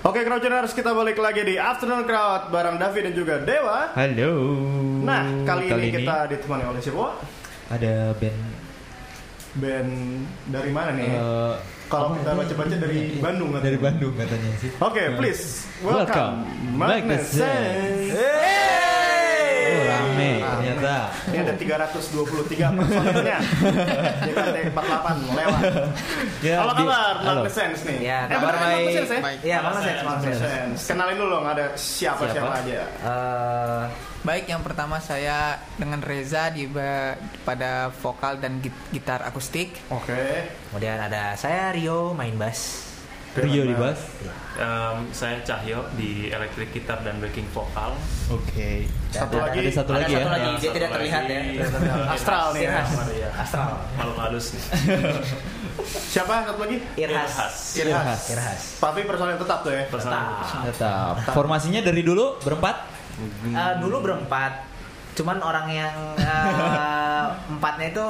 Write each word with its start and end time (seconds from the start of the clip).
Oke 0.00 0.24
Crowdtuners 0.24 0.72
kita 0.72 0.96
balik 0.96 1.20
lagi 1.20 1.44
di 1.44 1.60
Afternoon 1.60 2.08
Crowd 2.08 2.48
bareng 2.48 2.80
Davi 2.80 3.04
dan 3.04 3.12
juga 3.12 3.36
Dewa. 3.38 3.92
Halo. 3.92 4.32
Nah 5.04 5.44
kali, 5.44 5.68
ini 5.68 5.88
kita 5.94 6.24
ditemani 6.26 6.64
oleh 6.66 6.80
siapa? 6.80 7.20
ada 7.70 8.10
band 8.16 8.40
Band 9.52 9.90
dari 10.46 10.70
mana 10.70 10.90
nih? 10.94 11.06
eh, 11.06 11.54
Kalau 11.86 12.06
apa 12.08 12.18
kita 12.18 12.30
ini? 12.30 12.38
baca-baca 12.38 12.76
dari 12.78 12.98
Bandung 13.18 13.48
katanya. 13.50 13.66
Dari 13.66 13.78
Bandung 13.78 14.14
katanya 14.14 14.50
sih. 14.56 14.70
Oke, 14.78 15.02
Eh, 15.02 15.10
please 15.12 15.42
welcome, 15.82 16.46
Welcome, 16.46 16.78
Magnesense. 16.78 18.14
Oh, 19.70 19.82
rame 19.86 20.30
ternyata. 20.38 20.96
Ini 21.26 21.38
ada 21.40 21.54
323 21.54 22.66
personilnya. 22.72 23.38
JKT 24.20 24.56
48 24.70 25.38
lewat. 25.38 25.62
Ya, 26.40 26.56
Halo 26.58 26.72
kabar, 26.74 27.14
halo. 27.20 27.40
Magnesense 27.40 27.80
nih. 27.84 27.98
Ya, 28.00 28.18
eh, 28.22 28.32
kabar 28.32 28.54
baik. 28.56 28.88
Ya? 28.88 29.02
Baik. 29.20 29.38
Iya, 29.40 29.56
Magnesense, 29.60 30.02
Magnesense. 30.02 30.40
Magnesense. 30.40 30.80
Kenalin 30.86 31.16
dulu 31.16 31.30
dong 31.32 31.46
ada 31.46 31.64
siapa-siapa 31.74 32.50
Siapa? 32.50 32.60
aja. 32.60 32.80
Eh, 33.00 33.84
Baik, 34.20 34.44
yang 34.46 34.60
pertama 34.60 35.00
saya 35.00 35.56
dengan 35.74 36.04
Reza 36.04 36.52
di 36.52 36.68
pada 37.40 37.88
vokal 37.96 38.36
dan 38.36 38.60
git- 38.60 38.76
gitar 38.92 39.24
akustik. 39.24 39.72
Oke. 39.88 40.44
kemudian 40.68 41.00
ada 41.00 41.32
saya 41.34 41.72
Rio 41.72 42.12
main 42.12 42.36
bass. 42.36 42.89
Rio 43.32 43.62
di 43.62 43.74
bass. 43.74 44.00
Em, 44.58 44.98
saya 45.10 45.38
Cahyo 45.40 45.86
di 45.94 46.28
elektrik 46.28 46.74
gitar 46.74 47.00
dan 47.00 47.16
backing 47.16 47.46
vokal. 47.48 47.94
Oke. 48.28 48.84
Satu 49.08 49.38
Ada- 49.38 49.46
lagi. 49.46 49.58
Ada 49.62 49.70
satu 49.72 49.90
Ada 49.94 49.98
lagi 50.02 50.12
satu 50.12 50.20
ya. 50.20 50.26
lagi. 50.26 50.42
Yang 50.42 50.50
dia 50.50 50.60
satu 50.60 50.76
tidak 50.76 50.90
terlihat 50.90 51.22
ya. 51.24 51.40
Astral 52.10 52.46
nih 52.50 52.60
ya. 52.60 52.68
Irhas. 52.68 52.90
Iya. 53.08 53.28
Astral. 53.38 53.70
Makhluk 53.94 54.18
halus 54.18 54.46
nih. 54.52 54.62
Siapa 56.12 56.32
satu 56.44 56.60
lagi? 56.60 56.76
Irhas. 56.94 57.32
Irhas. 57.78 58.20
Irhas. 58.28 58.60
Tapi 58.78 59.00
personil 59.06 59.38
tetap 59.38 59.58
tuh 59.62 59.72
ya. 59.72 59.82
Personal. 59.86 60.42
Tetap. 60.66 61.14
Formasinya 61.30 61.80
dari 61.80 62.02
dulu 62.02 62.36
berempat. 62.42 62.76
Eh, 63.46 63.72
dulu 63.78 64.02
berempat. 64.02 64.66
Cuman 65.14 65.38
orang 65.38 65.66
yang 65.70 65.94
eh, 66.18 67.26
empatnya 67.54 67.86
itu 67.90 68.06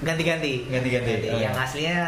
ganti-ganti. 0.00 0.70
Ganti-ganti. 0.70 1.12
Oh, 1.28 1.36
Yang 1.36 1.54
iya. 1.54 1.64
aslinya 1.66 1.98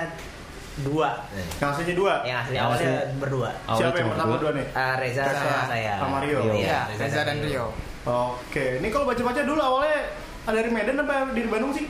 dua. 0.82 1.08
Yang 1.56 1.68
aslinya 1.70 1.94
dua. 1.94 2.14
Yang 2.22 2.38
asli 2.38 2.52
Yang 2.52 2.64
awalnya 2.64 2.90
asli- 2.92 3.18
berdua. 3.18 3.50
Awalnya 3.62 3.78
Siapa 3.78 3.96
yang 3.96 4.08
pertama 4.10 4.30
berdua. 4.30 4.42
dua 4.44 4.50
nih? 4.54 4.66
Eh, 4.68 4.94
Reza 4.98 5.22
Reza 5.22 5.40
sama 5.40 5.62
saya. 5.66 5.92
sama 5.96 6.16
Rio. 6.18 6.38
Iya, 6.52 6.80
Reza 6.92 7.20
dan 7.22 7.36
Rio. 7.40 7.66
Oke, 8.02 8.64
ini 8.78 8.88
kalau 8.88 9.04
baca-baca 9.04 9.40
dulu 9.42 9.60
awalnya 9.60 9.98
ada 10.42 10.56
dari 10.56 10.70
Medan 10.70 10.96
apa 10.98 11.30
dari 11.30 11.46
Bandung 11.46 11.70
sih? 11.70 11.86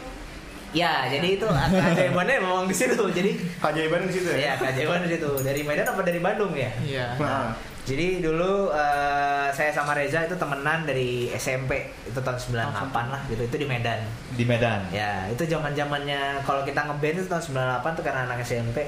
Ya, 0.73 1.05
jadi 1.05 1.37
itu 1.37 1.45
keajaibannya 1.45 2.37
memang 2.39 2.65
di 2.65 2.73
situ. 2.73 2.97
Jadi 2.97 3.31
Keajaiban 3.59 4.05
di 4.05 4.13
situ 4.15 4.25
ya. 4.27 4.37
Iya, 4.39 4.53
keajaiban 4.57 5.05
di 5.05 5.11
situ. 5.11 5.31
Dari 5.39 5.61
Medan 5.63 5.85
apa 5.87 6.01
dari 6.01 6.17
Bandung 6.17 6.53
ya? 6.53 6.73
Iya. 6.79 7.07
Nah, 7.17 7.53
Jadi 7.83 8.23
dulu 8.23 8.71
eh, 8.71 9.51
saya 9.51 9.75
sama 9.75 9.91
Reza 9.91 10.23
itu 10.23 10.39
temenan 10.39 10.87
dari 10.87 11.27
SMP 11.35 11.91
itu 12.07 12.15
tahun 12.23 12.39
98 12.39 12.95
lah 13.11 13.23
gitu 13.27 13.43
itu 13.43 13.57
di 13.59 13.67
Medan. 13.67 14.01
Di 14.39 14.45
Medan. 14.47 14.87
Ya 14.95 15.27
itu 15.27 15.43
zaman 15.51 15.75
zamannya 15.75 16.47
kalau 16.47 16.63
kita 16.63 16.87
ngeband 16.87 17.17
itu 17.19 17.27
tahun 17.27 17.43
98 17.83 17.99
tuh 17.99 18.05
karena 18.07 18.21
anak 18.31 18.47
SMP 18.47 18.87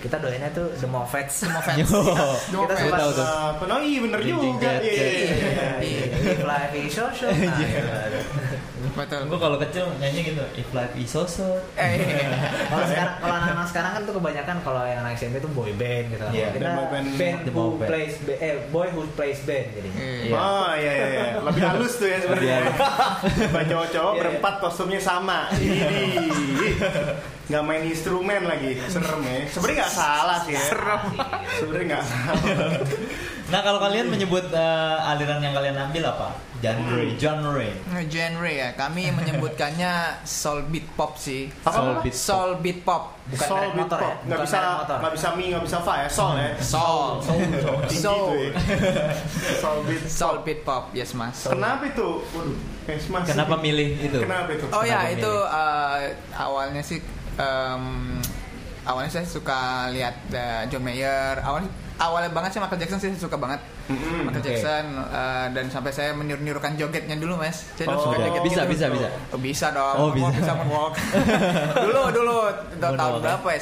kita 0.00 0.16
doainnya 0.16 0.48
tuh 0.54 0.70
The 0.80 0.88
Moffats. 0.88 1.44
The 1.44 1.50
Yo. 1.82 2.00
kita 2.64 2.74
sempat 2.78 2.98
tahu 3.02 3.10
tuh. 3.18 3.26
uh, 3.26 3.50
penuh 3.60 3.78
iya 3.84 3.98
bener 4.00 4.20
juga. 4.24 4.70
Iya, 4.80 4.80
jet. 4.80 4.80
iya, 4.80 5.04
iya. 5.10 5.34
Iya, 5.82 6.04
Betul. 8.90 9.20
Gue 9.26 9.38
kalau 9.38 9.56
kecil 9.56 9.84
nyanyi 9.96 10.20
gitu. 10.26 10.40
If 10.54 10.68
life 10.70 10.94
is 10.94 11.06
so 11.06 11.22
so. 11.24 11.44
Eh, 11.74 12.00
Kalau 12.66 12.84
sekarang 12.84 13.14
kalau 13.18 13.34
anak-anak 13.36 13.66
sekarang 13.66 13.90
kan 13.92 14.02
tuh 14.02 14.14
kebanyakan 14.16 14.56
kalau 14.60 14.82
yang 14.82 15.00
anak 15.00 15.14
SMP 15.14 15.36
tuh 15.36 15.50
boy 15.50 15.68
band 15.72 16.06
gitu. 16.08 16.24
Iya, 16.30 16.46
kita 16.50 16.68
boy 16.72 16.86
band. 16.88 17.06
band 17.14 17.38
The 17.40 17.50
who 17.50 17.56
boy 17.56 17.70
band. 17.76 17.88
plays 17.88 18.14
ba- 18.20 18.40
eh 18.40 18.54
boy 18.68 18.88
who 18.88 19.00
plays 19.12 19.40
band 19.42 19.66
jadi. 19.70 19.88
Iya. 19.90 20.32
Oh 20.34 20.70
iya 20.72 20.92
iya 20.92 21.06
iya. 21.06 21.24
Lebih 21.40 21.62
halus 21.62 21.92
tuh 21.94 22.06
ya 22.06 22.18
sebenarnya. 22.18 22.56
Baca 23.54 23.64
cowok-cowok 23.66 24.12
Iya, 24.12 24.20
berempat 24.20 24.54
kostumnya 24.58 25.00
sama. 25.00 25.38
Ini 25.52 26.70
nggak 27.46 27.62
main 27.62 27.82
instrumen 27.84 28.42
lagi. 28.44 28.78
Serem 28.86 29.20
ya. 29.20 29.36
Sebenarnya 29.46 29.76
nggak 29.80 29.92
salah 29.92 30.38
sih 30.40 30.52
ya. 30.52 30.62
Serem. 30.64 31.02
Sebenarnya 31.56 31.86
nggak 31.90 32.04
salah. 32.06 32.38
Nah 33.50 33.60
kalau 33.60 33.78
kalian 33.78 34.06
menyebut 34.06 34.46
eh, 34.48 35.10
aliran 35.10 35.42
yang 35.42 35.50
kalian 35.50 35.76
ambil 35.80 36.04
apa? 36.08 36.28
Genre. 36.60 37.00
Genre. 37.16 37.68
genre 38.06 38.50
ya. 38.52 38.68
Kami 38.72 39.08
menyebutkannya 39.18 39.92
soul 40.22 40.60
beat 40.68 40.84
pop 40.92 41.16
sih. 41.16 41.48
Apa? 41.64 41.72
Soul 41.72 41.92
beat 42.00 42.14
Soul 42.14 42.50
beat 42.60 42.78
pop. 42.80 43.16
Bukan 43.26 43.46
Soul 43.46 43.64
beat 43.72 43.80
motor 43.80 43.98
pop. 43.98 44.04
ya? 44.04 44.16
Nggak 44.20 44.38
Bukan 44.38 44.44
bisa 44.44 44.58
nggak 45.00 45.12
bisa 45.14 45.28
mi 45.32 45.44
nggak 45.48 45.64
bisa 45.64 45.78
fa 45.80 45.94
ya. 45.96 46.08
Sol 46.08 46.32
ya. 46.36 46.50
Soul. 46.60 47.08
Tinggi 47.88 47.98
Soul. 47.98 48.28
tuh 48.28 48.36
ya. 48.36 48.50
Soul 49.62 49.78
beat. 49.84 50.02
Soul 50.04 50.36
beat 50.44 50.60
pop. 50.62 50.84
Yes, 50.92 51.10
Mas. 51.12 51.48
Kenapa 51.48 51.88
itu? 51.88 52.08
Masih- 52.90 53.32
Kenapa 53.32 53.54
milih 53.56 53.88
itu? 53.96 54.18
Kenapa 54.20 54.50
itu? 54.50 54.66
Oh 54.68 54.82
ya, 54.82 55.06
itu 55.08 55.32
eh, 55.46 55.98
awalnya 56.34 56.82
sih 56.82 56.98
em, 57.38 58.18
awalnya 58.82 59.10
saya 59.14 59.24
suka 59.24 59.86
lihat 59.94 60.18
eh, 60.28 60.66
John 60.68 60.82
Mayer. 60.82 61.38
Awal 61.40 61.70
awalnya 62.00 62.32
banget 62.32 62.56
sih 62.56 62.60
Michael 62.60 62.80
Jackson 62.80 62.98
sih 62.98 63.10
suka 63.14 63.36
banget. 63.36 63.60
Mm-mm. 63.86 64.24
Michael 64.24 64.40
Oke. 64.40 64.48
Jackson 64.48 64.84
eh, 64.96 65.46
dan 65.52 65.64
sampai 65.68 65.92
saya 65.92 66.10
meniru-nirukan 66.16 66.72
jogetnya 66.74 67.14
dulu, 67.14 67.36
Mas. 67.36 67.68
Saya 67.76 67.92
dulu 67.92 67.98
Oh, 68.00 68.04
suka 68.08 68.16
joget 68.18 68.42
bisa, 68.42 68.60
gitu. 68.64 68.72
bisa, 68.72 68.84
bisa. 68.88 69.08
Oh, 69.30 69.38
bisa 69.38 69.66
dong. 69.70 69.96
Oh, 70.00 70.08
bisa. 70.10 70.32
bisa 70.32 70.52
moonwalk. 70.56 70.94
dulu 71.84 72.00
dulu 72.10 72.36
tahun 72.80 72.94
Moonwalk, 72.96 73.20
berapa 73.20 73.48
ya? 73.52 73.58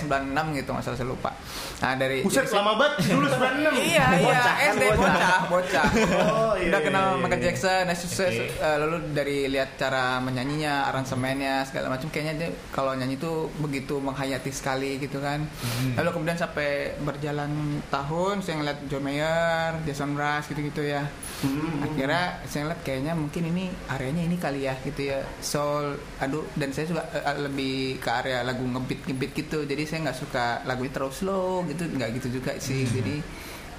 96 0.46 0.58
gitu, 0.62 0.70
masalah 0.70 0.96
saya 0.96 1.08
lupa. 1.10 1.30
Nah, 1.78 1.94
dari 1.94 2.26
Buset 2.26 2.50
lama 2.50 2.74
banget 2.74 3.06
dulu 3.06 3.26
96. 3.26 3.70
Iya 3.88 4.04
iya 4.10 4.18
Bocah, 4.18 4.42
kan 4.50 4.68
SD 4.74 4.82
bocah. 4.82 4.98
bocah 4.98 5.38
bocah. 5.48 5.86
Oh, 6.28 6.54
iya, 6.56 6.68
Udah 6.68 6.80
kenal 6.82 7.04
iya, 7.04 7.14
iya, 7.14 7.22
Michael 7.22 7.38
iya. 7.38 7.46
Jackson, 7.46 7.82
nah, 7.86 7.94
su- 7.94 8.10
su- 8.10 8.26
Oke. 8.26 8.46
eh, 8.50 8.76
lalu 8.76 8.96
dari 9.12 9.38
lihat 9.46 9.70
cara 9.76 10.18
menyanyinya, 10.18 10.74
aransemennya 10.88 11.54
segala 11.64 11.86
macam 11.88 12.08
kayaknya 12.08 12.34
dia 12.36 12.48
kalau 12.68 12.92
nyanyi 12.92 13.14
tuh 13.16 13.36
begitu 13.56 13.98
menghayati 13.98 14.50
sekali 14.50 14.98
gitu 14.98 15.18
kan. 15.18 15.46
Hmm. 15.46 15.94
Lalu 15.94 16.08
kemudian 16.10 16.34
sampai 16.34 16.68
berjalan 16.98 17.50
tahun 17.86 18.40
saya 18.40 18.54
ngeliat 18.58 18.78
John 18.86 19.04
Mayer, 19.04 19.70
Jason 19.84 20.10
Mraz 20.12 20.46
gitu-gitu 20.46 20.82
ya. 20.82 21.06
Hmm. 21.38 21.86
Akhirnya 21.86 22.24
saya 22.44 22.66
ngeliat 22.66 22.80
kayaknya 22.82 23.12
mungkin 23.14 23.42
ini 23.46 23.64
areanya 23.86 24.22
ini 24.24 24.36
kali 24.36 24.66
ya 24.66 24.74
gitu 24.82 25.02
ya. 25.06 25.22
Soul, 25.38 25.94
aduh 26.18 26.42
dan 26.52 26.74
saya 26.74 26.90
juga 26.90 27.06
eh, 27.08 27.38
lebih 27.38 27.76
ke 27.96 28.10
area 28.10 28.42
lagu 28.42 28.66
ngebeat 28.66 29.06
ngebeat 29.06 29.32
gitu. 29.36 29.62
Jadi 29.62 29.82
saya 29.84 30.10
nggak 30.10 30.18
suka 30.18 30.44
lagunya 30.66 30.90
terlalu 30.90 31.14
slow 31.14 31.37
gitu, 31.64 31.82
nggak 31.90 32.10
gitu 32.14 32.28
juga 32.34 32.52
sih. 32.56 32.84
Jadi 32.84 33.16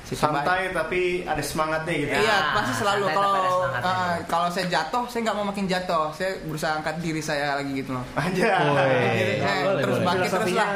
saya 0.01 0.25
coba- 0.25 0.41
Santai 0.41 0.61
tapi 0.71 1.01
ada 1.21 1.37
semangatnya 1.39 1.93
gitu. 1.95 2.11
Iya, 2.11 2.25
Ya, 2.25 2.37
pasti 2.51 2.73
selalu 2.75 3.03
santai 3.05 3.13
kalau 3.13 3.33
eh, 3.69 4.15
kalau 4.25 4.47
saya 4.49 4.65
jatuh, 4.65 5.03
saya 5.05 5.21
nggak 5.21 5.37
mau 5.37 5.45
makin 5.45 5.65
jatuh. 5.65 6.05
Saya 6.11 6.31
berusaha 6.43 6.71
angkat 6.75 6.95
diri 6.97 7.21
saya 7.21 7.55
lagi 7.55 7.71
gitu 7.75 7.93
loh. 7.93 8.01
Aja. 8.17 8.45
Jadi 9.13 9.33
terus 9.79 9.97
bangkit 10.01 10.29
terus 10.31 10.53
lah. 10.53 10.69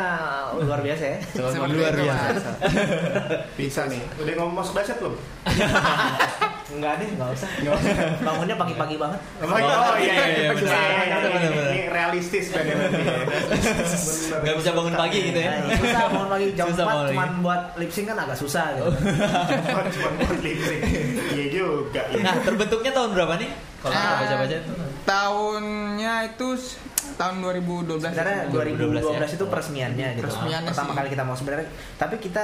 luar 0.54 0.80
biasa 0.80 1.04
ya. 1.04 1.18
Seperti 1.34 1.74
luar 1.74 1.94
biasa. 1.98 2.50
Bisa 3.58 3.82
nih. 3.90 4.02
Udah 4.16 4.34
ngomong 4.38 4.56
masuk 4.62 4.74
basket 4.76 5.02
belum? 5.02 5.16
Enggak 6.74 6.94
deh, 6.98 7.08
enggak 7.08 7.30
usah. 7.32 7.50
Nggak 7.56 7.74
usah. 7.76 7.94
Bangunnya 8.20 8.56
pagi-pagi 8.56 8.96
banget. 8.98 9.20
Oh, 9.40 9.48
oh 9.48 9.96
iya 9.96 10.14
iya 10.14 10.26
iya 10.28 10.50
benar. 10.52 10.58
benar. 10.58 10.90
Benar, 11.14 11.30
benar, 11.30 11.52
benar. 11.54 11.70
Ini 11.70 11.82
realistis 11.88 12.46
berarti 12.50 12.70
ya. 12.70 12.76
Bener. 12.84 13.26
Gak 14.44 14.56
bisa 14.58 14.70
bangun 14.72 14.94
pagi 14.94 15.18
gitu 15.24 15.40
ya? 15.40 15.52
Nah, 15.56 15.76
susah 15.76 16.02
bangun 16.08 16.30
pagi 16.30 16.46
jam 16.54 16.66
Susah 16.68 16.84
4 16.84 16.90
bangun 16.90 17.06
cuman 17.08 17.22
pagi. 17.24 17.40
buat 17.40 17.62
lip 17.78 17.92
sync 17.92 18.06
kan 18.06 18.18
agak 18.20 18.38
susah 18.38 18.66
gitu. 18.74 18.90
Cuma 18.90 19.82
cuma 19.88 20.10
buat 20.18 20.38
lip 20.40 20.60
sync. 20.60 20.82
Iya 21.32 21.46
juga. 21.50 22.02
iya. 22.10 22.22
Nah 22.22 22.36
terbentuknya 22.40 22.92
tahun 22.92 23.10
berapa 23.14 23.34
nih? 23.38 23.50
Kalau 23.80 23.94
kita 23.94 24.08
Ah. 24.08 24.18
baca-baca 24.18 24.56
itu. 24.56 24.72
Tahunnya 25.04 26.14
itu 26.26 26.48
tahun 27.16 27.36
2012. 27.42 28.02
Sebenarnya 28.02 28.40
2012 28.50 29.04
2012 29.04 29.30
ya. 29.30 29.36
itu 29.38 29.46
peresmiannya 29.50 30.08
gitu. 30.18 30.26
Peresmiannya 30.28 30.70
Pertama 30.72 30.92
sih. 30.92 30.98
kali 30.98 31.08
kita 31.12 31.24
mau 31.24 31.36
sebenarnya 31.36 31.68
tapi 31.98 32.16
kita 32.20 32.44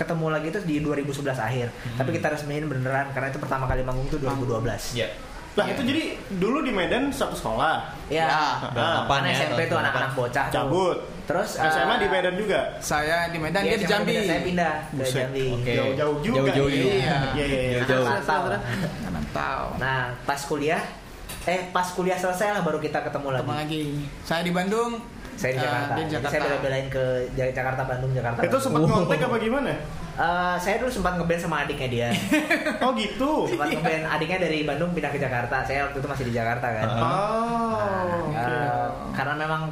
ketemu 0.00 0.26
lagi 0.32 0.46
itu 0.48 0.60
di 0.64 0.76
2011 0.80 1.36
akhir. 1.36 1.66
Tapi 2.00 2.10
kita 2.16 2.26
resmiin 2.32 2.64
beneran 2.68 3.12
karena 3.12 3.28
itu 3.28 3.38
pertama 3.38 3.64
kali 3.68 3.84
manggung 3.84 4.08
itu 4.08 4.16
2012. 4.16 4.96
Ya. 4.96 5.08
Lah 5.58 5.66
itu 5.66 5.82
jadi 5.82 6.14
dulu 6.38 6.62
di 6.62 6.70
Medan 6.70 7.10
satu 7.10 7.34
sekolah. 7.34 7.90
Ya. 8.06 8.30
Ah, 8.30 9.02
Karena 9.10 9.28
ya? 9.34 9.50
SMP 9.50 9.66
itu 9.66 9.74
tahun 9.74 9.82
anak-anak 9.82 10.12
bocah 10.14 10.46
tuh. 10.46 10.54
Cabut. 10.54 10.98
Terus 11.26 11.48
SMA 11.58 11.94
di 11.98 12.08
Medan 12.10 12.34
juga. 12.38 12.60
Saya 12.82 13.30
di 13.30 13.38
Medan, 13.38 13.62
iya, 13.62 13.74
dia 13.74 13.78
di 13.78 13.86
Jambi. 13.86 14.14
Saya 14.26 14.42
pindah 14.46 14.74
ke. 14.94 15.04
Jambi. 15.10 15.46
Oke. 15.54 15.72
Jauh-jauh 15.74 16.16
juga. 16.22 16.50
Jauh-jauh. 16.54 16.70
Iya. 16.70 17.16
Iya 17.34 17.44
iya 17.46 17.60
iya. 17.60 17.78
Jauh-jauh. 17.86 18.06
Nah, 19.78 20.14
pas 20.26 20.40
kuliah 20.46 20.82
eh 21.50 21.60
pas 21.68 21.86
kuliah 21.88 22.14
selesai 22.14 22.52
lah 22.52 22.62
baru 22.62 22.78
kita 22.78 23.02
ketemu 23.02 23.28
lagi. 23.32 23.42
Ketemu 23.42 23.58
lagi. 23.58 23.82
Saya 24.22 24.42
di 24.42 24.52
Bandung. 24.52 24.92
Saya 25.34 25.50
di 25.50 25.58
eh, 25.58 25.64
Jakarta. 25.64 25.92
di 25.92 26.00
Jadi 26.00 26.12
Jakarta. 26.12 26.30
saya 26.30 26.40
bela-belain 26.44 26.86
ke 26.86 27.04
Ja- 27.32 27.50
Jakarta 27.50 27.82
Bandung 27.82 28.12
Jakarta. 28.12 28.40
Itu 28.40 28.56
sempat 28.56 28.80
ngontek 28.82 29.20
apa 29.20 29.36
gimana? 29.36 29.72
Eh, 30.12 30.56
saya 30.60 30.74
dulu 30.76 30.90
sempat 30.92 31.12
ngeband 31.16 31.40
sama 31.40 31.56
adiknya 31.64 31.88
dia. 31.88 32.08
Oh 32.84 32.92
gitu. 32.94 33.48
sempat 33.48 33.66
ngeband 33.68 34.04
adiknya 34.06 34.38
dari 34.38 34.58
Bandung 34.62 34.92
pindah 34.92 35.08
ke 35.08 35.18
Jakarta. 35.18 35.64
Saya 35.64 35.88
waktu 35.88 35.98
itu 35.98 36.06
masih 36.06 36.24
di 36.28 36.34
Jakarta 36.34 36.66
kan. 36.70 36.86
Oh. 36.86 37.00
Nah, 37.00 38.20
oke. 38.22 38.36
eh, 38.36 38.86
karena 39.10 39.34
memang 39.34 39.62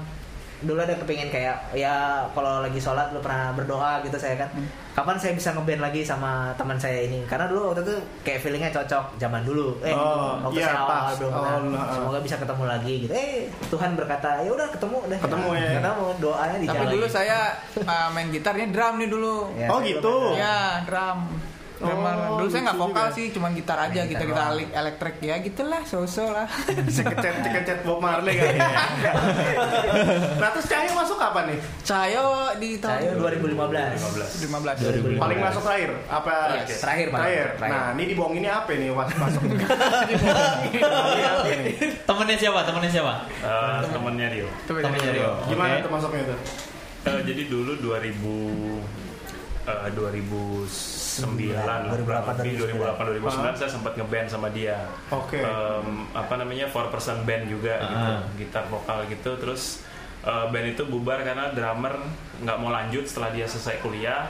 dulu 0.60 0.75
ada 0.76 0.90
kepingin 0.93 1.28
kayak 1.28 1.55
ya 1.70 1.94
kalau 2.28 2.60
lagi 2.60 2.76
sholat 2.76 3.10
lu 3.10 3.19
pernah 3.19 3.50
berdoa 3.52 4.02
gitu 4.02 4.14
saya 4.14 4.34
kan 4.37 4.50
kapan 4.90 5.14
saya 5.14 5.32
bisa 5.32 5.52
ngeband 5.52 5.78
lagi 5.81 6.02
sama 6.02 6.50
teman 6.52 6.75
saya 6.75 7.05
ini 7.05 7.22
karena 7.25 7.46
dulu 7.46 7.70
waktu 7.70 7.82
itu 7.82 7.94
kayak 8.20 8.40
feelingnya 8.40 8.70
cocok 8.72 9.14
zaman 9.16 9.43
dulu 9.43 9.78
eh 9.81 9.94
Oh, 9.94 10.43
waktu 10.43 10.58
iya, 10.58 10.66
saya 10.66 10.78
awal 10.81 10.90
pas. 10.90 11.14
belum 11.14 11.32
Oh, 11.32 11.58
nah, 11.70 11.87
semoga 11.88 12.19
bisa 12.19 12.37
ketemu 12.37 12.64
lagi 12.66 12.94
gitu 13.00 13.12
eh 13.12 13.46
Tuhan 13.69 13.90
berkata 13.94 14.43
ya 14.43 14.50
udah 14.50 14.66
ketemu 14.69 14.99
deh 15.06 15.19
Ketemu 15.20 15.49
ya. 15.52 15.70
ketemu 15.78 16.06
doanya 16.19 16.56
di 16.56 16.66
Tapi 16.66 16.84
dulu 16.90 17.06
saya 17.06 17.38
uh, 17.78 18.08
main 18.10 18.28
gitarnya 18.28 18.66
drum 18.69 18.94
nih 18.96 19.08
dulu. 19.08 19.37
Ya, 19.55 19.69
Oh, 19.69 19.78
gitu. 19.81 20.14
Ya, 20.34 20.82
drum. 20.82 21.19
Drummer. 21.79 22.15
Oh, 22.25 22.37
dulu 22.37 22.49
saya 22.49 22.63
nggak 22.65 22.79
vokal 22.79 23.07
juga. 23.07 23.15
sih, 23.15 23.27
cuma 23.31 23.49
gitar 23.51 23.79
aja, 23.81 24.01
Main 24.01 24.11
gitar 24.11 24.27
doang. 24.27 24.51
elek- 24.53 24.73
elektrik 24.73 25.17
ya 25.21 25.35
gitulah, 25.39 25.83
so-so 25.83 26.27
lah. 26.29 26.47
Ceket 26.97 27.19
ceket 27.41 27.79
Bob 27.83 27.99
Marley 27.99 28.35
kali 28.35 28.59
ya. 28.59 28.83
nah 30.43 30.49
terus 30.51 30.67
Cahyo 30.67 30.93
masuk 30.93 31.17
kapan 31.17 31.45
nih? 31.49 31.59
Cahyo 31.81 32.27
di 32.57 32.71
tahun 32.77 33.15
2015 33.17 33.55
15. 34.45 35.17
2015. 35.17 35.23
Paling 35.23 35.39
masuk 35.41 35.63
terakhir 35.63 35.91
apa? 36.09 36.35
Yes. 36.61 36.79
Terakhir. 36.79 37.07
Terakhir. 37.09 37.47
Terakhir. 37.57 37.73
Nah, 37.73 37.87
ini 37.95 38.05
dibohonginnya 38.09 38.53
apa 38.57 38.71
nih 38.73 38.89
pas 38.91 39.09
masuk? 39.23 39.43
Temennya 42.01 42.37
siapa? 42.37 42.61
Temennya 42.65 42.91
siapa? 42.91 43.15
Eh, 43.39 43.79
temennya 43.89 44.27
Rio. 44.29 44.49
Temennya 44.67 45.11
Rio. 45.13 45.31
Gimana 45.47 45.73
Oke. 45.75 45.85
tuh 45.85 45.91
masuknya 45.91 46.23
tuh? 46.27 46.39
Eh, 47.07 47.21
jadi 47.25 47.43
dulu 47.47 47.73
2000 47.79 49.07
eh, 49.69 49.91
2009 49.91 51.53
lah, 51.59 51.76
2008, 51.85 52.00
kurang 52.00 52.26
lebih 52.38 52.53
2008 52.59 53.05
2009 53.12 53.29
Ah. 53.44 53.55
saya 53.55 53.70
sempat 53.70 53.93
ngeband 53.94 54.26
sama 54.26 54.49
dia. 54.49 54.76
Oke. 55.11 55.38
Em, 55.38 55.87
apa 56.12 56.35
namanya 56.35 56.67
four 56.67 56.88
person 56.88 57.20
band 57.23 57.47
juga 57.47 57.76
gitu, 57.79 58.09
Ah. 58.09 58.20
gitar 58.35 58.65
vokal 58.67 59.05
gitu. 59.06 59.37
Terus 59.37 59.85
eh, 60.20 60.47
band 60.49 60.67
itu 60.69 60.82
bubar 60.85 61.23
karena 61.23 61.53
drummer 61.53 61.94
nggak 62.38 62.56
mau 62.56 62.69
lanjut 62.69 63.05
setelah 63.05 63.31
dia 63.31 63.44
selesai 63.44 63.79
kuliah. 63.79 64.26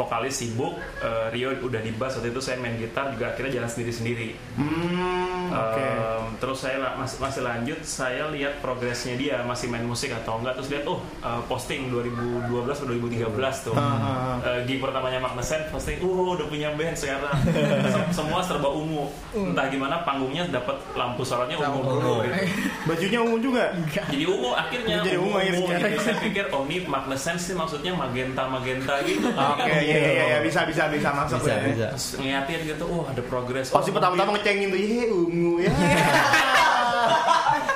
Vokalis 0.00 0.32
sibuk, 0.34 0.72
eh, 0.98 1.26
Rio 1.28 1.52
udah 1.60 1.76
di 1.78 1.92
bass 1.92 2.16
waktu 2.16 2.32
itu 2.32 2.40
saya 2.40 2.56
main 2.56 2.72
gitar 2.74 3.12
juga 3.12 3.30
akhirnya 3.30 3.60
jalan 3.60 3.68
sendiri 3.68 3.92
sendiri. 3.92 4.28
Hmm, 4.56 5.52
oke. 5.52 5.84
Um, 5.84 6.24
terus 6.36 6.58
saya 6.58 6.76
la- 6.78 6.96
mas- 6.96 7.18
masih 7.18 7.42
lanjut, 7.42 7.78
saya 7.82 8.24
lihat 8.28 8.58
progresnya 8.58 9.14
dia 9.14 9.42
masih 9.42 9.68
main 9.68 9.84
musik 9.84 10.08
atau 10.10 10.40
enggak. 10.40 10.56
Terus 10.56 10.68
lihat, 10.70 10.84
oh 10.86 10.98
uh, 11.20 11.42
posting 11.44 11.90
2012 11.90 12.48
atau 12.72 12.86
2013 12.88 13.28
tuh, 13.62 13.74
ah. 13.74 14.40
Uh, 14.40 14.60
gig 14.64 14.78
pertamanya 14.78 15.20
Magnesen 15.20 15.68
posting, 15.68 16.00
uh 16.00 16.32
udah 16.32 16.46
punya 16.46 16.72
band 16.72 16.96
sekarang. 16.96 17.36
Sem- 17.92 18.10
Semua 18.16 18.40
serba 18.40 18.70
ungu. 18.70 19.12
Entah 19.32 19.68
gimana 19.68 20.00
panggungnya 20.00 20.48
dapat 20.48 20.80
lampu 20.92 21.20
sorotnya 21.22 21.58
ungu 21.58 21.80
dulu. 21.84 22.14
Gitu. 22.22 22.34
Bajunya 22.88 23.18
ungu 23.20 23.38
juga. 23.38 23.64
Jadi 24.08 24.24
ungu 24.24 24.50
akhirnya. 24.50 24.96
Jadi 25.02 25.18
ungu 25.18 25.36
akhirnya. 25.36 25.76
Jadi 25.78 25.96
saya 25.98 26.16
pikir, 26.18 26.44
oh 26.50 26.64
ini 26.64 26.82
Magnesen 26.82 27.36
sih 27.36 27.52
maksudnya 27.52 27.92
magenta 27.92 28.46
magenta 28.46 28.94
gitu. 29.02 29.28
Oke, 29.28 29.70
iya 29.90 30.10
iya 30.10 30.24
iya 30.26 30.38
bisa 30.40 30.60
bisa 30.62 30.86
bisa 30.86 31.08
masuk 31.10 31.38
Bisa, 31.40 31.52
ya. 31.52 31.62
bisa. 31.64 31.86
Terus 31.90 32.06
ngeliatin 32.16 32.60
gitu, 32.66 32.84
oh 32.86 33.02
ada 33.04 33.22
progres. 33.22 33.66
Pasti 33.68 33.90
Oh, 33.90 33.94
pertama-tama 33.94 34.30
ngecengin 34.34 34.68
tuh, 34.68 34.80
iya 34.80 35.04
ungu 35.08 35.52
ya. 35.58 35.72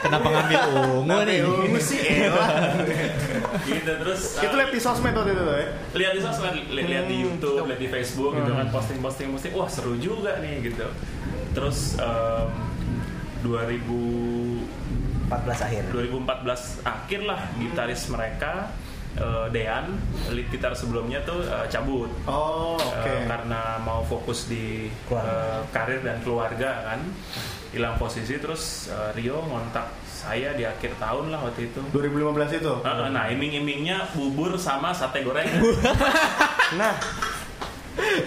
Kenapa 0.01 0.29
ngambil 0.29 0.61
ungu 0.71 1.17
nih? 1.25 1.39
ungu 1.43 1.79
sih, 1.79 2.01
elah. 2.21 2.77
gitu 3.67 3.93
terus. 3.97 4.37
Itu 4.37 4.55
lihat 4.55 4.71
di 4.71 4.79
sosmed 4.79 5.13
waktu 5.13 5.33
itu 5.33 5.43
tuh 5.43 5.57
ya. 5.57 5.67
lihat 5.95 6.13
di 6.13 6.21
sosmed, 6.21 6.55
li- 6.69 6.85
lihat 6.85 7.07
di 7.07 7.17
YouTube, 7.19 7.65
lihat 7.65 7.81
di 7.81 7.89
Facebook 7.89 8.37
gitu 8.37 8.53
kan 8.53 8.67
posting 8.69 9.01
posting 9.01 9.29
posting, 9.31 9.53
wah 9.53 9.67
seru 9.67 9.97
juga 9.97 10.37
nih 10.39 10.61
gitu. 10.63 10.85
Terus 11.53 11.97
em, 11.97 12.49
2000 13.43 14.67
14 15.25 15.41
akhir 15.59 15.83
2014 15.89 16.85
akhir 16.85 17.21
lah 17.25 17.41
gitaris 17.57 18.03
mereka 18.07 18.69
eh, 19.17 19.47
Dean, 19.51 19.95
lead 20.31 20.49
gitar 20.51 20.75
sebelumnya 20.75 21.23
tuh 21.23 21.43
eh, 21.43 21.67
cabut. 21.71 22.11
Oh, 22.27 22.75
oke. 22.77 23.07
Eh, 23.07 23.25
karena 23.27 23.79
mau 23.83 24.03
fokus 24.05 24.47
di 24.47 24.87
eh, 24.91 25.61
karir 25.71 26.01
dan 26.03 26.23
keluarga 26.23 26.93
kan 26.93 27.01
hilang 27.75 27.99
posisi 27.99 28.39
terus 28.39 28.87
eh, 28.91 29.11
Rio 29.19 29.43
ngontak 29.43 29.91
saya 30.07 30.57
di 30.57 30.65
akhir 30.65 30.97
tahun 30.97 31.29
lah 31.35 31.43
waktu 31.45 31.69
itu 31.69 31.81
2015 31.93 32.61
itu. 32.63 32.73
Eh, 32.81 33.09
nah 33.11 33.25
iming-imingnya 33.29 34.15
bubur 34.15 34.57
sama 34.57 34.95
sate 34.95 35.21
goreng 35.23 35.47
Nah, 36.81 36.97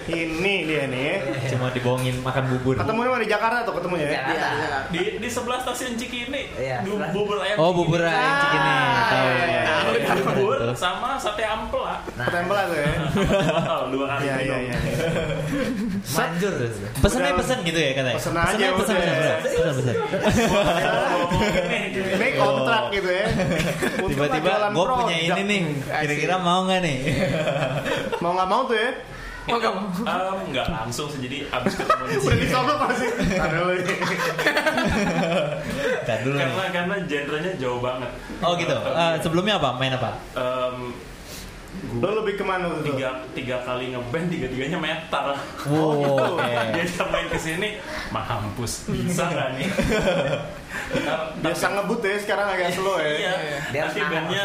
ini 0.07 0.53
dia 0.63 0.83
nih. 0.85 1.19
Cuma 1.47 1.67
dibohongin 1.69 2.15
makan 2.19 2.43
bubur. 2.49 2.75
Ketemunya 2.75 3.19
di 3.19 3.27
Jakarta 3.27 3.59
tuh 3.61 3.75
ketemunya 3.75 4.05
ya. 4.05 4.23
Jakarta. 4.25 4.79
di 4.87 5.19
di 5.19 5.27
sebelah 5.27 5.59
stasiun 5.59 5.93
Cikini 5.93 6.47
Iya, 6.53 6.79
bu- 6.81 6.95
sebelah. 6.95 7.11
bubur 7.11 7.37
ayam 7.37 7.57
Oh, 7.57 7.71
bubur 7.73 7.99
ayam 7.99 8.33
Cikini. 8.39 8.73
Tahu. 9.03 9.27
iya, 9.27 9.45
iya. 9.45 9.61
Tahu 9.67 9.91
ya, 9.93 10.13
bubur 10.33 10.59
sama 10.73 11.09
sate 11.17 11.43
ampela 11.43 11.99
Ketempel 12.07 12.55
tuh 12.55 12.77
ya. 12.77 12.91
Dua 13.87 14.05
kali 14.07 14.23
Iya 14.23 14.35
iya 14.39 14.57
iya. 14.63 14.75
manjur 16.09 16.53
Pesen 16.97 17.19
aja 17.19 17.29
Udah. 17.29 17.39
pesen 17.39 17.57
gitu 17.61 17.77
ya 17.77 17.91
katanya. 17.93 18.15
Pesen 18.15 18.33
aja 18.33 18.65
Pesen 18.73 18.75
pesen 18.77 18.95
udah. 18.95 19.37
pesen 19.37 19.59
pesen 19.59 19.73
pesen. 19.75 19.95
Ini 22.07 22.27
kontrak 22.35 22.83
gitu 22.91 23.09
ya. 23.09 23.25
Tiba-tiba 23.99 24.51
gue 24.69 24.85
punya 24.95 25.17
ini 25.19 25.41
nih. 25.43 25.61
Kira-kira 25.83 26.35
mau 26.37 26.63
nggak 26.63 26.79
nih? 26.81 26.97
Mau 28.19 28.31
nggak 28.33 28.47
mau 28.47 28.61
tuh 28.65 28.77
ya. 28.77 28.91
Oh, 29.47 29.57
kamu? 29.57 29.79
nggak 30.47 30.67
langsung 30.67 31.07
sih, 31.07 31.19
jadi 31.19 31.47
abis 31.47 31.73
ketemu 31.75 32.03
di 32.03 32.15
Udah 32.19 32.35
sini. 32.35 32.47
ini. 33.73 33.95
Ntar 36.03 36.17
dulu. 36.21 36.37
Karena 36.37 36.65
karena 36.69 36.95
genrenya 37.03 37.51
jauh 37.55 37.79
banget. 37.79 38.11
Oh 38.39 38.53
gitu. 38.55 38.75
Eh, 38.75 39.13
sebelumnya 39.19 39.55
apa? 39.55 39.75
Main 39.75 39.95
apa? 39.95 40.11
Lo 41.97 42.09
lebih 42.19 42.35
ke 42.35 42.43
mana 42.43 42.67
tuh? 42.69 42.83
tiga 42.83 43.09
tiga 43.31 43.57
kali 43.61 43.93
ngeband 43.93 44.27
tiga 44.27 44.47
tiganya 44.49 44.77
metal. 44.77 45.33
Wow. 45.65 46.35
oke. 46.35 46.51
Dia 46.73 46.83
main 47.07 47.27
ke 47.27 47.37
sini, 47.37 47.69
mampus 48.09 48.89
bisa 48.89 49.23
nggak 49.25 49.47
nih? 49.55 49.67
Ntar- 50.97 51.27
Biasa 51.43 51.65
ngebut 51.73 51.99
ya 52.01 52.17
sekarang 52.17 52.47
agak 52.49 52.69
slow 52.73 52.97
ya. 52.97 53.07
Iya. 53.07 53.33
Dia 53.69 53.81
nanti 53.83 53.99
semangat 53.99 54.13
bandnya 54.17 54.43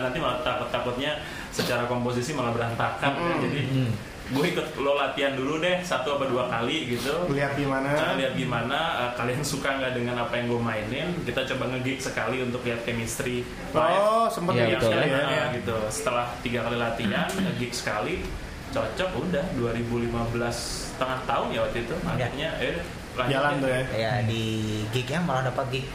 nanti 0.00 0.18
malah 0.18 0.40
takut 0.40 0.68
takutnya 0.68 1.12
secara 1.50 1.84
komposisi 1.84 2.32
malah 2.32 2.50
berantakan. 2.50 3.10
ya. 3.12 3.22
Mm. 3.22 3.38
Jadi 3.44 3.60
Hmm. 3.68 3.90
Gue 4.28 4.44
ikut 4.46 4.76
lo 4.76 4.92
latihan 4.94 5.32
dulu 5.32 5.56
deh 5.56 5.80
satu 5.80 6.14
atau 6.14 6.26
dua 6.26 6.46
kali 6.46 6.84
gitu. 6.90 7.12
Lihat 7.28 7.54
gimana. 7.54 7.88
Nah, 7.90 8.12
lihat 8.14 8.34
gimana 8.34 8.78
uh, 8.98 9.10
kalian 9.14 9.40
suka 9.40 9.72
nggak 9.74 9.92
dengan 9.94 10.20
apa 10.20 10.36
yang 10.36 10.46
gue 10.46 10.60
mainin. 10.60 11.08
Kita 11.22 11.48
coba 11.48 11.72
nge-gig 11.72 11.96
sekali 11.98 12.40
untuk 12.40 12.60
lihat 12.60 12.84
chemistry 12.84 13.40
live. 13.70 13.98
Oh, 13.98 14.28
sempet 14.28 14.52
Iya, 14.54 14.76
betul. 14.76 14.92
gitu 14.92 15.08
Nah, 15.08 15.30
ya. 15.30 15.44
gitu. 15.52 15.76
Setelah 15.88 16.26
tiga 16.38 16.60
kali 16.62 16.76
latihan, 16.76 17.24
nge-gig 17.26 17.72
sekali, 17.72 18.14
cocok 18.68 19.10
udah 19.18 19.44
2015 19.56 20.12
setengah 20.92 21.18
tahun 21.24 21.46
ya 21.50 21.60
waktu 21.62 21.78
itu. 21.82 21.94
Akhirnya 22.02 22.48
eh 22.58 22.76
lanjut 23.14 23.32
Jalan 23.32 23.52
tuh 23.58 23.68
ya. 23.68 23.82
ya 23.90 24.12
di 24.22 24.44
gignya 24.90 25.18
malah 25.20 25.48
dapat 25.48 25.66
gig 25.72 25.86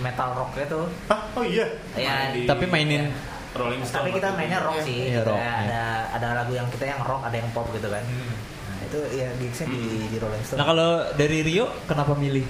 metal 0.00 0.34
rocknya 0.34 0.66
tuh 0.66 0.84
Hah? 1.06 1.20
Oh 1.32 1.44
iya. 1.44 1.62
ya 1.94 2.32
Di- 2.32 2.42
Tapi 2.42 2.64
mainin 2.66 3.06
Rolling 3.52 3.82
Stone. 3.82 3.96
tapi 3.98 4.10
kita 4.14 4.28
mainnya 4.32 4.60
rock 4.60 4.76
Iya. 4.76 4.82
sih 4.82 4.98
Iya, 5.02 5.12
gitu 5.14 5.28
rock, 5.28 5.38
ya. 5.38 5.44
iya. 5.44 5.60
ada 5.62 5.82
ada 6.14 6.28
lagu 6.34 6.52
yang 6.52 6.68
kita 6.68 6.84
yang 6.86 7.00
rock 7.00 7.22
ada 7.22 7.36
yang 7.36 7.48
pop 7.50 7.66
gitu 7.70 7.86
kan 7.86 8.00
Hmm. 8.00 8.32
nah 8.64 8.78
itu 8.82 8.98
ya 9.12 9.28
gigsnya 9.36 9.66
di 9.68 9.80
di 10.06 10.16
Rolling 10.16 10.40
Stone 10.42 10.56
Nah 10.56 10.66
kalau 10.66 10.90
dari 11.12 11.38
Rio 11.40 11.66
kenapa 11.84 12.12
milih? 12.14 12.46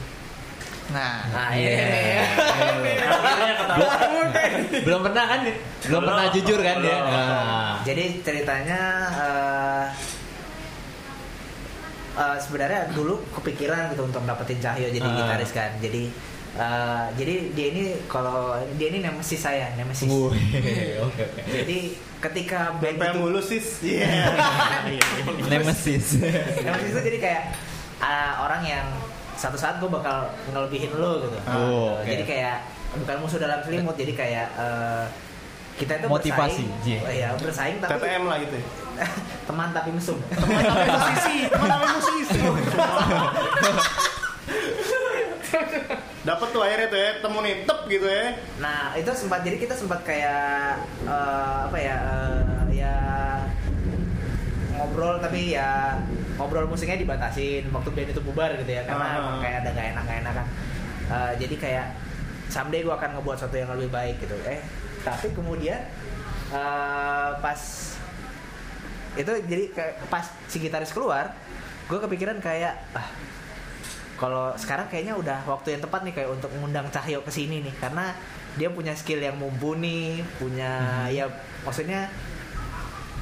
Nah, 0.89 1.25
nah 1.27 1.49
Iya. 1.51 1.73
iya 1.73 3.55
ketawa. 3.57 3.91
Belum 4.83 5.01
pernah 5.01 5.25
kan? 5.27 5.41
Belum 5.41 5.57
Belum. 5.81 6.03
pernah 6.05 6.25
jujur 6.29 6.59
kan 6.61 6.77
dia? 6.79 6.99
Nah. 7.01 7.73
jadi 7.83 8.05
ceritanya 8.21 8.81
eh, 9.17 9.85
eh, 12.15 12.37
sebenarnya 12.39 12.93
dulu 12.93 13.15
kepikiran 13.33 13.91
gitu 13.91 14.03
untuk 14.05 14.23
dapetin 14.23 14.59
Cahyo 14.59 14.89
jadi 14.91 15.03
Ah. 15.03 15.17
gitaris 15.17 15.51
kan 15.51 15.71
jadi 15.79 16.13
eh, 16.55 17.05
jadi 17.15 17.35
dia 17.53 17.67
ini 17.73 17.85
kalau 18.07 18.53
dia 18.77 18.89
ini 18.89 18.99
nemesis 19.01 19.41
saya 19.41 19.73
nemesis 19.75 20.09
oke 20.09 20.37
oke. 21.07 21.25
jadi 21.49 21.79
ketika 22.23 22.71
band 22.79 22.97
Sampai 22.97 23.11
itu 23.11 23.19
mulu 23.19 23.41
sis. 23.43 23.67
Iya. 23.83 24.07
Nemesis. 25.51 26.23
nemesis 26.63 26.91
itu 26.95 27.01
jadi 27.03 27.19
kayak 27.19 27.43
ah, 27.99 28.47
orang 28.47 28.63
yang 28.63 28.87
satu 29.35 29.59
saat 29.59 29.83
gue 29.83 29.91
bakal 29.91 30.31
ngelebihin 30.55 30.95
lo 30.95 31.19
gitu 31.19 31.39
Oh, 31.51 31.99
oke. 31.99 32.07
jadi 32.07 32.23
kayak 32.23 32.57
bukan 32.95 33.17
musuh 33.19 33.43
dalam 33.43 33.59
selimut 33.67 33.99
jadi 33.99 34.13
kayak 34.15 34.47
eh, 34.55 35.05
kita 35.73 35.99
itu 35.99 36.07
Motivasi, 36.07 36.63
bersaing, 36.69 37.01
oh, 37.01 37.11
iya 37.11 37.29
bersaing 37.35 37.77
tapi 37.81 37.97
TTM 37.97 38.23
lah 38.29 38.37
gitu. 38.39 38.55
ya. 38.55 38.65
teman 39.49 39.69
tapi 39.73 39.91
mesum 39.91 40.19
Teman 40.31 40.63
tapi 40.63 40.87
musisi, 40.87 41.37
teman 41.51 41.67
tapi 41.67 41.87
musisi. 41.91 42.39
Dapat 46.23 46.49
tuh 46.55 46.63
akhirnya 46.63 46.87
tuh 46.87 47.01
ya, 47.03 47.11
temu 47.19 47.39
nih 47.43 47.67
tep 47.67 47.81
gitu 47.91 48.07
ya. 48.07 48.39
nah 48.63 48.95
itu 48.95 49.11
sempat 49.11 49.43
jadi 49.43 49.59
kita 49.59 49.75
sempat 49.75 50.07
kayak 50.07 50.79
eh, 51.03 51.59
apa 51.67 51.79
ya 51.79 51.97
eh, 51.99 52.79
ya 52.79 52.95
ngobrol 54.79 55.19
tapi 55.19 55.59
ya 55.59 55.99
ngobrol 56.39 56.71
musiknya 56.71 57.03
dibatasin 57.03 57.69
waktu 57.75 57.91
band 57.93 58.09
itu 58.15 58.23
bubar 58.23 58.55
gitu 58.57 58.71
ya 58.71 58.83
karena 58.87 59.19
emang 59.19 59.37
kayak 59.43 59.57
ada 59.67 59.71
gak 59.75 59.87
enak 59.95 60.05
gak 60.07 60.19
enak 60.25 60.35
kan 60.43 60.47
Eh, 61.13 61.33
jadi 61.45 61.55
kayak 61.61 61.87
someday 62.49 62.81
gue 62.81 62.95
akan 62.95 63.21
ngebuat 63.21 63.37
sesuatu 63.37 63.57
yang 63.61 63.69
lebih 63.77 63.93
baik 63.93 64.17
gitu 64.23 64.33
eh. 64.49 64.65
Tapi 65.05 65.35
kemudian 65.37 65.77
eh, 66.55 67.31
pas 67.37 67.61
itu 69.13 69.33
jadi 69.45 69.65
kayak 69.77 69.95
pas 70.09 70.25
si 70.49 70.57
gitaris 70.57 70.89
keluar 70.89 71.37
gue 71.85 71.99
kepikiran 72.01 72.41
kayak 72.41 72.81
ah 72.97 73.05
kalau 74.23 74.55
sekarang 74.55 74.87
kayaknya 74.87 75.19
udah 75.19 75.43
waktu 75.43 75.75
yang 75.75 75.83
tepat 75.83 76.07
nih 76.07 76.15
kayak 76.15 76.31
untuk 76.31 76.47
mengundang 76.55 76.87
Cahyo 76.95 77.27
ke 77.27 77.33
sini 77.35 77.59
nih 77.59 77.75
karena 77.75 78.15
dia 78.55 78.71
punya 78.71 78.95
skill 78.95 79.19
yang 79.19 79.35
mumpuni 79.35 80.23
punya 80.39 80.71
ya 81.11 81.27
maksudnya 81.67 82.07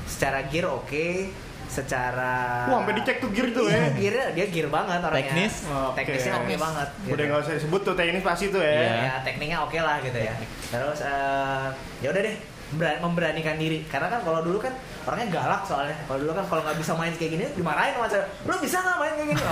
secara 0.05 0.45
gear 0.53 0.69
oke 0.69 1.33
secara 1.71 2.67
Wah, 2.67 2.83
sampai 2.83 2.99
dicek 2.99 3.23
tuh 3.23 3.31
gear 3.31 3.49
tuh 3.55 3.71
ya. 3.71 3.95
gear 3.95 4.35
dia 4.35 4.47
gear 4.51 4.67
banget 4.69 4.99
orangnya 5.01 5.31
Teknis? 5.31 5.55
Oke. 5.71 6.03
teknisnya 6.03 6.35
oke 6.37 6.55
banget 6.59 6.89
Udah 6.91 7.15
gitu. 7.15 7.23
nggak 7.31 7.41
usah 7.47 7.55
disebut 7.63 7.81
tuh 7.87 7.95
teknis 7.95 8.25
pasti 8.27 8.47
tuh 8.51 8.59
ya. 8.61 8.73
Iya. 8.75 8.91
ya 9.01 9.15
tekniknya 9.23 9.59
oke 9.63 9.79
lah 9.79 9.97
gitu 10.03 10.19
ya 10.19 10.35
terus 10.69 10.99
eh, 11.01 11.67
ya 12.03 12.09
udah 12.11 12.23
deh 12.27 12.37
memberanikan 12.71 13.59
diri 13.59 13.83
karena 13.85 14.07
kan 14.07 14.23
kalau 14.23 14.41
dulu 14.41 14.63
kan 14.63 14.71
orangnya 15.03 15.27
galak 15.35 15.63
soalnya 15.67 15.97
kalau 16.07 16.23
dulu 16.23 16.33
kan 16.39 16.45
kalau 16.47 16.63
nggak 16.63 16.79
bisa 16.79 16.93
main 16.95 17.11
kayak 17.19 17.31
gini 17.35 17.45
dimarahin 17.53 17.99
sama 17.99 18.07
cewek 18.07 18.27
lu 18.47 18.55
bisa 18.63 18.77
nggak 18.79 18.97
main 18.97 19.13
kayak 19.19 19.29
gini 19.35 19.43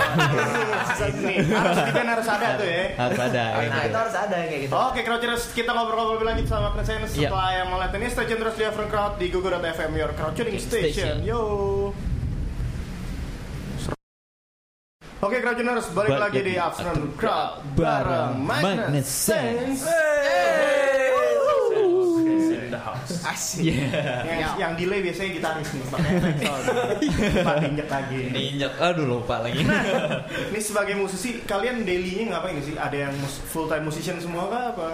Oh, 0.99 1.07
Ini 1.09 1.51
harus 1.51 1.77
band 1.91 2.09
harus 2.11 2.27
ada 2.27 2.47
tuh 2.55 2.67
ya. 2.67 2.83
Harus 2.95 3.19
ada. 3.19 3.43
nah 3.43 3.59
gitu. 3.59 3.87
itu 3.91 3.97
harus 3.97 4.15
ada 4.15 4.37
kayak 4.39 4.61
gitu 4.63 4.73
Oke, 4.73 4.99
Crouchers, 5.03 5.43
kita 5.51 5.71
ngobrol-ngobrol 5.71 6.15
lebih 6.15 6.27
lanjut 6.31 6.47
sama 6.47 6.67
Iya. 6.79 7.07
setelah 7.07 7.49
yang 7.51 7.67
mau 7.67 7.77
lihat 7.79 7.93
ini 7.95 8.07
stay 8.07 8.25
tune 8.25 8.39
terus 8.39 8.55
di 8.55 8.63
Afternoon 8.63 8.89
Crowd 8.89 9.13
di 9.17 9.27
Google.fm 9.27 9.91
your 9.93 10.11
crowd 10.15 10.33
tuning 10.33 10.55
station. 10.55 10.93
Station. 10.93 11.15
Yo. 11.27 11.41
Oke, 15.19 15.43
Crouchers, 15.43 15.91
balik 15.91 16.15
Balik 16.15 16.19
lagi 16.23 16.39
di 16.41 16.53
Afternoon 16.55 17.11
Crowd 17.19 17.75
bareng 17.75 18.39
Magnus 18.39 19.07
Sense. 19.11 19.83
Asik. 23.25 23.61
Iya. 23.65 23.89
Yang, 24.23 24.51
yang 24.61 24.71
delay 24.77 24.99
biasanya 25.01 25.29
gitaris 25.33 25.69
nih, 25.73 25.83
pakai 25.89 26.11
efek 26.17 26.35
sound. 26.41 26.65
Pak 27.45 27.55
injek 27.65 27.87
lagi. 27.89 28.19
Diinjak. 28.29 28.73
Aduh 28.77 29.05
lupa 29.05 29.41
lagi. 29.41 29.65
Ini 30.53 30.59
sebagai 30.61 30.93
musisi, 30.95 31.41
kalian 31.43 31.83
daily-nya 31.83 32.37
ngapain 32.37 32.61
sih? 32.61 32.77
Ada 32.77 33.09
yang 33.09 33.15
full 33.25 33.65
time 33.65 33.85
musician 33.89 34.17
semua 34.21 34.45
kah 34.47 34.63
apa? 34.77 34.89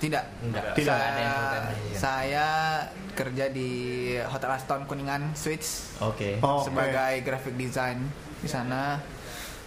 Tidak. 0.00 0.24
enggak 0.48 0.64
Tidak. 0.72 0.76
tidak 0.80 0.96
ada 0.96 1.20
yang 1.20 1.34
full 1.36 1.48
time 1.48 1.66
aja. 1.68 1.96
Saya 2.00 2.48
kerja 3.12 3.44
di 3.52 3.70
Hotel 4.24 4.50
Aston 4.56 4.88
Kuningan 4.88 5.36
Suites 5.36 5.92
Oke. 6.00 6.40
Oh, 6.40 6.64
oke. 6.64 6.72
sebagai 6.72 7.20
graphic 7.20 7.54
design 7.60 8.08
di 8.40 8.48
sana. 8.48 8.96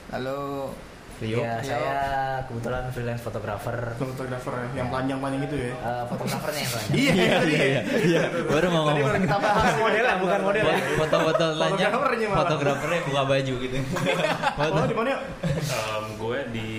Lalu 0.10 0.74
Rio. 1.18 1.40
ya 1.40 1.56
Rio. 1.56 1.68
saya 1.68 1.98
kebetulan 2.44 2.84
freelance 2.90 3.22
fotografer 3.22 3.78
Fotografer 3.96 4.54
ya, 4.56 4.68
yang 4.76 4.90
panjang-panjang 4.90 5.42
itu 5.46 5.58
ya. 5.58 5.72
Eh, 5.72 6.04
fotografernya 6.08 6.60
yang 6.60 6.72
banyak 6.72 6.90
Iya, 6.94 7.14
Iya, 7.14 7.32
tadi 7.36 7.54
ya. 7.54 7.64
iya, 7.64 7.82
iya. 8.02 8.24
Baru 8.44 8.68
mau 8.68 8.84
Tadi 8.84 9.00
ngomong. 9.00 9.06
baru 9.06 9.20
kita 9.22 9.38
bahas 9.40 9.72
Modelnya, 9.76 10.16
bukan 10.18 10.40
model 10.42 10.64
ya. 10.64 10.78
Foto-foto 10.96 11.46
lainnya. 11.54 11.88
Fotografernya 12.34 13.00
buka 13.04 13.22
baju 13.24 13.54
gitu. 13.60 13.76
Foto. 14.54 14.74
Oh, 14.74 14.86
di 14.86 14.96
mana? 14.96 15.12
Em, 15.44 16.06
gue 16.16 16.40
di 16.50 16.70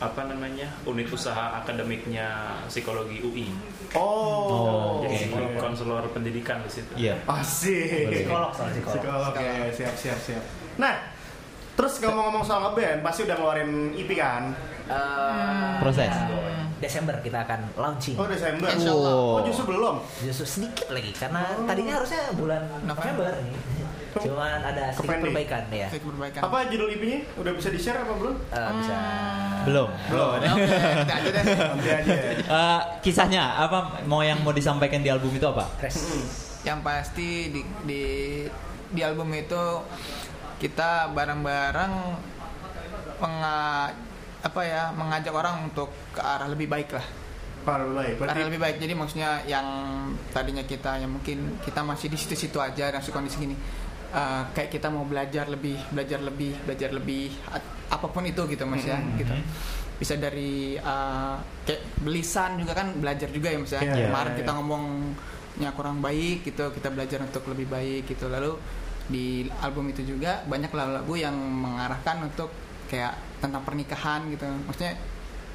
apa 0.00 0.24
namanya 0.24 0.64
unit 0.82 1.06
usaha 1.06 1.60
akademiknya 1.60 2.26
psikologi 2.66 3.20
UI. 3.20 3.52
Oh, 3.92 5.04
Jadi 5.04 5.28
oke. 5.28 5.60
konselor 5.60 6.08
pendidikan 6.08 6.64
di 6.64 6.70
situ. 6.72 6.92
Iya. 6.96 7.20
Asik. 7.26 8.08
psikolog 8.08 8.50
soal 8.50 8.68
psikolog 8.70 8.96
Psikolog. 8.96 9.30
Oke, 9.30 9.48
siap 9.74 9.94
siap 9.94 10.18
siap. 10.18 10.40
Nah, 10.76 10.94
terus 11.80 11.96
ngomong-ngomong 11.98 12.44
soal 12.44 12.60
ngeband, 12.62 13.00
pasti 13.00 13.24
udah 13.24 13.36
ngeluarin 13.36 13.70
EP 13.96 14.10
kan? 14.12 14.52
Eh, 14.84 15.72
Proses. 15.80 16.12
ya, 16.12 16.28
Desember 16.76 17.16
kita 17.20 17.40
akan 17.40 17.60
launching 17.74 18.16
Oh, 18.16 18.26
Desember. 18.26 18.68
Allah. 18.68 19.12
Oh, 19.16 19.40
justru 19.40 19.64
belum. 19.66 19.96
justru 20.20 20.44
sedikit 20.44 20.90
lagi 20.90 21.12
karena 21.12 21.40
tadinya 21.64 21.96
harusnya 21.96 22.20
bulan 22.34 22.62
November 22.84 23.32
nih 23.40 23.56
cuman 24.10 24.58
ada 24.58 24.90
sedikit 24.90 25.22
perbaikan 25.22 25.62
ya 25.70 25.86
Fake 25.86 26.02
perbaikan. 26.02 26.40
Apa 26.42 26.66
judul 26.66 26.90
EP-nya? 26.90 27.30
Udah 27.38 27.54
bisa 27.54 27.70
di-share 27.70 28.02
apa 28.02 28.10
belum? 28.10 28.34
Eh, 28.42 28.70
bisa 28.76 28.96
Belum. 29.62 29.88
Belum. 30.10 30.28
Oke, 30.34 30.50
nanti 30.66 31.12
aja 31.14 31.30
deh. 31.30 31.44
Nanti 31.46 31.90
aja. 31.94 32.12
Eh, 32.42 32.80
kisahnya 33.06 33.42
apa 33.62 34.02
mau 34.04 34.18
yang 34.18 34.42
mau 34.42 34.50
disampaikan 34.50 34.98
di 34.98 35.14
album 35.14 35.30
itu 35.30 35.46
apa? 35.46 35.62
Res. 35.78 35.94
Yang 36.60 36.78
pasti 36.82 37.28
di 37.54 37.60
di 37.86 38.02
di 38.90 39.00
album 39.00 39.30
itu 39.30 39.62
kita 40.60 41.10
bareng-bareng 41.10 41.92
apa 44.40 44.60
ya 44.64 44.88
mengajak 44.92 45.32
orang 45.32 45.68
untuk 45.68 45.92
ke 46.12 46.20
arah 46.20 46.48
lebih 46.48 46.64
baik 46.66 46.96
lah 46.96 47.04
Parah 47.60 47.84
baik. 47.84 48.16
ke 48.16 48.24
arah 48.24 48.44
lebih 48.48 48.56
baik 48.58 48.76
jadi 48.80 48.92
maksudnya 48.96 49.44
yang 49.44 49.66
tadinya 50.32 50.64
kita 50.64 50.96
yang 50.96 51.12
mungkin 51.12 51.60
kita 51.60 51.84
masih 51.84 52.08
di 52.08 52.16
situ-situ 52.16 52.56
aja 52.56 52.88
dan 52.88 53.00
kondisi 53.04 53.36
gini 53.38 53.56
eh, 54.10 54.42
kayak 54.50 54.72
kita 54.72 54.88
mau 54.88 55.04
belajar 55.04 55.44
lebih 55.46 55.76
belajar 55.92 56.20
lebih 56.20 56.56
belajar 56.64 56.88
lebih 56.90 57.28
apa 57.90 58.06
pun 58.08 58.24
itu 58.24 58.48
gitu 58.48 58.64
mas 58.64 58.80
ya 58.82 58.96
Mhm. 58.96 59.16
gitu 59.20 59.34
bisa 60.00 60.16
dari 60.16 60.80
eh, 60.80 61.34
kayak 61.68 61.82
belisan 62.00 62.56
juga 62.56 62.72
kan 62.72 62.96
belajar 62.96 63.28
juga 63.28 63.52
ya 63.52 63.58
mas 63.60 63.70
ya 63.70 63.80
Iya, 63.84 64.08
kemarin 64.08 64.32
iya, 64.32 64.38
kita 64.40 64.50
iya. 64.50 64.56
ngomongnya 64.56 65.70
kurang 65.76 65.98
baik 66.00 66.48
gitu 66.48 66.72
kita 66.72 66.88
belajar 66.88 67.20
untuk 67.20 67.44
lebih 67.44 67.68
baik 67.68 68.08
gitu 68.08 68.32
lalu 68.32 68.56
di 69.08 69.48
album 69.64 69.88
itu 69.88 70.04
juga 70.04 70.42
banyak 70.44 70.70
lagu-lagu 70.70 71.14
yang 71.16 71.34
mengarahkan 71.36 72.26
untuk 72.26 72.50
kayak 72.90 73.16
tentang 73.40 73.62
pernikahan 73.64 74.26
gitu. 74.28 74.44
Maksudnya 74.66 74.94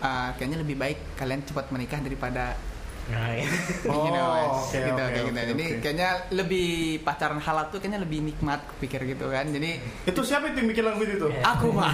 uh, 0.01 0.29
kayaknya 0.39 0.63
lebih 0.63 0.75
baik 0.79 1.19
kalian 1.19 1.43
cepat 1.45 1.69
menikah 1.69 1.99
daripada 2.01 2.57
Nah, 3.05 3.29
ya. 3.37 3.45
Oh, 3.85 4.01
you 4.01 4.11
know, 4.11 4.27
Mas. 4.27 4.65
oke, 4.65 4.77
gitu, 4.81 4.89
oke, 4.97 5.05
kayak 5.05 5.25
gitu. 5.29 5.29
oke, 5.29 5.49
Jadi 5.53 5.65
kayaknya 5.77 6.09
lebih 6.33 6.67
pacaran 7.05 7.37
halal 7.37 7.69
tuh 7.69 7.77
kayaknya 7.77 8.01
lebih 8.01 8.19
nikmat 8.25 8.65
pikir 8.81 9.05
gitu 9.05 9.29
kan. 9.29 9.45
Jadi 9.45 9.77
itu 10.09 10.21
siapa 10.25 10.49
itu 10.49 10.65
yang 10.65 10.69
bikin 10.73 10.83
lagu 10.83 11.01
itu 11.05 11.15
tuh? 11.21 11.29
Iya. 11.29 11.41
aku 11.45 11.67
mah. 11.69 11.93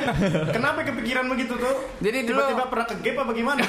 Kenapa 0.56 0.80
kepikiran 0.82 1.28
begitu 1.28 1.54
tuh? 1.56 1.76
Jadi 2.00 2.18
dulu- 2.24 2.40
tiba-tiba 2.40 2.64
pernah 2.72 2.86
ke 2.88 2.96
gap 3.04 3.16
apa 3.20 3.32
gimana? 3.32 3.60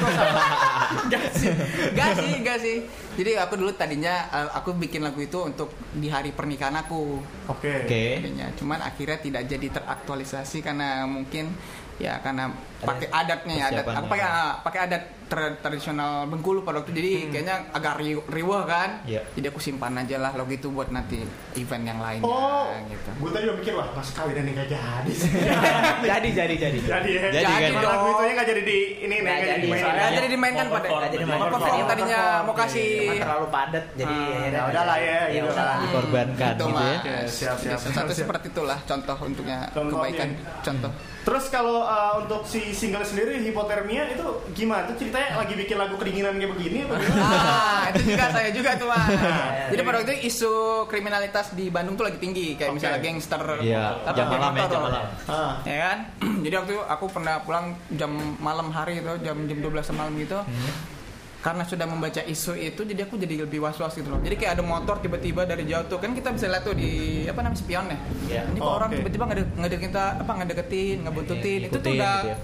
Gak 1.11 1.25
sih, 1.35 1.51
gak 1.93 2.11
sih, 2.15 2.31
gak 2.43 2.57
sih. 2.59 2.77
Jadi 3.17 3.31
aku 3.35 3.59
dulu 3.59 3.71
tadinya 3.75 4.29
uh, 4.29 4.49
aku 4.55 4.75
bikin 4.75 5.03
lagu 5.03 5.19
itu 5.19 5.39
untuk 5.41 5.73
di 5.91 6.07
hari 6.07 6.31
pernikahan 6.31 6.75
aku. 6.77 7.19
Oke. 7.51 7.83
Oke. 7.83 8.23
Tadinya. 8.23 8.47
Cuman 8.55 8.79
akhirnya 8.79 9.19
tidak 9.19 9.43
jadi 9.45 9.67
teraktualisasi 9.73 10.63
karena 10.63 11.03
mungkin 11.03 11.51
ya 11.97 12.13
karena 12.19 12.53
pakai 12.77 13.09
adatnya 13.09 13.53
ya 13.55 13.65
adat 13.71 13.85
aku 13.89 14.05
pakai 14.07 14.21
ah, 14.23 14.53
pakai 14.61 14.79
adat 14.83 15.03
tra- 15.25 15.57
tradisional 15.57 16.23
Bengkulu 16.23 16.61
pada 16.61 16.77
waktu 16.77 16.93
jadi 16.93 17.09
kayaknya 17.27 17.55
agak 17.71 17.97
ri- 17.97 18.21
riweh 18.23 18.63
kan 18.63 19.01
Iya. 19.03 19.25
jadi 19.31 19.49
aku 19.49 19.57
simpan 19.57 19.97
aja 19.97 20.15
lah 20.15 20.29
lagu 20.31 20.47
itu 20.47 20.69
buat 20.69 20.87
nanti 20.87 21.25
event 21.53 21.83
yang 21.83 21.97
lainnya 21.97 22.21
Oh, 22.23 22.69
gitu 22.85 23.09
gue 23.09 23.29
tadi 23.31 23.43
udah 23.43 23.57
mikir 23.57 23.73
wah 23.73 23.89
pas 23.91 24.05
kawinan 24.07 24.45
nih 24.45 24.53
gak 24.55 24.69
jadi 24.69 25.11
sih. 25.11 25.29
jadi 26.05 26.27
jadi 26.31 26.55
jadi 26.59 26.79
jadi 26.79 27.09
ya. 27.09 27.21
Jadi 27.33 27.49
kan? 27.49 27.61
Emang 27.67 27.83
lagu 27.83 28.05
itu 28.07 28.23
nggak 28.29 28.47
jadi 28.47 28.61
di 28.61 28.77
ini 28.99 29.07
nih 29.07 29.17
Nggak 29.17 29.33
nggak 29.33 29.41
jadi 29.41 29.49
jadi, 29.49 29.63
dimainin. 29.63 29.81
soalnya 29.81 29.97
Nggak 29.97 30.07
ya. 30.07 30.17
jadi 30.17 30.27
dimainkan 30.29 30.61
Mau 30.61 30.69
pada 30.69 30.77
perform. 30.79 30.99
Nggak 30.99 31.11
jadi 31.11 31.23
Mau 31.23 31.31
main 31.31 31.41
perform, 31.41 31.65
Tadinya 31.67 31.85
tadinya 31.87 32.21
perform, 32.21 32.45
mau 32.45 32.55
kasih- 32.55 32.93
cuman 33.01 33.17
terlalu 33.19 33.47
padat 33.49 33.85
jadi 33.91 34.13
Ah. 34.13 34.21
akhirnya 34.21 34.53
Ya 34.53 34.61
udahlah 34.69 34.97
ya, 34.99 35.09
ya 35.09 35.21
gitu 35.33 35.49
udah 35.49 35.65
lah. 35.65 35.77
Dikorbankan 35.79 36.37
Gitu, 36.47 36.61
gitu 36.61 36.69
ya. 36.69 36.77
Mas. 36.77 36.93
Oke, 36.95 37.15
siap, 37.27 37.57
siap, 37.57 37.79
Satu 37.79 37.89
siap, 37.89 38.05
siap. 38.05 38.17
seperti 38.21 38.45
itulah 38.47 38.77
contoh 38.79 39.17
untuknya 39.19 39.57
Contohnya. 39.67 39.97
kebaikan 39.97 40.29
contoh 40.61 40.91
Terus 41.19 41.51
kalau 41.51 41.83
uh, 41.87 42.19
untuk 42.19 42.43
si 42.43 42.71
single 42.71 43.01
sendiri 43.01 43.39
hipotermia 43.39 44.11
itu 44.11 44.21
gimana? 44.51 44.85
Itu 44.85 44.99
ceritanya 44.99 45.39
lagi 45.39 45.55
bikin 45.55 45.73
lagu 45.73 45.95
kedinginan 45.95 46.35
kayak 46.35 46.51
begini 46.51 46.79
apa 46.83 46.93
gimana? 46.97 47.39
ah 47.39 47.83
itu 47.89 48.01
juga 48.05 48.25
saya 48.27 48.49
juga 48.51 48.69
tuh 48.75 48.87
mas 48.87 49.07
Iya. 49.07 49.71
jadi 49.71 49.81
pada 49.81 49.95
waktu 49.97 50.11
itu 50.11 50.27
isu 50.27 50.53
kriminalitas 50.85 51.45
di 51.51 51.67
Bandung 51.67 51.95
tuh 51.95 52.03
lagi 52.03 52.17
tinggi 52.17 52.53
kayak 52.53 52.69
Oke. 52.69 52.77
misalnya 52.77 52.99
gangster 52.99 53.41
Iya, 53.57 53.83
apa, 54.01 54.11
jam 54.13 54.27
malam 54.27 54.51
ya, 54.53 54.65
jam 54.67 54.81
malam. 54.81 55.03
Ah. 55.25 55.51
ya 55.63 55.77
kan 55.81 55.97
jadi 56.43 56.53
waktu 56.57 56.71
itu 56.73 56.83
aku 56.83 57.05
pernah 57.07 57.35
pulang 57.39 57.65
jam 57.91 58.11
malam 58.37 58.67
hari 58.69 58.99
itu 58.99 59.13
jam 59.21 59.37
jam 59.45 59.57
12 59.57 59.71
malam 59.93 60.13
gitu 60.15 60.37
Hmm. 60.37 60.96
Karena 61.37 61.63
sudah 61.63 61.85
membaca 61.85 62.19
isu 62.19 62.53
itu 62.55 62.81
jadi 62.81 63.01
aku 63.03 63.15
jadi 63.15 63.43
lebih 63.43 63.59
was 63.59 63.77
was 63.77 63.93
gitu 63.93 64.05
loh 64.05 64.19
jadi 64.19 64.35
kayak 64.35 64.51
ada 64.53 64.63
motor 64.63 64.97
tiba-tiba 64.97 65.43
dari 65.43 65.63
jauh 65.63 65.85
tuh 65.85 65.97
kan 65.97 66.11
kita 66.11 66.29
bisa 66.29 66.45
lihat 66.45 66.61
tuh 66.61 66.73
di 66.73 66.89
apa 67.23 67.39
namanya 67.39 67.57
spion 67.57 67.85
ya 67.85 67.97
Iya. 68.27 68.41
ini 68.47 68.59
Oh, 68.59 68.75
orang 68.75 68.89
oke. 68.89 68.97
tiba-tiba 68.99 69.23
ngede 69.25 69.43
ngede 69.55 69.77
kita 69.79 70.03
apa 70.17 70.31
ngedeketin 70.35 70.97
ngebuntutin 71.01 71.59
itu 71.63 71.77
tuh 71.77 71.91
udah 71.93 72.15
gitu 72.17 72.27
ya. 72.27 72.37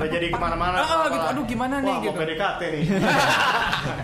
Udah 0.00 0.08
jadi 0.10 0.26
ke 0.26 0.38
mana-mana. 0.38 0.76
Ah, 0.76 0.88
ah, 0.88 1.06
gitu. 1.06 1.26
Aduh, 1.28 1.44
gimana 1.44 1.74
nih, 1.78 1.92
Wah, 1.92 2.00
gitu. 2.00 2.10
mau 2.10 2.20
PDKT 2.20 2.60
nih. 2.66 2.82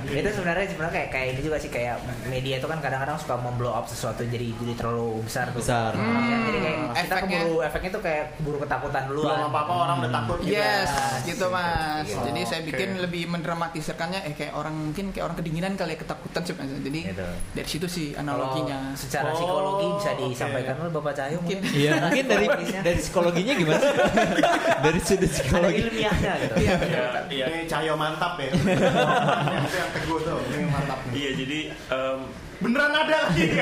itu 0.16 0.30
sebenarnya 0.32 0.64
sebenarnya 0.66 0.94
kayak 0.94 1.08
kayak 1.10 1.26
ini 1.30 1.40
juga 1.42 1.56
sih 1.56 1.68
kayak 1.68 1.96
media 2.26 2.56
itu 2.56 2.66
kan 2.66 2.78
kadang-kadang 2.78 3.16
suka 3.16 3.36
memblow 3.36 3.68
up 3.70 3.84
sesuatu 3.84 4.24
jadi 4.24 4.48
jadi 4.54 4.72
terlalu 4.74 5.20
besar 5.22 5.48
tuh. 5.50 5.60
Besar. 5.60 5.92
Makanya 5.92 6.38
jadi 6.42 6.58
kayak 6.58 6.78
kita 6.78 6.96
efeknya. 6.98 7.38
keburu 7.38 7.56
efeknya 7.62 7.90
tuh 7.90 8.02
kayak 8.02 8.24
keburu 8.34 8.56
ketakutan 8.58 9.02
duluan. 9.06 9.26
Belum 9.30 9.48
apa-apa 9.50 9.72
orang 9.78 9.96
udah 9.98 10.12
takut 10.14 10.38
gitu. 10.40 10.52
Yes, 10.54 10.88
Yes. 10.88 11.22
gitu 11.26 11.46
mas. 11.48 12.04
Gitu. 12.06 12.20
Jadi 12.22 12.40
saya 12.42 12.60
bikin 12.62 12.88
lebih 12.98 13.22
mendramatisirkannya, 13.26 14.20
eh 14.22 14.34
kayak 14.34 14.54
orang 14.54 14.74
mungkin 14.74 15.04
kayak 15.10 15.24
orang 15.24 15.36
kedinginan 15.36 15.72
kali 15.74 15.92
ya 15.92 15.98
ketakutan 15.98 16.42
sih. 16.42 16.54
Mas. 16.54 16.70
Jadi 16.78 17.00
Gitu. 17.06 17.26
dari 17.52 17.68
situ 17.68 17.86
sih 17.86 18.06
Kalau 18.10 18.22
analoginya. 18.22 18.78
secara 18.92 19.28
Oh, 19.28 19.36
psikologi 19.36 19.86
bisa 19.96 20.10
oke. 20.12 20.22
disampaikan 20.26 20.74
oleh 20.78 20.92
Bapak 20.92 21.12
Cahyo 21.14 21.38
mungkin. 21.38 21.58
Iya, 21.66 21.90
mungkin 22.00 22.24
dari 22.26 22.46
dari 22.78 22.98
psikologinya 22.98 23.52
gimana? 23.54 23.78
sih? 23.78 23.92
dari 24.84 24.98
sudut 25.00 25.30
psikologi. 25.30 25.82
Ilmiahnya 25.86 26.32
gitu. 26.38 26.54
Iya, 26.58 26.74
iya. 27.28 27.44
Ini 27.46 27.58
Cahyo 27.64 27.94
mantap 27.94 28.34
ya. 28.36 28.50
Itu 29.64 29.76
yang 29.76 29.90
teguh 29.92 30.18
tuh, 30.20 30.38
ini 30.50 30.66
mantap. 30.66 31.00
Iya, 31.10 31.30
jadi 31.34 31.58
em, 31.72 32.18
Beneran 32.56 32.88
ada 32.88 33.28
lagi. 33.28 33.52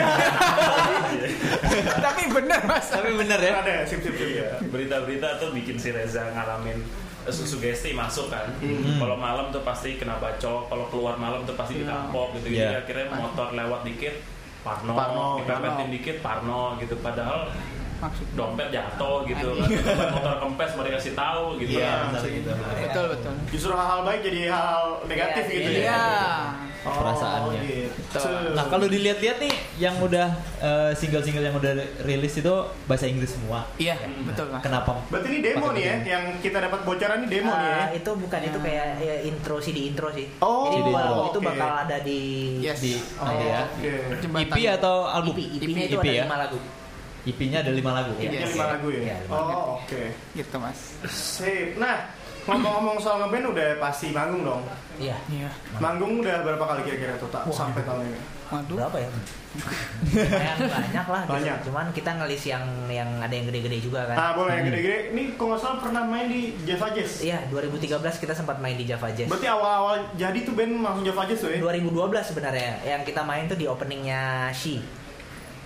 Tapi 1.99 2.23
bener 2.31 2.61
mas. 2.63 2.87
Tapi 2.89 3.11
bener 3.13 3.41
ya. 3.41 3.53
ada, 3.59 3.75
sip 3.83 4.01
sip 4.01 4.15
sip. 4.15 4.29
Iya, 4.33 4.63
berita-berita 4.65 5.39
tuh 5.39 5.51
bikin 5.51 5.77
si 5.77 5.91
Reza 5.91 6.31
ngalamin 6.31 6.79
eh, 7.25 7.33
su- 7.33 7.43
sugesti 7.45 7.91
masuk 7.91 8.31
kan. 8.31 8.47
Kalau 8.95 9.17
malam 9.17 9.51
tuh 9.51 9.63
pasti 9.63 9.97
kena 9.97 10.19
bacok, 10.19 10.71
kalau 10.71 10.87
keluar 10.89 11.17
malam 11.17 11.43
tuh 11.43 11.55
pasti 11.55 11.81
ditampok 11.81 12.39
gitu. 12.39 12.55
Jadi 12.55 12.63
Iya. 12.71 12.81
akhirnya 12.81 13.07
motor 13.11 13.51
lewat 13.51 13.83
dikit 13.83 14.15
Parno, 14.63 14.95
Parno, 14.95 15.27
dipepetin 15.37 15.75
Parno. 15.75 15.91
dikit 15.91 16.17
Parno 16.23 16.61
gitu. 16.79 16.95
Padahal 16.97 17.41
Maksud. 17.97 18.27
dompet 18.33 18.69
jatuh 18.69 19.25
gitu 19.25 19.49
kan. 19.55 19.69
Motor 20.13 20.35
kempes 20.39 20.71
mau 20.73 20.83
dikasih 20.83 21.13
tahu 21.13 21.45
gitu. 21.57 21.79
Iya, 21.79 22.11
kan. 22.11 22.21
gitu. 22.21 22.51
Betul 22.81 23.05
betul. 23.13 23.33
Justru 23.49 23.73
hal-hal 23.73 24.01
baik 24.03 24.21
jadi 24.23 24.41
hal 24.49 24.81
negatif 25.05 25.45
Iya, 25.45 25.55
gitu 25.55 25.71
iya. 25.71 25.81
ya. 25.81 25.85
Iya. 25.85 26.03
Oh, 26.85 27.01
Perasaannya. 27.01 27.61
gitu. 27.65 28.21
Nah 28.53 28.69
kalau 28.69 28.85
dilihat-lihat 28.85 29.41
nih 29.41 29.55
yang 29.81 29.97
udah 29.99 30.29
eh, 30.61 30.93
single-single 30.93 31.41
yang 31.41 31.57
udah 31.57 31.73
rilis 32.05 32.37
itu 32.37 32.53
bahasa 32.85 33.09
Inggris 33.09 33.33
semua. 33.33 33.65
Iya 33.75 33.97
betul 34.21 34.53
mas. 34.53 34.61
Kenapa? 34.61 35.01
Berarti 35.09 35.29
ini 35.31 35.41
demo 35.41 35.73
nih 35.73 35.81
ya, 35.81 35.95
yang 36.07 36.25
kita 36.39 36.61
dapat 36.61 36.85
bocoran 36.85 37.25
ini 37.25 37.29
demo 37.31 37.49
nih 37.51 37.65
ya. 37.67 37.81
Ah, 37.81 37.89
itu 37.91 38.11
bukan 38.13 38.41
itu 38.43 38.59
kayak 38.61 38.87
ya, 39.01 39.17
intro 39.25 39.57
sih 39.59 39.73
di 39.73 39.89
intro 39.89 40.13
sih. 40.13 40.29
Oh, 40.39 40.77
Jadi 40.77 40.93
lagu 40.93 41.23
itu 41.27 41.41
bakal 41.41 41.71
ada 41.89 41.97
di 41.99 42.21
Yes. 42.61 42.79
Di 42.79 42.93
Oh, 43.17 43.25
nanti 43.25 43.45
ya. 43.47 43.63
Jembatan. 44.21 44.45
EP 44.45 44.57
atau 44.71 44.97
album? 45.07 45.33
EP, 45.33 45.57
EP-nya 45.57 45.85
itu 45.87 45.97
EP 45.97 46.05
ada 46.05 46.13
ya? 46.13 46.25
lima 46.25 46.37
lagu. 46.39 46.59
EP-nya 47.25 47.65
ada 47.65 47.73
lima 47.73 47.91
lagu. 47.97 48.13
Iya. 48.21 48.29
Ini 48.31 48.47
lima 48.53 48.67
lagu 48.69 48.87
ya. 48.93 49.01
Iya, 49.01 49.17
lima 49.25 49.37
lagu. 49.41 49.53
Oh, 49.53 49.65
oke. 49.81 50.03
Gitu 50.37 50.57
mas. 50.61 50.79
Sip. 51.09 51.81
Nah, 51.81 51.97
ngomong-ngomong 52.45 53.01
soal 53.01 53.17
ngeband 53.25 53.57
udah 53.57 53.69
pasti 53.81 54.13
manggung 54.13 54.45
dong. 54.45 54.63
Iya. 55.01 55.17
Iya. 55.33 55.49
Manggung 55.81 56.21
udah 56.21 56.45
berapa 56.45 56.65
kali 56.65 56.81
kira-kira 56.85 57.17
tuh 57.17 57.33
tak 57.33 57.49
sampai 57.49 57.81
tahun 57.81 58.05
ini? 58.13 58.21
Waduh. 58.53 58.77
Berapa 58.77 58.97
ya? 59.01 59.09
Lumayan 60.15 60.59
banyak 60.67 61.07
lah. 61.09 61.23
gitu. 61.25 61.33
Banyak. 61.33 61.57
Cuman 61.65 61.87
kita 61.95 62.11
ngelis 62.19 62.43
yang 62.45 62.65
yang 62.91 63.09
ada 63.23 63.33
yang 63.33 63.47
gede-gede 63.49 63.79
juga 63.81 64.01
kan. 64.05 64.17
Ah, 64.21 64.31
boleh 64.37 64.53
yang 64.61 64.67
gede-gede. 64.69 64.99
Ini 65.15 65.23
kalau 65.41 65.55
nggak 65.55 65.61
salah 65.65 65.79
pernah 65.81 66.03
main 66.05 66.27
di 66.29 66.53
Java 66.69 66.93
Jazz. 66.93 67.23
Iya, 67.25 67.39
2013 67.49 68.21
kita 68.21 68.35
sempat 68.37 68.59
main 68.61 68.77
di 68.77 68.85
Java 68.85 69.09
Jazz. 69.15 69.31
Berarti 69.31 69.49
awal-awal 69.49 70.13
jadi 70.19 70.39
tuh 70.45 70.53
band 70.53 70.73
langsung 70.83 71.05
Java 71.07 71.23
Jazz 71.25 71.41
tuh 71.41 71.51
ya? 71.55 71.59
2012 71.63 72.31
sebenarnya 72.35 72.71
yang 72.85 73.01
kita 73.07 73.23
main 73.25 73.49
tuh 73.49 73.57
di 73.57 73.65
openingnya 73.65 74.51
She. 74.53 74.83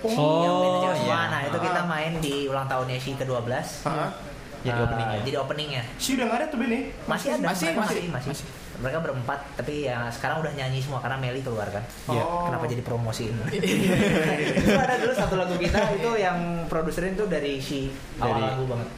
Oh, 0.01 0.81
cewek 0.81 0.97
semua. 0.97 1.19
iya. 1.19 1.21
Nah, 1.29 1.41
itu 1.43 1.59
kita 1.59 1.83
main 1.85 2.13
di 2.19 2.35
ulang 2.47 2.67
tahunnya 2.67 2.97
She 2.97 3.13
ke-12. 3.15 3.51
Hah? 3.85 4.11
Jadi 4.59 4.75
openingnya. 4.81 5.19
Jadi 5.23 5.37
openingnya. 5.39 5.83
Si 5.97 6.09
udah 6.15 6.25
nggak 6.27 6.39
ada 6.39 6.47
tuh 6.51 6.59
nih? 6.61 6.83
Masih 7.05 7.29
ada, 7.33 7.47
Masih, 7.47 7.69
masih, 7.73 8.03
masih, 8.11 8.31
masih. 8.35 8.47
Mereka 8.79 8.99
berempat, 9.01 9.43
tapi 9.55 9.87
ya 9.87 10.07
sekarang 10.09 10.39
udah 10.39 10.55
nyanyi 10.55 10.79
semua 10.79 10.99
karena 10.99 11.19
Meli 11.19 11.43
keluar 11.43 11.67
kan. 11.67 11.83
Iya. 12.09 12.23
Oh. 12.23 12.47
Kenapa 12.47 12.65
jadi 12.67 12.83
promosiin? 12.83 13.35
itu 14.59 14.71
ada 14.71 14.95
dulu 14.99 15.15
satu 15.15 15.35
lagu 15.35 15.55
kita 15.55 15.79
itu 15.95 16.11
yang 16.15 16.39
produserin 16.67 17.15
tuh 17.15 17.27
dari 17.27 17.59
si 17.59 17.91
awal 18.19 18.39
Dari- 18.39 18.47
lagu 18.55 18.65
banget. 18.67 18.89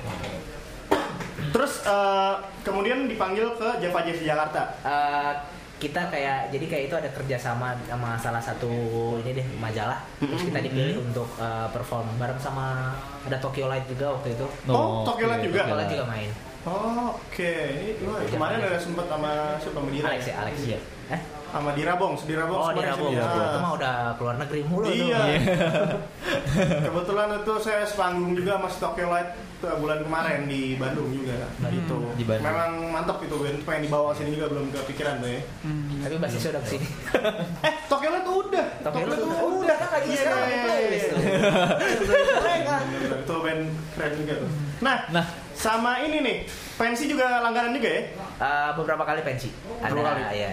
Terus 1.50 1.72
eh, 1.82 2.34
kemudian 2.60 3.08
dipanggil 3.08 3.56
ke 3.56 3.68
Java 3.80 4.00
Jazz 4.02 4.20
Jakarta. 4.20 4.62
Eh, 4.84 5.32
kita 5.80 6.06
kayak 6.06 6.38
jadi 6.48 6.64
kayak 6.66 6.84
itu 6.86 6.94
ada 6.94 7.08
kerjasama 7.08 7.72
sama 7.82 8.14
salah 8.14 8.38
satu 8.38 8.68
ini 9.18 9.32
deh 9.32 9.46
majalah 9.56 10.04
terus 10.16 10.44
kita 10.44 10.60
dipilih 10.60 11.00
untuk 11.00 11.24
eh, 11.34 11.68
perform 11.68 12.04
bareng 12.14 12.36
sama 12.36 12.92
ada 13.22 13.36
Tokyo 13.36 13.66
Light 13.66 13.84
juga 13.84 14.12
waktu 14.12 14.32
itu 14.32 14.46
Oh, 14.66 15.02
Tokyo 15.02 15.26
Light 15.26 15.40
juga? 15.42 15.64
Tokyo 15.64 15.76
Light 15.76 15.90
juga 15.90 16.06
main 16.06 16.30
Oh, 16.60 17.16
oke. 17.16 17.52
Ini 17.96 18.04
wah, 18.04 18.20
kemarin 18.20 18.60
ada 18.60 18.76
sempet 18.76 19.08
sama 19.08 19.56
siapa 19.56 19.80
sama 19.80 19.88
Dira. 19.88 20.06
Alex 20.06 20.22
ya 20.22 20.34
Alex 20.38 20.56
Iya. 20.60 20.78
eh 21.08 21.20
Sama 21.48 21.72
Dira 21.72 21.96
Bong, 21.96 22.12
Dira 22.20 22.44
Bong. 22.44 22.60
oh 22.60 22.68
di 22.68 22.74
kemarin 22.76 22.92
Rabong 22.92 23.08
sini. 23.08 23.16
Dira 23.16 23.24
Bong. 23.26 23.40
Ah. 23.40 23.48
itu 23.48 23.58
mah 23.58 23.72
udah 23.72 23.94
keluar 24.14 24.36
negeri 24.36 24.60
mulu 24.68 24.84
tuh 24.84 25.06
Iya. 25.08 25.20
Kebetulan 26.84 27.28
itu 27.34 27.52
saya 27.58 27.82
sepanggung 27.82 28.32
juga 28.34 28.52
sama 28.54 28.68
Tokyo 28.70 29.08
Light 29.08 29.30
tuh 29.32 29.49
bulan 29.60 30.00
kemarin 30.00 30.40
di 30.44 30.74
Bandung 30.74 31.12
juga. 31.12 31.36
Gitu. 31.62 31.96
Di 32.16 32.24
Bandung. 32.24 32.46
Memang 32.48 32.70
mantap 32.90 33.20
itu 33.20 33.36
band 33.36 33.58
pengen 33.62 33.82
dibawa 33.84 34.10
sini 34.10 34.32
juga 34.32 34.48
belum 34.48 34.72
kepikiran 34.72 35.20
tuh 35.20 35.30
ya. 35.30 35.40
Hmm. 35.60 36.00
tapi 36.00 36.16
basisnya 36.16 36.50
udah 36.50 36.62
ke 36.64 36.68
sini 36.70 36.86
Eh, 37.68 37.74
Tokyo 37.84 38.08
Light 38.08 38.24
udah. 38.24 38.66
Tokyo 38.80 39.04
Light 39.04 39.20
udah. 39.20 39.40
Udah, 39.44 39.76
kan 39.76 39.88
lagi 39.92 40.08
Iya. 40.08 40.18
sekarang 40.18 40.40
playlist 40.64 41.06
tuh. 41.06 41.18
Keren 42.08 42.60
kan? 42.64 42.82
Itu 43.20 43.34
band 43.36 43.62
keren 43.92 44.12
juga 44.16 44.34
tuh. 44.40 44.50
Nah, 44.80 44.96
Nah. 45.12 45.26
sama 45.52 46.00
ini 46.00 46.18
nih, 46.20 46.36
pensi 46.74 47.04
juga 47.04 47.44
langganan 47.44 47.76
juga 47.76 47.88
ya? 47.90 48.02
Eh, 48.16 48.70
beberapa 48.74 49.04
kali 49.04 49.20
pensi 49.20 49.52
ada 49.78 49.92
kali? 49.92 50.22
ya 50.34 50.50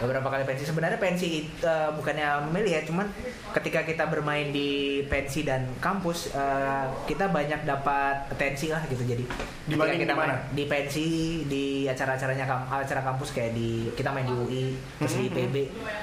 beberapa 0.00 0.28
kali 0.30 0.44
pensi. 0.46 0.62
Sebenarnya 0.66 0.98
pensi 0.98 1.46
eh, 1.46 1.90
bukannya 1.94 2.50
memilih 2.50 2.72
ya 2.78 2.82
cuman 2.86 3.06
ketika 3.54 3.86
kita 3.86 4.04
bermain 4.10 4.50
di 4.50 5.02
pensi 5.06 5.46
dan 5.46 5.68
kampus 5.78 6.34
eh, 6.34 6.86
kita 7.06 7.30
banyak 7.30 7.62
dapat 7.62 8.30
atensi 8.34 8.70
lah 8.74 8.82
gitu. 8.90 9.04
Jadi 9.04 9.24
Dibanding 9.64 10.00
kita 10.02 10.14
main 10.16 10.36
di 10.52 10.64
pensi 10.66 11.06
di 11.46 11.64
acara-acaranya 11.86 12.44
acara 12.68 13.00
kampus 13.00 13.32
kayak 13.32 13.52
di 13.54 13.88
kita 13.94 14.10
main 14.10 14.26
di 14.26 14.34
UI 14.34 14.64
terus 15.00 15.14
di 15.16 15.24
IPB 15.30 15.56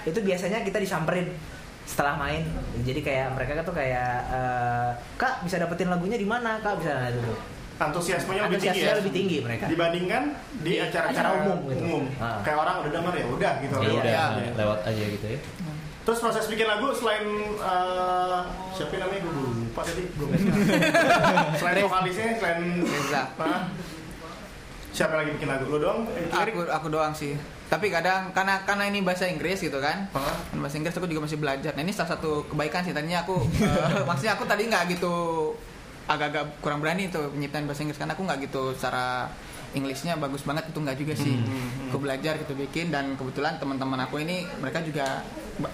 itu 0.08 0.20
biasanya 0.24 0.64
kita 0.64 0.80
disamperin 0.80 1.28
setelah 1.86 2.16
main. 2.16 2.48
Jadi 2.88 3.04
kayak 3.04 3.36
mereka 3.36 3.62
tuh 3.68 3.76
kayak 3.76 4.14
eh, 4.32 4.90
kak 5.20 5.44
bisa 5.44 5.60
dapetin 5.60 5.92
lagunya 5.92 6.16
di 6.16 6.28
mana? 6.28 6.62
Kak 6.64 6.80
bisa. 6.80 6.94
Nah, 6.96 7.10
itu 7.12 7.22
Antusiasmenya 7.82 8.42
lebih 8.46 8.60
tinggi 8.62 8.80
ya? 8.80 8.94
lebih 8.94 9.10
tinggi 9.12 9.38
mereka 9.42 9.66
Dibandingkan 9.66 10.24
di 10.62 10.74
acara-acara 10.78 11.30
acara 11.34 11.40
umum 11.42 11.58
gitu. 11.66 11.82
umum. 11.82 12.04
Ah. 12.16 12.38
Kayak 12.42 12.58
orang 12.60 12.76
udah 12.80 12.92
denger 12.92 13.14
ya 13.14 13.26
udah 13.28 13.54
gitu. 13.58 13.74
Ya 13.74 13.82
Iya. 13.82 13.94
udah 13.98 14.14
Iya. 14.38 14.52
lewat 14.56 14.80
aja 14.86 15.04
gitu 15.10 15.26
ya. 15.28 15.40
Terus 16.02 16.18
proses 16.18 16.46
bikin 16.46 16.66
lagu 16.66 16.88
selain 16.92 17.26
eh, 17.54 18.40
siapa 18.72 18.94
namanya 18.96 19.22
gue 19.22 19.34
lupa 19.38 19.82
tadi 19.82 20.04
gue 20.08 20.28
selain 21.60 21.78
vokalisnya 21.80 22.28
selain 22.36 22.62
Reza. 22.82 23.24
Siapa 24.92 25.14
lagi 25.16 25.32
bikin 25.32 25.48
lagu 25.48 25.66
lo 25.68 25.78
doang? 25.78 26.00
Aku 26.30 26.68
aku 26.68 26.88
doang 26.90 27.14
sih. 27.14 27.38
Tapi 27.66 27.88
kadang 27.88 28.36
karena 28.36 28.60
karena 28.62 28.84
ini 28.86 29.00
bahasa 29.00 29.24
Inggris 29.24 29.58
gitu 29.58 29.80
kan. 29.80 30.12
Kan 30.12 30.60
bahasa 30.60 30.76
Inggris 30.76 30.92
aku 30.92 31.08
juga 31.08 31.24
masih 31.24 31.40
belajar. 31.40 31.72
Nah 31.72 31.82
ini 31.82 31.96
salah 31.96 32.12
satu 32.12 32.44
kebaikan 32.46 32.84
sih. 32.84 32.92
Tadinya 32.92 33.24
aku 33.24 33.40
eh, 33.58 34.04
maksudnya 34.10 34.36
aku 34.36 34.44
tadi 34.44 34.68
nggak 34.68 34.92
gitu 34.92 35.16
agak-agak 36.10 36.62
kurang 36.62 36.80
berani 36.82 37.10
tuh 37.10 37.30
penyiptaan 37.34 37.66
bahasa 37.70 37.82
Inggris 37.86 38.00
karena 38.00 38.14
aku 38.18 38.24
nggak 38.26 38.40
gitu 38.50 38.74
secara 38.78 39.30
Inggrisnya 39.72 40.20
bagus 40.20 40.44
banget 40.44 40.68
itu 40.68 40.80
nggak 40.84 40.98
juga 41.00 41.14
sih. 41.16 41.36
Aku 41.88 42.04
belajar 42.04 42.36
gitu 42.44 42.52
bikin 42.60 42.92
dan 42.92 43.16
kebetulan 43.16 43.56
teman-teman 43.56 44.04
aku 44.04 44.20
ini 44.20 44.44
mereka 44.60 44.84
juga 44.84 45.24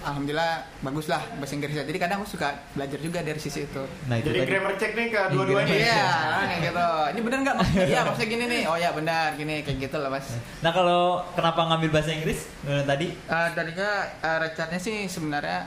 alhamdulillah 0.06 0.70
bagus 0.86 1.10
lah 1.10 1.18
bahasa 1.42 1.58
Inggrisnya. 1.58 1.82
Jadi 1.82 1.98
kadang 1.98 2.22
aku 2.22 2.38
suka 2.38 2.62
belajar 2.78 2.98
juga 3.02 3.26
dari 3.26 3.42
sisi 3.42 3.66
itu. 3.66 3.82
Nah 4.06 4.22
itu 4.22 4.30
jadi 4.30 4.38
tadi. 4.46 4.50
grammar 4.54 4.74
check 4.78 4.92
nih 4.94 5.06
ke 5.10 5.20
dua-duanya 5.34 5.74
Iya, 5.74 6.10
kayak 6.46 6.60
gitu. 6.70 6.88
Ini 7.10 7.20
bener 7.26 7.38
nggak 7.42 7.56
mas? 7.58 7.68
Iya, 7.74 8.00
maksudnya 8.06 8.28
gini 8.30 8.44
nih. 8.46 8.62
Oh 8.70 8.78
ya 8.78 8.90
benar, 8.94 9.28
gini 9.34 9.54
kayak 9.66 9.78
gitu 9.90 9.96
lah 9.98 10.10
mas. 10.14 10.26
Nah 10.62 10.70
kalau 10.70 11.18
kenapa 11.34 11.60
ngambil 11.66 11.90
bahasa 11.98 12.10
Inggris 12.14 12.46
eh, 12.70 12.82
tadi? 12.86 13.06
Eh, 13.10 13.48
tadinya 13.58 13.90
eh, 14.22 14.38
rencananya 14.46 14.78
sih 14.78 15.10
sebenarnya 15.10 15.66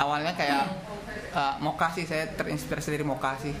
awalnya 0.00 0.32
kayak 0.32 0.64
eh, 1.36 1.54
Moka 1.60 1.92
sih 1.92 2.08
saya 2.08 2.24
terinspirasi 2.32 2.88
dari 2.88 3.04
Moka 3.04 3.36
sih. 3.36 3.52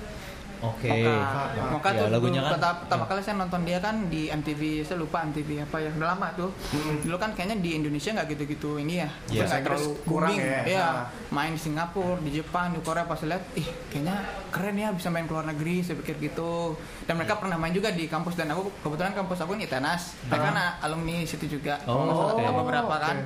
Oke. 0.58 0.88
Moka, 0.88 1.42
Moka 1.68 1.88
Ya, 1.88 1.98
tuh 1.98 2.06
lagunya 2.08 2.38
dulu 2.38 2.46
kan. 2.46 2.52
pertama, 2.56 2.74
pertama 2.80 3.04
kali 3.06 3.20
saya 3.20 3.36
nonton 3.36 3.60
dia 3.62 3.78
kan 3.78 3.96
di 4.06 4.22
MTV, 4.26 4.62
saya 4.82 4.96
lupa 4.96 5.20
MTV 5.22 5.48
apa 5.62 5.76
ya, 5.78 5.90
udah 5.90 6.08
lama 6.10 6.28
tuh. 6.32 6.50
Hmm. 6.70 6.96
Dulu 7.02 7.16
kan 7.16 7.30
kayaknya 7.32 7.56
di 7.58 7.70
Indonesia 7.74 8.10
nggak 8.12 8.28
gitu-gitu 8.30 8.70
ini 8.76 8.94
ya, 8.98 9.08
Iya. 9.28 9.44
nggak 9.44 9.60
terlalu 9.62 9.90
Kurang 10.02 10.32
booming. 10.32 10.40
ya. 10.42 10.60
Iya, 10.66 10.86
Nah. 10.86 11.04
main 11.30 11.52
di 11.52 11.60
Singapura, 11.60 12.16
di 12.18 12.30
Jepang, 12.32 12.66
di 12.70 12.80
Korea 12.80 13.04
pas 13.04 13.20
lihat, 13.20 13.42
ih 13.52 13.68
kayaknya 13.86 14.16
keren 14.48 14.76
ya 14.76 14.88
bisa 14.90 15.08
main 15.08 15.24
ke 15.24 15.32
luar 15.32 15.46
negeri, 15.46 15.76
saya 15.80 15.96
pikir 15.98 16.16
gitu. 16.22 16.72
Dan 17.04 17.16
mereka 17.16 17.36
pernah 17.36 17.56
main 17.56 17.70
juga 17.70 17.90
di 17.90 18.04
kampus 18.06 18.34
dan 18.34 18.48
aku 18.48 18.72
kebetulan 18.80 19.12
kampus 19.12 19.38
aku 19.38 19.52
ini 19.54 19.66
Tenas, 19.66 20.16
mereka 20.24 20.46
kan 20.46 20.56
alumni 20.80 21.20
situ 21.22 21.46
juga, 21.50 21.76
Oh, 21.84 22.32
oke. 22.32 22.40
beberapa 22.40 22.94
kan. 22.96 23.16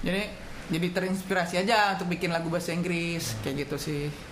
Jadi 0.00 0.22
jadi 0.64 0.88
terinspirasi 0.90 1.54
aja 1.58 1.92
untuk 1.92 2.08
bikin 2.08 2.30
lagu 2.30 2.48
bahasa 2.48 2.70
Inggris 2.70 3.36
kayak 3.40 3.66
gitu 3.66 3.76
sih. 3.76 4.31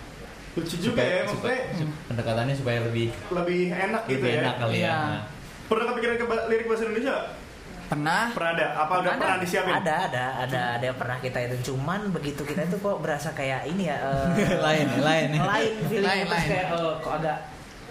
Lucu 0.51 0.75
juga 0.77 0.99
ya 0.99 1.23
maksudnya 1.23 1.59
sup- 1.73 1.97
pendekatannya 2.05 2.53
supaya 2.53 2.79
lebih 2.83 3.07
lebih 3.29 3.61
enak 3.69 4.01
gitu 4.05 4.19
lebih 4.19 4.29
ya 4.29 4.41
enak 4.41 4.55
kali 4.57 4.73
ya. 4.73 4.79
Iya. 4.81 4.95
Nah. 4.97 5.21
pernah 5.65 5.85
kepikiran 5.87 6.15
ke 6.17 6.25
lirik 6.47 6.65
bahasa 6.67 6.83
Indonesia? 6.83 7.17
Pernah 7.87 8.23
pernah 8.31 8.51
ada 8.53 8.67
apa 8.77 8.93
udah 8.97 9.09
Ada. 9.09 9.19
pernah 9.19 9.37
disiapin 9.37 9.73
ada 9.73 9.95
ada 10.07 10.25
ada 10.41 10.59
ada 10.75 10.85
yang 10.85 10.95
pernah 10.95 11.17
kita 11.17 11.39
itu 11.41 11.55
cuman 11.67 12.07
begitu 12.09 12.41
kita 12.41 12.63
itu 12.63 12.77
kok 12.77 12.97
berasa 12.97 13.29
kayak 13.31 13.67
ini 13.67 13.83
ya 13.85 13.99
eh, 13.99 14.27
Lain, 14.65 14.87
lain. 14.97 15.27
lain 15.35 15.73
feeling 15.85 16.03
Lain, 16.05 16.25
lain. 16.25 16.47
kayak 16.47 16.67
eh, 16.69 16.93
kok 16.97 17.13
agak 17.13 17.37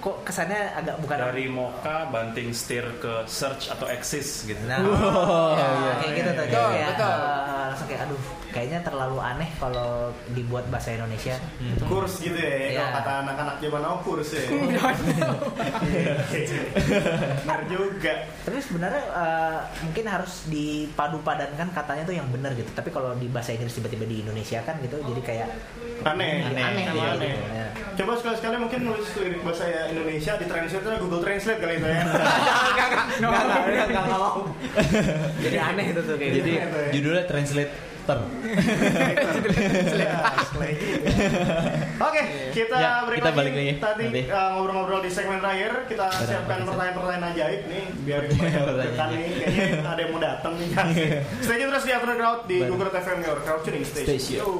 kok 0.00 0.16
kesannya 0.22 0.60
agak 0.74 0.96
bukan 0.98 1.16
Dari 1.20 1.44
Moka 1.46 2.08
banting 2.08 2.50
setir 2.50 2.88
ke 2.96 3.24
search 3.26 3.68
atau 3.68 3.84
exist 3.86 4.44
gitu. 4.44 4.56
nah 4.64 4.80
Oh, 4.80 5.52
ya, 5.52 5.66
iya. 5.76 5.92
kayak 5.94 6.12
gitu 6.14 6.30
tuh 6.30 6.44
Betul, 6.46 6.68
kayak, 6.70 6.88
betul. 6.90 7.12
eh, 7.12 7.64
langsung 7.66 7.86
kayak 7.86 8.02
aduh 8.02 8.20
kayaknya 8.50 8.78
terlalu 8.80 9.18
aneh 9.20 9.50
kalau 9.54 9.90
dibuat 10.30 10.66
bahasa 10.66 10.90
Indonesia 10.92 11.36
Hmm. 11.56 11.76
kurs 11.84 12.18
gitu 12.18 12.34
ya 12.34 12.50
Iya. 12.66 12.80
kalau 12.82 12.92
kata 12.96 13.12
anak-anak 13.22 13.56
zaman 13.60 13.80
now 13.80 13.96
kurs 14.00 14.30
ya 14.30 14.42
benar 17.40 17.60
juga 17.66 18.12
tapi 18.40 18.58
sebenarnya 18.58 19.02
eh, 19.06 19.58
mungkin 19.82 20.04
harus 20.06 20.32
dipadu 20.46 21.20
padankan 21.20 21.68
katanya 21.70 22.02
tuh 22.02 22.14
yang 22.14 22.28
benar 22.28 22.52
gitu 22.54 22.70
tapi 22.72 22.88
kalau 22.88 23.14
di 23.14 23.28
bahasa 23.28 23.52
Inggris 23.52 23.72
tiba-tiba 23.72 24.04
di 24.04 24.20
Indonesia 24.20 24.60
kan 24.62 24.80
gitu 24.80 24.98
jadi 25.00 25.20
kayak 25.22 25.48
aneh 26.02 26.42
Aneh, 26.42 26.64
aneh, 26.64 26.84
iya, 26.88 27.08
aneh. 27.12 27.28
gitu, 27.28 27.46
ya. 27.52 27.66
coba 27.96 28.12
sekali-sekali 28.16 28.56
mungkin 28.58 28.80
nulis 28.82 29.06
lirik 29.14 29.40
bahasa 29.42 29.64
Indonesia 29.90 30.32
di 30.34 30.46
translate 30.46 30.98
Google 30.98 31.20
Translate 31.20 31.58
kali 31.58 31.74
itu 31.76 31.86
ya 31.86 32.02
nggak 32.74 32.88
nggak 32.88 33.04
nggak 33.20 33.86
nggak 33.90 34.04
mau 34.08 34.40
jadi 35.38 35.58
aneh 35.60 35.84
itu 35.90 36.00
tuh 36.00 36.14
kayak 36.14 36.32
Jadi 36.36 36.50
gitu. 36.52 36.78
judulnya 36.96 37.24
translator. 37.26 37.78
Oke, 42.00 42.22
kita 42.50 42.74
Ya, 42.74 43.04
break 43.06 43.18
kita 43.20 43.30
lagi. 43.30 43.38
balik 43.38 43.52
lagi 43.54 43.72
Tadi 43.78 44.04
uh, 44.26 44.48
ngobrol-ngobrol 44.56 45.00
di 45.04 45.10
segmen 45.12 45.38
terakhir, 45.38 45.86
kita 45.86 46.06
siapkan 46.10 46.58
pertanyaan-pertanyaan 46.64 47.30
ajaib 47.30 47.62
nih 47.66 47.84
biar 48.02 48.20
banyak 48.26 48.40
Pertanyaan 48.40 48.82
dekan 48.82 49.08
nih. 49.10 49.28
Kayaknya 49.36 49.86
ada 49.86 50.00
yang 50.00 50.10
mau 50.10 50.20
datang 50.20 50.52
nih. 50.56 50.68
Stay 51.38 51.56
tune 51.56 51.70
terus 51.70 51.84
di 51.84 51.92
After 51.92 52.14
Crowd 52.16 52.40
di. 52.46 52.56
Google 52.66 52.90
FM 52.90 53.18
Your 53.22 53.38
Crowd 53.40 53.62
Tuning 53.62 53.84
Station. 53.84 54.08
Station. 54.18 54.38
Yo. 54.42 54.50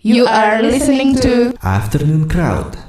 You 0.00 0.26
are 0.26 0.62
listening 0.62 1.14
to 1.18 1.54
Afternoon 1.62 2.26
Crowd. 2.26 2.85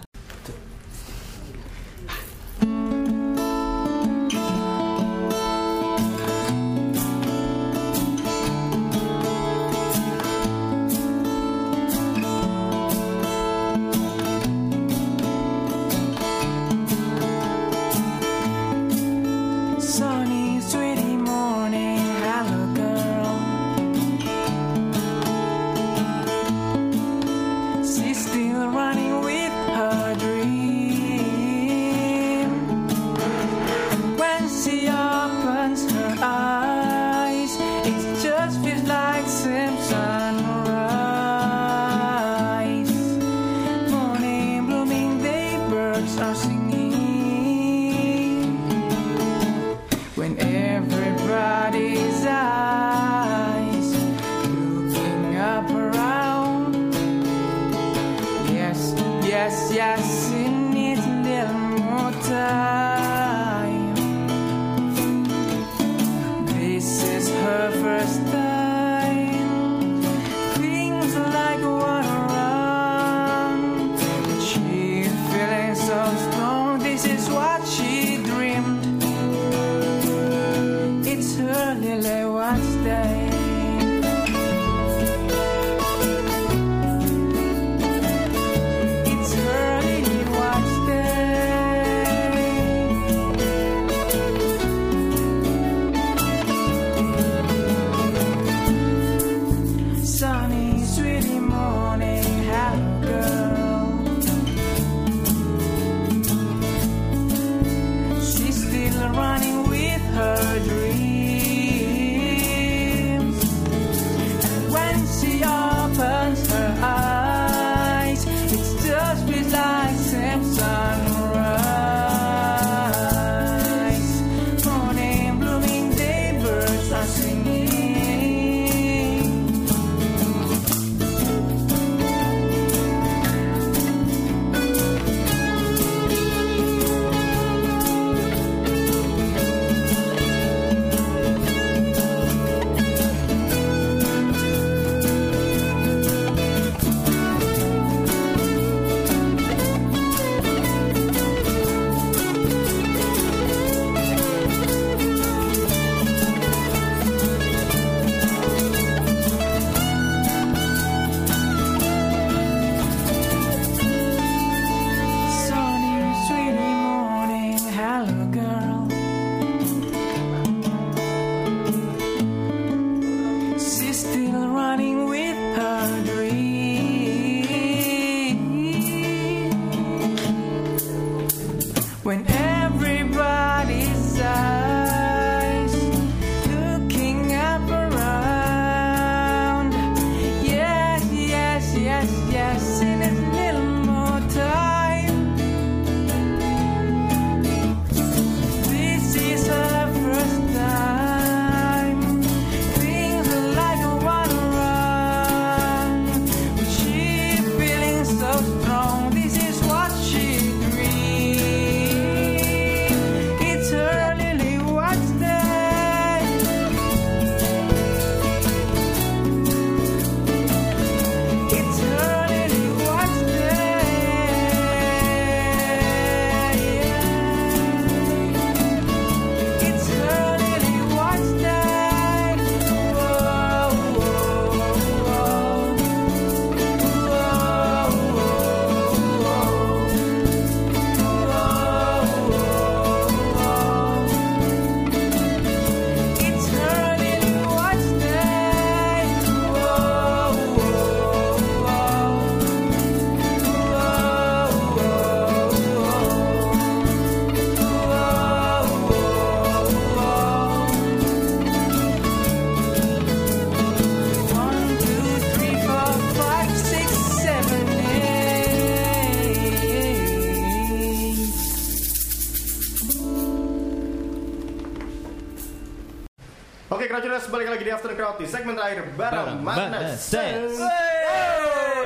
Oke, 276.77 276.85
Crowdtuners 276.85 277.25
balik 277.33 277.49
lagi 277.49 277.65
di 277.65 277.73
After 277.73 277.89
Crowd 277.97 278.21
di 278.21 278.29
segmen 278.29 278.53
terakhir 278.53 278.85
bareng 278.93 279.41
Mana 279.41 279.65
Mana 279.65 279.97
Sense. 279.97 280.61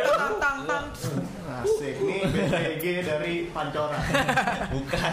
Tang 0.04 0.36
tang 0.36 0.60
tang. 0.68 0.86
Asik, 1.64 1.96
ini 2.04 2.28
BTG 2.28 2.84
dari 3.00 3.48
Pancora. 3.56 3.96
Bukan. 4.68 5.12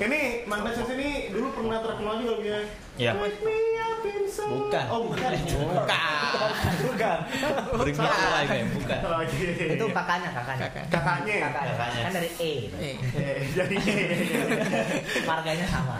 Ini 0.00 0.20
Magna 0.46 0.70
Sense 0.70 0.94
ini 0.94 1.34
dulu 1.34 1.58
pernah 1.58 1.82
terkenal 1.82 2.22
juga 2.22 2.34
dia. 2.38 2.58
Iya. 2.94 3.12
Bukan. 4.30 4.84
Oh, 4.88 5.00
bukan. 5.10 5.30
Bukan. 5.50 6.20
Bukan. 6.86 7.18
Bring 7.80 7.96
me 7.98 8.08
alive 8.08 8.52
ya, 8.52 8.64
bukan. 8.72 9.00
Oke. 9.04 9.64
Itu 9.76 9.84
kakaknya 9.92 10.28
kakaknya. 10.32 10.62
Kakak. 10.68 10.84
kakaknya. 10.88 11.36
Kakaknya. 11.44 11.72
Kakaknya. 11.74 12.02
Kan 12.04 12.12
dari 12.14 12.30
E. 12.40 12.52
Eh, 12.80 12.94
Eh, 13.16 13.38
Jadi 13.52 13.76
Marganya 15.28 15.66
sama. 15.68 15.96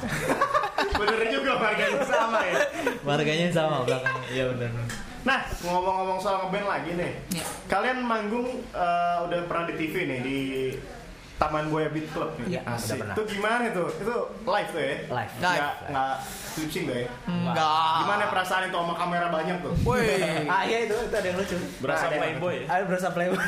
Bener 0.92 1.20
juga 1.28 1.52
harganya 1.56 2.02
sama 2.02 2.38
ya. 2.42 2.54
Marganya 3.00 3.46
sama 3.50 3.76
belakangnya. 3.82 4.28
Iya 4.28 4.44
benar. 4.50 4.70
Nah, 5.20 5.40
ngomong-ngomong 5.60 6.16
soal 6.16 6.36
ngeband 6.42 6.66
lagi 6.66 6.90
nih. 6.96 7.12
Iya. 7.30 7.44
Kalian 7.66 7.98
manggung 8.00 8.48
eh, 8.66 9.16
udah 9.20 9.40
pernah 9.44 9.64
di 9.66 9.74
TV 9.76 9.94
nih 10.06 10.18
di 10.20 10.38
Taman 11.36 11.68
Buaya 11.68 11.88
Beat 11.88 12.08
Club 12.10 12.36
nih. 12.36 12.56
Iya, 12.56 12.60
udah 12.62 12.76
Asik. 12.76 12.96
pernah. 13.00 13.14
Itu 13.16 13.22
gimana 13.26 13.62
itu? 13.66 13.84
Itu 13.96 14.16
live 14.42 14.70
tuh 14.70 14.80
ya? 14.80 14.94
Live. 15.08 15.32
Nggak, 15.36 15.72
nggak 15.88 16.14
switching 16.52 16.84
tuh 16.84 16.96
ya? 16.96 17.06
enggak. 17.24 17.92
Gimana 18.00 18.24
perasaan 18.28 18.62
itu 18.66 18.76
sama 18.76 18.94
kamera 18.94 19.26
banyak 19.28 19.56
tuh? 19.60 19.72
Woi. 19.84 20.04
Ah 20.52 20.62
iya 20.64 20.78
itu 20.84 20.96
itu 20.96 21.14
ada 21.16 21.26
yang 21.26 21.38
lucu. 21.40 21.56
Berasa 21.80 22.04
Ada 22.04 22.08
yang- 22.10 22.20
playboy 22.40 22.54
ya? 22.56 22.66
Ada 22.68 22.82
berasa 22.84 23.08
playboy. 23.12 23.40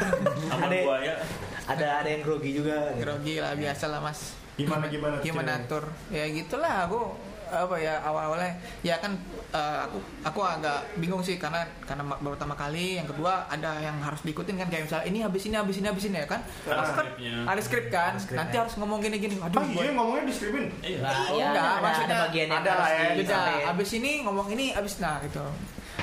Sama 0.49 0.65
ada 0.65 0.77
buaya. 0.79 1.15
ada 1.63 1.87
ada 2.01 2.09
yang 2.09 2.23
grogi 2.23 2.51
juga. 2.53 2.77
Grogi 2.97 3.35
lah 3.39 3.53
biasa 3.55 3.85
lah 3.89 4.01
mas. 4.01 4.21
Gimana 4.53 4.85
gimana? 4.87 5.17
Gimana 5.21 5.51
atur? 5.59 5.85
Ya 6.09 6.29
gitulah 6.29 6.85
aku 6.85 7.17
apa 7.55 7.77
ya 7.77 8.01
awal-awalnya 8.01 8.49
ya 8.81 8.97
kan 8.97 9.13
eh, 9.51 9.79
aku 9.83 9.97
aku 10.23 10.41
agak 10.41 10.81
bingung 10.97 11.21
sih 11.21 11.37
karena 11.37 11.61
karena 11.83 12.01
baru 12.15 12.33
pertama 12.33 12.55
kali 12.55 12.97
yang 12.97 13.05
kedua 13.05 13.45
ada 13.47 13.77
yang 13.79 13.97
harus 13.99 14.21
diikutin 14.23 14.57
kan 14.57 14.67
kayak 14.67 14.85
misalnya 14.85 15.07
ini 15.07 15.19
habis 15.21 15.43
ini 15.43 15.55
habis 15.55 15.77
ini 15.77 15.87
habis 15.87 16.05
ini 16.07 16.17
ya 16.17 16.27
kan 16.27 16.41
Ah. 16.65 16.81
Aku 16.81 16.93
kan 16.95 17.07
ada 17.47 17.61
skrip 17.61 17.87
kan 17.89 18.13
Ada 18.15 18.33
nanti 18.35 18.55
harus 18.57 18.75
ngomong 18.75 18.99
gini 18.99 19.17
gini 19.19 19.35
aduh 19.37 19.55
Ah 19.55 19.67
iya 19.69 19.91
ngomongnya 19.93 20.25
di 20.25 20.33
streaming? 20.33 20.67
Iya. 20.81 20.99
Oh, 21.03 21.37
iya, 21.37 21.45
enggak, 21.47 21.65
ada, 21.69 21.81
maksudnya 21.81 22.09
ada 22.09 22.25
bagian 22.25 22.47
yang 22.47 22.59
ada 22.59 22.73
lah 22.73 22.89
ya, 22.89 23.03
di- 23.05 23.19
Beda, 23.19 23.35
sampai- 23.37 23.65
abis 23.69 23.91
ini 23.95 24.11
ngomong 24.23 24.47
ini, 24.51 24.67
abis 24.73 24.95
nah 24.99 25.17
gitu. 25.21 25.45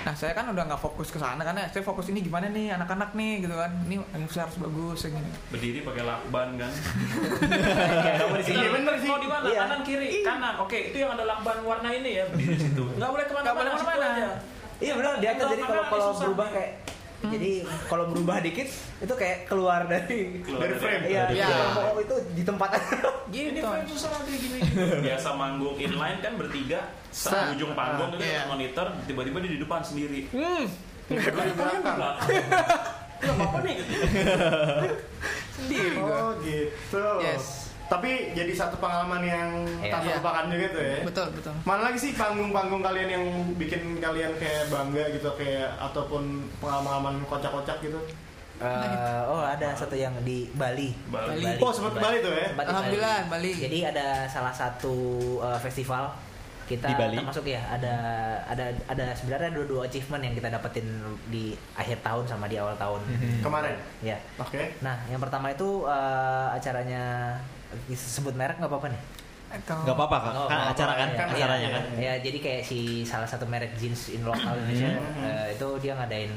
Nah 0.05 0.13
saya 0.13 0.31
kan 0.31 0.47
udah 0.47 0.63
nggak 0.65 0.79
fokus 0.79 1.09
ke 1.09 1.17
sana 1.17 1.41
karena 1.41 1.67
saya 1.67 1.83
fokus 1.83 2.07
ini 2.07 2.19
gimana 2.19 2.47
nih 2.47 2.71
anak-anak 2.73 3.11
nih 3.13 3.43
gitu 3.43 3.55
kan. 3.55 3.71
Ini 3.85 3.95
harus 4.13 4.35
harus 4.35 4.55
bagus 4.57 4.99
kayak 5.03 5.13
gini. 5.17 5.29
Berdiri 5.49 5.79
pakai 5.83 6.03
lakban 6.03 6.49
kan. 6.55 6.71
Kamu 8.19 8.33
di 8.39 8.43
sini. 8.43 8.57
Iya 8.59 8.69
bener 8.73 8.93
sih. 8.97 9.09
Mau 9.09 9.19
di 9.19 9.29
mana? 9.29 9.45
Iya. 9.45 9.59
Kanan 9.63 9.79
kiri, 9.83 10.07
kanan. 10.21 10.53
Oke, 10.59 10.77
itu 10.91 10.97
yang 10.99 11.11
ada 11.13 11.25
lakban 11.25 11.57
warna 11.63 11.89
ini 11.89 12.19
ya. 12.19 12.23
Berdiri 12.27 12.53
di 12.55 12.61
situ. 12.61 12.83
Enggak 12.95 13.09
boleh 13.11 13.25
Nggak 13.29 13.55
boleh 13.55 13.71
ke 13.71 13.77
mana-mana. 13.77 13.79
ke 13.79 13.85
mana-mana. 13.85 14.07
situ 14.07 14.19
aja. 14.19 14.29
Iya 14.79 14.93
benar 14.95 15.13
dia 15.19 15.31
kan 15.35 15.43
Kalau 15.43 15.51
jadi 15.51 15.63
kalau 15.67 15.83
kalau 15.91 16.11
berubah 16.15 16.47
kayak 16.55 16.71
jadi 17.21 17.51
kalau 17.85 18.07
berubah 18.07 18.39
dikit 18.39 18.71
itu 18.97 19.13
kayak 19.13 19.43
keluar 19.43 19.83
dari 19.83 20.39
Keluar 20.39 20.63
Dari 20.63 20.75
frame. 20.75 21.03
iya 21.05 21.23
Iya. 21.27 21.47
kalau 21.73 21.99
itu 21.99 22.15
di 22.31 22.43
tempat 22.43 22.69
Ini 23.27 23.51
Gitu. 23.51 23.59
frame 23.61 23.85
susah 23.85 24.09
kayak 24.17 24.39
gini. 24.39 24.59
Biasa 25.03 25.29
manggung 25.33 25.75
inline 25.75 26.19
kan 26.19 26.33
bertiga, 26.33 26.79
Sa- 27.09 27.29
satu 27.29 27.53
ujung 27.53 27.71
panggung 27.73 28.15
itu 28.15 28.23
iya. 28.23 28.47
monitor, 28.47 28.87
tiba-tiba 29.03 29.37
dia 29.39 29.51
di 29.51 29.59
depan 29.59 29.81
sendiri. 29.81 30.31
Hmm. 30.31 30.63
Nggak 31.05 31.27
gue 31.27 31.43
di 31.43 31.53
belakang. 31.53 31.97
Enggak 33.19 33.35
apa-apa 33.35 33.57
nih 33.59 33.73
gitu. 33.75 33.93
Sendiri. 35.55 35.95
Oh 35.99 36.31
gitu. 36.39 37.03
Yes. 37.19 37.58
Tapi 37.89 38.11
jadi 38.31 38.53
satu 38.53 38.77
pengalaman 38.77 39.21
yang 39.21 39.49
Iya. 39.81 39.89
tak 39.89 39.99
Iya. 39.99 40.07
terlupakan 40.13 40.45
juga 40.47 40.67
tuh 40.69 40.83
ya. 40.83 40.97
Betul 41.01 41.27
betul. 41.33 41.53
Mana 41.65 41.81
lagi 41.83 41.97
sih 41.97 42.11
panggung-panggung 42.13 42.79
kalian 42.79 43.09
yang 43.09 43.25
bikin 43.57 43.97
kalian 43.97 44.31
kayak 44.37 44.69
bangga 44.69 45.09
gitu 45.09 45.29
kayak 45.33 45.73
ataupun 45.75 46.23
pengalaman 46.57 47.17
kocak-kocak 47.25 47.81
gitu? 47.81 47.97
Eh, 48.59 49.21
oh 49.23 49.39
ada 49.39 49.71
satu 49.71 49.95
yang 49.95 50.11
di 50.21 50.51
Bali. 50.53 50.91
Bali. 51.07 51.57
Oh, 51.57 51.71
sempat 51.71 51.95
ke 51.95 51.99
Bali 51.99 52.17
tuh 52.19 52.29
ya? 52.29 52.51
Alhamdulillah 52.53 53.25
Bali. 53.25 53.51
Jadi 53.55 53.79
ada 53.81 54.27
salah 54.27 54.51
satu 54.51 54.95
eh, 55.41 55.59
festival 55.59 56.13
kita 56.67 56.85
Di 56.85 56.93
Bali? 56.93 57.17
termasuk 57.17 57.49
ya 57.49 57.65
ada 57.65 57.95
ada 58.45 58.69
ada 58.85 59.05
sebenarnya 59.17 59.49
ada 59.49 59.65
dua 59.65 59.89
achievement 59.89 60.21
yang 60.21 60.37
kita 60.37 60.53
dapetin 60.53 60.85
di 61.25 61.57
akhir 61.73 62.05
tahun 62.05 62.27
sama 62.27 62.45
di 62.45 62.61
awal 62.61 62.77
tahun. 62.77 63.01
Kemarin. 63.41 63.73
Ya. 64.05 64.19
Oke. 64.37 64.77
Nah, 64.79 65.01
yang 65.07 65.17
pertama 65.17 65.49
itu 65.49 65.87
eh, 65.87 66.47
acaranya 66.53 67.33
sebut 67.91 68.33
merek 68.33 68.57
nggak 68.57 68.67
apa-apa 68.67 68.89
nih? 68.89 69.01
Atau- 69.49 69.81
Gak 69.81 69.95
apa-apa 69.95 70.17
kak. 70.19 70.31
Oh, 70.31 70.45
Kan 70.45 70.57
nggak 70.59 70.71
acara 70.71 70.93
apa-apa, 70.93 71.01
kan, 71.01 71.09
ya. 71.09 71.25
acaranya 71.33 71.57
Iya, 71.59 71.73
kan. 71.73 71.83
Ya, 71.97 72.13
jadi 72.21 72.37
kayak 72.37 72.61
si 72.63 72.79
salah 73.01 73.25
satu 73.25 73.45
merek 73.45 73.73
jeans 73.75 74.11
in 74.11 74.21
lokal 74.21 74.53
Indonesia 74.55 74.93
eh, 75.19 75.45
itu 75.51 75.67
dia 75.79 75.93
ngadain 75.95 76.29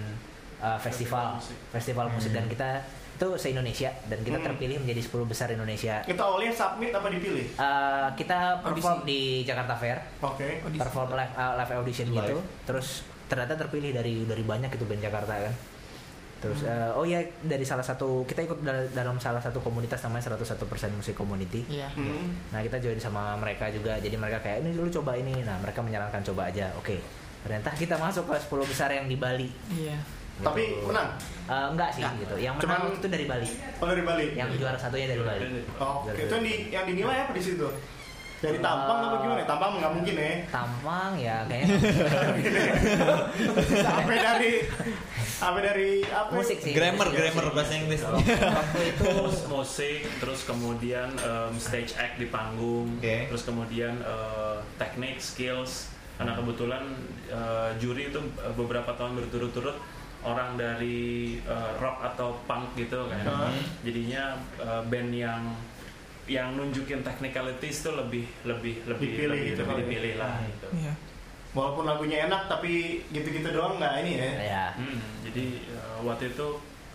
eh, 0.59 0.79
festival, 0.79 1.37
festival 1.69 2.07
musik 2.09 2.31
dan 2.31 2.47
kita 2.47 2.81
itu 3.13 3.29
se 3.37 3.51
Indonesia 3.51 3.93
dan 4.05 4.19
kita 4.19 4.35
Hmm. 4.35 4.47
terpilih 4.49 4.77
menjadi 4.79 4.99
10 5.05 5.23
besar 5.25 5.47
Indonesia. 5.49 6.01
Itu 6.03 6.19
awalnya 6.19 6.51
submit 6.51 6.91
apa 6.91 7.07
dipilih? 7.07 7.47
Eh, 7.53 8.09
kita 8.17 8.39
perform 8.61 9.05
di 9.05 9.21
Jakarta 9.43 9.75
Fair, 9.75 9.99
Oke. 10.19 10.65
perform 10.73 11.13
live, 11.13 11.31
eh, 11.31 11.53
live 11.55 11.73
audition 11.77 12.09
Live. 12.09 12.17
gitu. 12.17 12.37
Terus 12.65 12.89
ternyata 13.25 13.55
terpilih 13.59 13.93
dari 13.93 14.25
dari 14.25 14.43
banyak 14.43 14.71
itu 14.71 14.83
band 14.83 15.03
Jakarta 15.03 15.35
kan. 15.39 15.55
Terus 16.43 16.61
eh, 16.63 16.91
oh 16.91 17.05
ya 17.05 17.17
dari 17.41 17.63
salah 17.63 17.81
satu 17.81 18.27
kita 18.27 18.43
ikut 18.43 18.61
dal- 18.61 18.91
dalam 18.91 19.15
salah 19.17 19.39
satu 19.39 19.59
komunitas 19.59 20.03
namanya 20.03 20.27
101% 20.29 20.59
Musik 20.93 21.15
Community. 21.15 21.63
Iya. 21.69 21.87
Hmm. 21.93 22.35
Nah 22.51 22.61
kita 22.61 22.77
join 22.77 22.99
sama 22.99 23.35
mereka 23.37 23.71
juga 23.71 23.95
jadi 23.97 24.13
mereka 24.13 24.39
kayak 24.41 24.61
ini 24.61 24.75
dulu 24.75 24.91
coba 24.93 25.15
ini 25.15 25.41
nah 25.41 25.55
mereka 25.57 25.79
menyarankan 25.79 26.19
coba 26.25 26.47
aja 26.47 26.67
oke 26.75 26.99
ternyata 27.43 27.71
kita 27.73 27.95
masuk 27.97 28.23
ke 28.25 28.35
10 28.37 28.67
besar 28.67 28.89
yang 28.89 29.07
di 29.07 29.15
Bali 29.15 29.47
Iya. 29.69 29.95
Gitu. 30.33 30.43
Tapi 30.43 30.63
menang. 30.83 31.09
Eh, 31.45 31.67
enggak 31.69 31.91
sih 31.93 32.01
Enggak. 32.01 32.21
gitu 32.21 32.35
yang 32.41 32.55
Cuman- 32.57 32.83
menang 32.83 32.97
itu 32.97 33.07
dari 33.07 33.25
Bali 33.25 33.49
Oh 33.77 33.87
dari 33.87 34.03
Bali. 34.03 34.27
yang 34.33 34.49
juara 34.53 34.75
satunya 34.75 35.07
dari 35.07 35.21
Bali 35.21 35.47
Oh, 35.77 36.03
Oke. 36.03 36.19
Itu 36.21 36.33
yang, 36.33 36.43
di, 36.43 36.55
yang 36.69 36.85
dinilai 36.85 37.19
apa 37.21 37.31
di 37.31 37.43
situ? 37.45 37.69
Dari 38.41 38.59
tampang 38.59 38.99
apa 39.01 39.17
gimana? 39.21 39.43
Tampang 39.45 39.71
nggak 39.77 39.93
mungkin 39.93 40.15
ya. 40.17 40.33
Tampang 40.49 41.13
ya 41.15 41.37
kayaknya 41.47 41.79
Apa 43.85 44.13
dari 44.27 44.53
apa 45.43 45.59
dari 45.59 46.07
apa? 46.07 46.31
musik 46.31 46.57
sih 46.57 46.71
Grammar, 46.71 47.07
Musik, 47.07 47.19
grammar 47.19 47.45
musik. 47.45 47.57
bahasa 47.59 47.73
Inggris. 47.75 48.01
waktu 48.07 48.81
itu 48.89 49.11
musik, 49.49 50.01
terus 50.17 50.41
kemudian 50.43 51.09
em, 51.13 51.53
stage 51.59 51.93
act 51.97 52.17
di 52.17 52.27
panggung, 52.27 52.87
Oke. 52.97 53.27
terus 53.27 53.43
kemudian 53.43 53.99
eh, 53.99 54.57
teknik, 54.79 55.19
skills. 55.19 55.91
Karena 56.15 56.39
kebetulan 56.39 56.85
eh, 57.27 57.71
juri 57.77 58.09
itu 58.09 58.21
eh, 58.39 58.55
beberapa 58.55 58.95
tahun 58.95 59.19
berturut-turut 59.19 59.75
orang 60.23 60.55
dari 60.55 61.35
eh, 61.37 61.71
rock 61.77 61.99
atau 62.07 62.39
punk 62.47 62.79
gitu 62.79 63.11
kan. 63.11 63.51
Hmm. 63.51 63.59
Jadinya 63.83 64.39
eh, 64.57 64.83
band 64.87 65.11
yang 65.11 65.43
yang 66.31 66.55
nunjukin 66.55 67.03
technicalities 67.03 67.83
itu 67.83 67.91
lebih 67.91 68.25
lebih 68.47 68.87
lebih 68.87 69.09
Dipilih 69.11 69.29
lebih, 69.35 69.51
gitu 69.51 69.63
lebih 69.63 69.75
ya. 69.75 69.81
dipilih 69.83 70.15
lah 70.17 70.35
gitu. 70.47 70.69
Iya. 70.79 70.95
Walaupun 71.53 71.85
lagunya 71.85 72.25
enak 72.25 72.49
tapi 72.49 72.73
gitu-gitu 73.09 73.45
doang 73.47 73.77
nggak 73.77 74.01
ini 74.01 74.13
ya. 74.17 74.29
ya 74.43 74.65
Hmm, 74.73 74.97
jadi 75.23 75.45
eh, 75.63 75.97
waktu 76.01 76.25
itu 76.29 76.47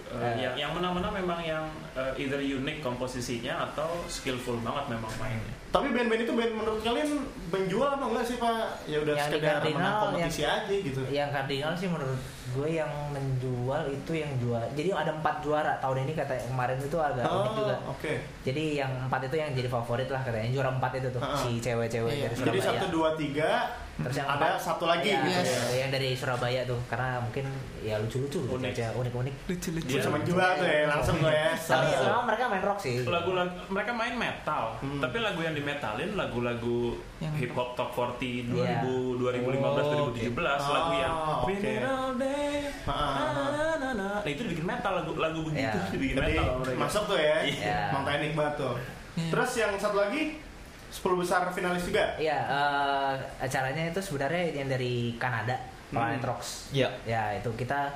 eh, 0.04 0.18
Eh. 0.18 0.34
yang 0.40 0.56
yang 0.56 0.72
menang-menang 0.72 1.14
memang 1.16 1.40
yang 1.40 1.64
eh, 1.92 2.16
either 2.18 2.40
unik 2.40 2.80
komposisinya 2.80 3.54
atau 3.66 3.86
skillful 4.08 4.58
banget 4.60 4.88
memang 4.90 5.12
mainnya. 5.18 5.54
Tapi 5.68 5.92
band-band 5.92 6.24
itu 6.24 6.32
band 6.32 6.54
menurut 6.56 6.80
kalian 6.80 7.10
menjual 7.46 7.90
apa 7.92 8.06
enggak 8.08 8.26
sih 8.26 8.38
Pak? 8.38 8.58
Ya 8.86 8.98
udah 8.98 9.14
Yang 9.14 9.28
sekedar 9.30 9.60
Cardinal, 9.60 9.78
menang 9.78 9.96
kompetisi 10.02 10.42
aja 10.42 10.74
gitu. 10.74 11.02
yang 11.12 11.30
kardinal 11.30 11.72
sih 11.76 11.88
menurut 11.88 12.22
gue 12.48 12.70
yang 12.72 12.92
menjual 13.12 13.82
itu 13.86 14.12
yang 14.16 14.32
jual 14.38 14.64
jadi 14.72 14.90
ada 14.96 15.12
empat 15.14 15.44
juara 15.44 15.76
tahun 15.78 16.08
ini 16.08 16.16
kata 16.16 16.34
yang 16.34 16.48
kemarin 16.50 16.78
itu 16.80 16.98
agak 16.98 17.24
unik 17.28 17.52
juga 17.54 17.76
Oh, 17.78 17.92
oke. 17.92 18.14
jadi 18.42 18.64
yang 18.80 18.92
empat 19.04 19.22
itu 19.22 19.36
yang 19.36 19.52
jadi 19.52 19.68
favorit 19.68 20.08
lah 20.08 20.22
katanya 20.24 20.50
juara 20.50 20.72
empat 20.72 20.92
itu 20.96 21.08
tuh 21.12 21.20
Ha-ha. 21.20 21.38
si 21.38 21.52
cewek-cewek 21.60 22.10
Iya. 22.10 22.26
dari 22.26 22.36
Jadi 22.40 22.40
Surabaya 22.58 22.72
satu 22.74 22.88
dua 22.90 23.10
tiga 23.14 23.50
Terus 23.98 24.14
yang 24.16 24.30
ada 24.30 24.38
empat, 24.48 24.62
satu 24.62 24.86
lagi 24.86 25.10
ya, 25.10 25.20
gitu 25.20 25.42
Yes. 25.42 25.50
ya. 25.50 25.62
yang 25.80 25.90
dari 25.90 26.10
Surabaya 26.14 26.62
tuh 26.64 26.78
karena 26.86 27.18
mungkin 27.18 27.46
ya 27.80 27.98
lucu-lucu 27.98 28.40
gitu 28.40 28.54
Unik. 28.54 28.70
aja 28.72 28.88
unik-unik 28.94 29.34
Lucu-lucu. 29.48 29.88
Dia- 29.88 29.98
Bisa 29.98 30.10
menjual 30.10 30.50
tuh 30.54 30.68
ya 30.68 30.80
langsung 30.88 31.16
tuh 31.18 31.32
ya. 31.32 31.50
tapi 31.50 31.90
Satu. 31.90 32.04
memang 32.04 32.24
mereka 32.24 32.44
main 32.48 32.64
rock 32.64 32.80
sih 32.80 32.96
Lagu-lagu 33.02 33.54
mereka 33.68 33.92
main 33.92 34.14
metal, 34.14 34.64
Hmm. 34.78 35.00
tapi 35.00 35.18
lagu 35.18 35.40
yang 35.40 35.52
dimetalin 35.52 36.10
lagu-lagu 36.14 36.80
Yang 37.18 37.34
hip 37.40 37.52
hop 37.52 37.70
top 37.74 37.90
40 37.92 38.46
Iya. 38.48 38.86
2000 38.86 39.18
2015 39.18 39.82
Oh, 39.84 40.14
2017 40.14 40.62
oke. 40.62 40.72
lagu 40.72 40.94
yang 40.94 41.16
oke. 41.18 41.54
it 41.58 41.82
all 41.82 42.14
day. 42.14 42.54
Ah, 42.84 42.92
ah, 42.92 43.02
ah. 43.10 43.50
na, 43.50 43.66
na, 43.76 43.90
na. 43.92 44.10
Nah, 44.18 44.30
itu 44.30 44.42
dibikin 44.44 44.64
metal 44.64 44.94
lagu 44.96 45.12
lagu 45.16 45.40
begitu 45.42 45.66
Iya. 45.74 45.90
dibikin 45.90 46.16
metal 46.16 46.46
sama 46.62 46.78
masuk 46.80 47.04
tuh 47.08 47.18
ya. 47.18 47.38
Iya. 47.42 47.78
Emang 47.90 48.04
teknik 48.04 48.32
banget 48.32 48.54
tuh. 48.60 48.76
Iya. 49.16 49.30
Terus 49.34 49.52
yang 49.58 49.72
satu 49.74 49.98
lagi 49.98 50.38
10 50.98 51.14
besar 51.16 51.46
finalis 51.52 51.84
juga. 51.84 52.04
Iya, 52.16 52.38
eh, 52.42 53.14
acaranya 53.40 53.88
itu 53.88 54.02
sebenarnya 54.02 54.44
yang 54.52 54.66
dari 54.68 55.14
Kanada, 55.16 55.54
Planet 55.88 56.18
Hmm. 56.18 56.28
Rocks. 56.28 56.72
Iya. 56.72 56.90
Ya, 57.04 57.32
itu 57.32 57.54
kita 57.54 57.94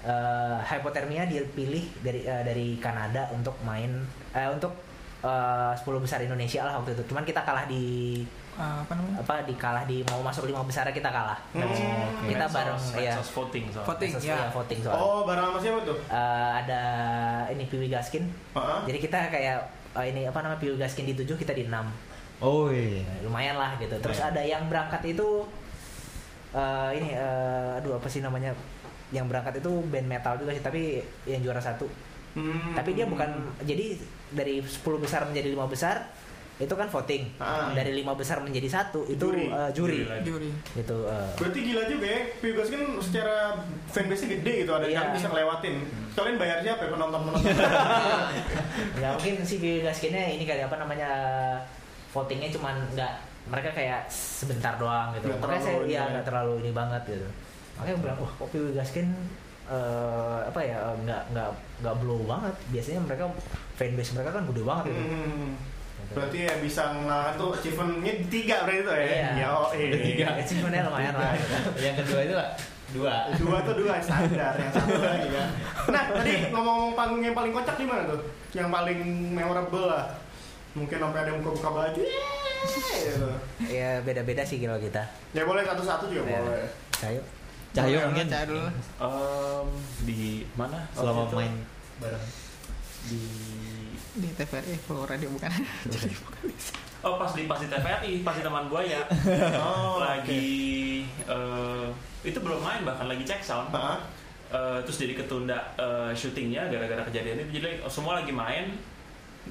eh 0.00 0.58
hypothermia 0.62 1.26
dipilih 1.26 1.82
dari 1.98 2.22
eh, 2.22 2.42
dari 2.42 2.78
Kanada 2.78 3.26
untuk 3.28 3.58
main 3.60 3.90
eh, 4.30 4.46
untuk 4.46 4.70
eh, 5.20 5.72
10 5.74 5.82
besar 5.98 6.20
Indonesia 6.20 6.62
lah 6.62 6.78
waktu 6.78 6.94
itu. 6.94 7.02
Cuman 7.04 7.22
kita 7.22 7.42
kalah 7.42 7.66
di 7.66 8.22
Ah, 8.56 8.80
apa 8.80 8.96
namanya 8.96 9.20
apa 9.20 9.44
di 9.44 9.52
kalah 9.54 9.84
di 9.84 10.00
mau 10.06 10.24
masuk 10.24 10.48
lima 10.48 10.64
besar 10.64 10.88
kita 10.88 11.12
kalah. 11.12 11.36
Hmm. 11.52 11.60
Kita 12.24 12.40
Medsos- 12.40 12.56
bareng 12.56 12.80
ya. 12.96 13.12
medsos 13.12 13.28
voting 13.30 13.64
soalnya. 13.68 13.84
Voting. 13.84 14.08
Medsos, 14.08 14.24
ya. 14.24 14.32
ya, 14.34 14.48
voting 14.48 14.78
soalnya. 14.80 15.04
Oh, 15.04 15.20
barang 15.28 15.44
sama 15.46 15.58
siapa 15.60 15.78
tuh? 15.84 15.98
Eh, 16.00 16.50
ada 16.56 16.82
ini 17.52 17.64
Piwi 17.66 17.92
Gaskin. 17.92 18.24
Heeh. 18.56 18.78
Jadi 18.86 18.98
kita 18.98 19.18
kayak 19.28 19.56
eh, 19.92 20.06
ini 20.08 20.24
apa 20.24 20.40
namanya 20.40 20.56
Piwi 20.56 20.72
Gaskin 20.74 21.04
di 21.04 21.12
7 21.12 21.36
kita 21.36 21.52
di 21.52 21.68
6. 21.68 21.84
Oh 22.38 22.68
iya. 22.68 23.00
lumayan 23.20 23.56
lah 23.56 23.74
gitu 23.76 23.96
terus 23.96 24.18
Iya. 24.18 24.28
ada 24.28 24.42
yang 24.42 24.66
berangkat 24.66 25.00
itu 25.06 25.44
eh, 26.52 26.90
ini 26.94 27.08
eh, 27.10 27.76
aduh 27.76 27.96
apa 27.96 28.06
sih 28.06 28.20
namanya 28.20 28.52
yang 29.08 29.24
berangkat 29.24 29.58
itu 29.58 29.70
band 29.84 30.04
metal 30.04 30.34
juga 30.34 30.50
sih 30.50 30.60
tapi 30.60 30.98
yang 31.24 31.40
juara 31.40 31.58
satu 31.58 31.88
Hmm. 32.32 32.76
tapi 32.76 32.92
dia 32.92 33.04
bukan 33.04 33.32
jadi 33.62 33.96
dari 34.28 34.60
10 34.60 34.68
besar 34.98 35.24
menjadi 35.24 35.48
lima 35.48 35.64
besar 35.64 36.04
itu 36.56 36.68
kan 36.70 36.84
voting 36.86 37.32
Ah. 37.36 37.72
dari 37.72 37.92
lima 37.94 38.12
besar 38.12 38.40
menjadi 38.40 38.68
satu 38.70 39.04
itu 39.06 39.16
Juri. 39.22 39.48
eh, 39.48 39.70
juri, 39.72 40.04
Juri 40.22 40.50
itu 40.74 40.96
eh, 41.02 41.28
Berarti 41.34 41.58
gila 41.62 41.82
juga 41.86 42.06
ya, 42.06 42.20
Piyugas 42.36 42.68
kan 42.68 42.82
secara 42.98 43.56
fanbase-nya 43.86 44.36
gede 44.36 44.52
gitu, 44.58 44.72
ada 44.74 44.84
Iya. 44.84 44.94
yang 44.94 45.08
bisa 45.10 45.28
ngelewatin. 45.28 45.74
Kalian 46.12 46.36
bayar 46.36 46.58
siapa 46.60 46.82
ya 46.82 46.90
penonton-penonton? 46.90 47.44
nggak 48.96 49.10
mungkin 49.14 49.34
sih 49.42 49.56
gaskinnya 49.80 50.24
ini 50.30 50.44
kali 50.44 50.60
apa 50.60 50.76
namanya 50.76 51.10
votingnya 52.16 52.48
cuman 52.50 52.74
nggak 52.96 53.12
mereka 53.46 53.70
kayak 53.70 54.00
sebentar 54.08 54.74
doang 54.74 55.12
gitu 55.12 55.28
Nggak 55.28 55.38
makanya 55.38 55.60
saya 55.60 55.76
terlalu 55.76 55.84
ya 55.84 55.92
ini 55.92 56.00
ya. 56.00 56.04
nggak 56.10 56.26
terlalu 56.26 56.52
ini 56.58 56.70
banget 56.72 57.02
gitu 57.06 57.28
makanya 57.76 57.92
gue 57.92 58.02
bilang 58.02 58.18
wah 58.18 58.32
kok 58.34 58.48
Piwi 58.50 58.70
Gaskin 58.72 59.08
eh, 59.66 60.38
apa 60.46 60.60
ya 60.62 60.78
nggak 60.96 61.22
nggak 61.30 61.48
nggak 61.82 61.94
blow 62.00 62.20
banget 62.24 62.54
biasanya 62.70 63.00
mereka 63.02 63.24
fanbase 63.74 64.10
mereka 64.14 64.30
kan 64.32 64.42
gede 64.46 64.62
banget 64.62 64.84
gitu 64.88 65.02
Hmm. 65.06 65.50
Berarti 66.06 66.38
ya 66.44 66.54
bisa 66.60 66.82
ngelawan 66.94 67.34
tuh 67.34 67.50
achievementnya 67.50 68.14
tiga 68.30 68.62
berarti 68.62 68.82
tuh 68.84 68.94
ya? 68.94 69.02
Iya. 69.02 69.28
Ya, 69.34 69.48
oh, 69.50 69.68
iya. 69.74 69.96
Tiga. 69.96 70.26
achievementnya 70.38 70.86
lumayan 70.86 71.14
lah 71.18 71.34
gitu. 71.34 71.56
Yang 71.88 71.96
kedua 72.04 72.20
itu 72.22 72.34
lah 72.36 72.48
dua. 72.86 73.14
Dua 73.34 73.56
tuh 73.66 73.74
dua 73.74 73.94
standar, 73.98 74.54
yang 74.54 74.70
satu 74.70 74.94
lagi 75.02 75.28
kan. 75.28 75.48
Nah, 75.90 76.04
tadi 76.14 76.32
ngomong 76.54 76.94
panggung 76.94 77.18
yang 77.20 77.34
paling 77.34 77.50
kocak 77.50 77.74
gimana 77.74 78.06
tuh? 78.06 78.22
Yang 78.54 78.68
paling 78.70 78.98
memorable 79.34 79.84
lah. 79.90 80.04
Mungkin 80.76 80.96
sampai 80.98 81.18
ada 81.18 81.28
yang 81.28 81.40
buka-buka 81.40 81.70
baju. 81.72 82.04
Gitu. 82.66 83.28
ya 83.68 84.02
beda-beda 84.02 84.42
sih 84.42 84.58
kalau 84.58 84.74
kita 84.76 84.98
Ya 85.30 85.44
boleh 85.44 85.62
satu-satu 85.62 86.08
juga 86.08 86.26
Ya. 86.26 86.40
boleh. 86.40 86.66
Cayo 86.90 87.22
Cahyo 87.70 87.94
Boleh, 87.94 88.06
mungkin 88.10 88.26
Cahyo 88.26 88.46
dulu. 88.48 88.68
Em, 88.98 89.66
di 90.02 90.20
mana? 90.52 90.78
selama 90.90 91.20
Waktu 91.20 91.28
itu? 91.28 91.36
main 91.38 91.54
bareng. 91.96 92.24
di 93.06 93.20
di 94.16 94.28
TVRI 94.32 94.74
Follow 94.82 95.04
Radio 95.04 95.28
bukan 95.30 95.52
jadi 95.92 96.10
vokalis 96.12 96.64
Oh 97.00 97.14
pas 97.14 97.30
di 97.30 97.46
pas 97.46 97.56
di 97.56 97.68
TVRI, 97.68 98.12
pas 98.20 98.34
di 98.34 98.42
teman 98.42 98.66
gua 98.66 98.82
ya. 98.82 98.98
Oh, 99.62 100.02
lagi 100.02 101.06
eh, 101.06 101.86
itu 102.22 102.36
belum 102.36 102.58
main 102.58 102.82
bahkan 102.82 103.06
lagi 103.06 103.22
cek 103.22 103.38
sound. 103.40 103.70
Hah? 103.70 104.02
Eh, 104.48 104.78
terus 104.82 104.98
jadi 104.98 105.14
ketunda 105.14 105.54
eh, 105.76 106.10
syutingnya 106.10 106.66
gara-gara 106.66 107.04
kejadian 107.04 107.44
itu 107.44 107.60
jadi 107.60 107.78
semua 107.86 108.18
lagi 108.18 108.34
main 108.34 108.74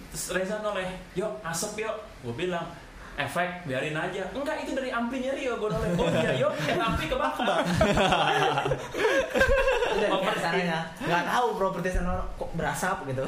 terus 0.10 0.26
Reza 0.32 0.60
noleh 0.60 0.88
yuk 1.14 1.32
asap 1.42 1.84
yuk. 1.84 1.96
Gue 2.22 2.36
bilang 2.36 2.68
efek 3.16 3.64
biarin 3.64 3.96
aja. 3.96 4.28
Enggak 4.32 4.60
itu 4.62 4.76
dari 4.76 4.92
amplinya 4.92 5.32
Rio 5.32 5.56
gue 5.56 5.70
noleh 5.70 5.90
oh 5.96 6.08
iya 6.12 6.32
yuk. 6.36 6.52
Eh 6.68 6.76
ampli 6.76 7.06
kebakar. 7.08 7.64
Udah 9.96 10.10
Oh, 10.12 10.20
dari 10.20 10.40
sananya 10.40 10.80
nggak 11.00 11.24
tahu 11.26 11.48
properti 11.56 11.88
sana 11.92 12.20
kok 12.36 12.50
berasap 12.54 12.98
gitu. 13.08 13.24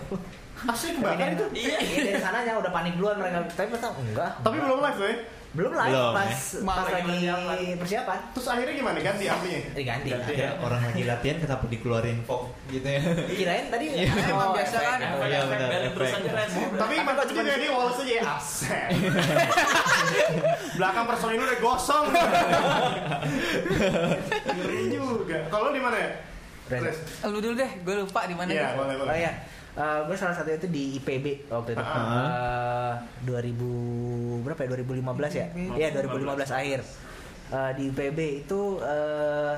Asli 0.58 0.90
kebakar 0.96 1.28
itu. 1.32 1.46
iya 1.56 1.78
Iya 1.80 2.00
dari 2.12 2.20
sananya 2.20 2.54
udah 2.58 2.72
panik 2.72 2.94
duluan 2.98 3.16
mereka. 3.16 3.40
Tapi 3.48 3.68
mereka 3.70 3.90
enggak 3.96 4.32
Tapi 4.42 4.56
belum 4.58 4.80
live 4.84 5.00
ya? 5.00 5.14
Belum 5.58 5.74
live 5.74 5.90
Belum, 5.90 6.14
pas 6.14 6.30
ya. 6.30 6.60
pas 6.62 6.86
Lagi 6.86 6.94
lagi 6.94 7.18
persiapan. 7.26 7.76
persiapan 7.76 8.20
Terus 8.30 8.48
akhirnya 8.48 8.74
gimana 8.76 8.98
ganti 9.00 9.26
amplinya? 9.26 9.62
diganti 9.74 10.08
Ganti. 10.08 10.34
Ya, 10.38 10.50
orang 10.56 10.82
lagi 10.84 11.02
latihan 11.04 11.38
kenapa 11.40 11.66
dikeluarin 11.66 12.18
fog 12.22 12.42
gitu 12.68 12.86
ya? 12.86 13.02
kirain 13.28 13.66
tadi 13.68 13.86
Emang 14.30 14.54
biasa 14.54 14.78
kan, 14.78 15.00
Iya, 15.20 15.40
benar, 15.44 15.70
terusan 15.92 16.22
keren 16.24 16.50
Tapi 16.78 16.94
mantap 17.02 17.26
juga 17.26 17.42
di- 17.42 17.58
dia 17.58 17.72
Wallace 17.72 18.00
aja 18.00 18.14
ya 18.14 18.24
aset. 18.30 18.88
Belakang 20.74 21.06
personil 21.08 21.42
udah 21.42 21.58
gosong. 21.60 22.06
Ngeri 24.48 24.82
juga. 24.92 25.38
Kalau 25.48 25.70
di 25.72 25.82
mana 25.82 25.98
ya? 25.98 26.10
Lu 27.26 27.40
dulu 27.40 27.56
deh 27.56 27.72
gue 27.80 27.96
lupa 27.98 28.22
di 28.24 28.36
mana 28.36 28.50
Iya, 28.50 28.76
boleh 28.76 28.96
boleh. 28.96 29.10
Oh 29.10 29.20
iya, 29.78 30.02
gue 30.04 30.18
salah 30.18 30.34
satu 30.34 30.50
itu 30.50 30.68
di 30.68 30.98
IPB 30.98 31.46
waktu 31.48 31.78
itu. 31.78 31.84
Ah. 31.86 32.98
Eh, 33.22 33.30
2000 33.30 34.42
berapa 34.42 34.60
ya? 34.60 34.68
2015 34.74 35.32
ya? 35.32 35.46
Iya, 35.54 35.88
2015 35.94 36.50
akhir. 36.50 36.80
Eh, 37.48 37.72
di 37.78 37.84
IPB 37.88 38.20
itu 38.42 38.62
eh, 38.82 39.54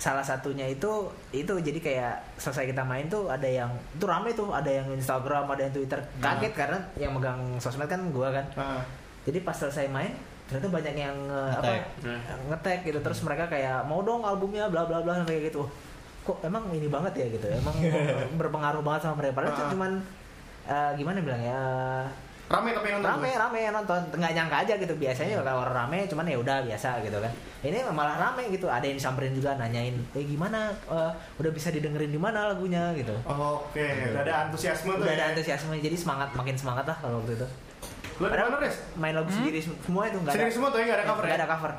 salah 0.00 0.24
satunya 0.24 0.64
itu 0.64 0.88
itu 1.30 1.52
jadi 1.60 1.76
kayak 1.76 2.14
selesai 2.40 2.64
kita 2.66 2.80
main 2.80 3.04
tuh 3.06 3.28
ada 3.28 3.44
yang 3.44 3.68
itu 3.92 4.08
rame 4.08 4.32
tuh 4.32 4.48
ada 4.48 4.72
yang 4.72 4.88
Instagram 4.88 5.44
ada 5.44 5.60
yang 5.60 5.74
Twitter 5.76 6.00
kaget 6.16 6.56
karena 6.56 6.80
yang 6.96 7.12
megang 7.12 7.36
sosmed 7.60 7.84
kan 7.84 8.00
gua 8.08 8.32
kan 8.32 8.46
Ah. 8.56 8.80
jadi 9.28 9.44
pas 9.44 9.52
selesai 9.52 9.92
main 9.92 10.08
ternyata 10.48 10.72
banyak 10.72 10.94
yang 10.96 11.12
eh, 11.28 11.52
apa 11.52 11.72
ngetek 12.48 12.88
gitu 12.88 12.98
terus 13.04 13.20
mereka 13.20 13.44
kayak 13.46 13.84
mau 13.84 14.00
dong 14.00 14.24
albumnya 14.24 14.72
bla 14.72 14.88
bla 14.88 15.04
bla 15.04 15.20
kayak 15.20 15.52
gitu 15.52 15.68
kok 16.30 16.38
emang 16.42 16.62
ini 16.70 16.86
banget 16.86 17.12
ya 17.16 17.26
gitu 17.28 17.46
emang 17.46 17.74
berpengaruh 18.40 18.80
banget 18.80 19.00
sama 19.02 19.18
mereka. 19.18 19.34
Padahal 19.36 19.54
Ah. 19.56 19.68
cuman 19.68 19.92
eh, 20.64 20.90
gimana 20.94 21.18
bilang 21.18 21.42
ya 21.42 21.60
Rame 22.50 22.74
tapi 22.74 22.90
nonton. 22.90 23.06
rame 23.06 23.30
rame 23.32 23.58
yang 23.62 23.70
nonton. 23.72 24.02
Nggak 24.10 24.32
nyangka 24.34 24.56
aja 24.66 24.74
gitu. 24.74 24.94
Biasanya 24.98 25.38
kalau 25.38 25.62
orang 25.62 25.86
rame 25.86 26.02
cuman 26.06 26.26
ya 26.26 26.34
udah 26.36 26.56
biasa 26.66 26.98
gitu 27.00 27.14
kan. 27.16 27.30
Ini 27.62 27.86
malah 27.88 28.18
rame 28.18 28.50
gitu. 28.50 28.66
Ada 28.66 28.82
yang 28.84 28.98
disamperin 28.98 29.30
juga 29.30 29.54
nanyain 29.54 29.94
eh 30.10 30.24
gimana? 30.26 30.74
Eh, 30.84 31.12
udah 31.38 31.50
bisa 31.50 31.70
didengerin 31.70 32.10
di 32.10 32.18
mana 32.18 32.50
lagunya? 32.50 32.90
gitu. 32.92 33.14
Oke, 33.22 33.86
udah 34.10 34.22
ada 34.22 34.34
antusiasme 34.46 34.90
tuh. 34.90 34.98
udah 35.00 35.14
ya. 35.14 35.18
ada 35.22 35.24
antusiasme. 35.30 35.78
Jadi 35.78 35.94
semangat 35.94 36.34
makin 36.34 36.58
semangat 36.58 36.84
lah 36.84 36.98
kalau 36.98 37.22
waktu 37.22 37.38
itu. 37.38 37.46
Lu 38.18 38.26
di 38.26 38.34
mana, 38.36 38.58
main 38.98 39.14
lagu 39.14 39.30
sendiri 39.30 39.62
sem- 39.62 39.78
semua 39.80 40.10
itu 40.10 40.18
nggak 40.18 40.28
ada. 40.28 40.34
Sendiri 40.34 40.50
semua 40.50 40.68
tuh 40.68 40.78
ya, 40.78 40.84
nggak 40.84 40.98
ada 40.98 41.06
cover 41.06 41.22
nggak 41.22 41.32
ya? 41.32 41.38
ada 41.38 41.48
cover 41.48 41.72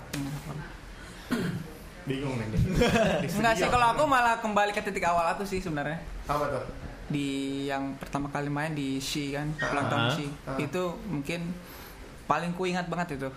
Bingung 2.03 2.33
nih. 2.35 2.47
Enggak 3.31 3.53
sih 3.55 3.67
kalau 3.67 3.87
aku 3.89 4.03
malah 4.03 4.37
kembali 4.37 4.69
ke 4.69 4.81
titik 4.81 5.03
awal 5.03 5.25
aku 5.29 5.43
sih 5.43 5.57
sebenarnya 5.57 6.01
Apa 6.25 6.45
tuh? 6.49 6.63
di 7.05 7.27
yang 7.65 7.93
pertama 7.95 8.25
kali 8.25 8.47
main 8.47 8.71
di 8.71 8.95
Shi 8.97 9.31
kan 9.31 9.51
ulang 9.61 9.85
tahun 9.85 10.01
Ah. 10.01 10.11
Shi 10.11 10.27
Ah. 10.43 10.55
itu 10.57 10.81
mungkin 11.05 11.51
paling 12.25 12.51
ku 12.51 12.63
ingat 12.63 12.87
banget 12.87 13.15
itu 13.15 13.27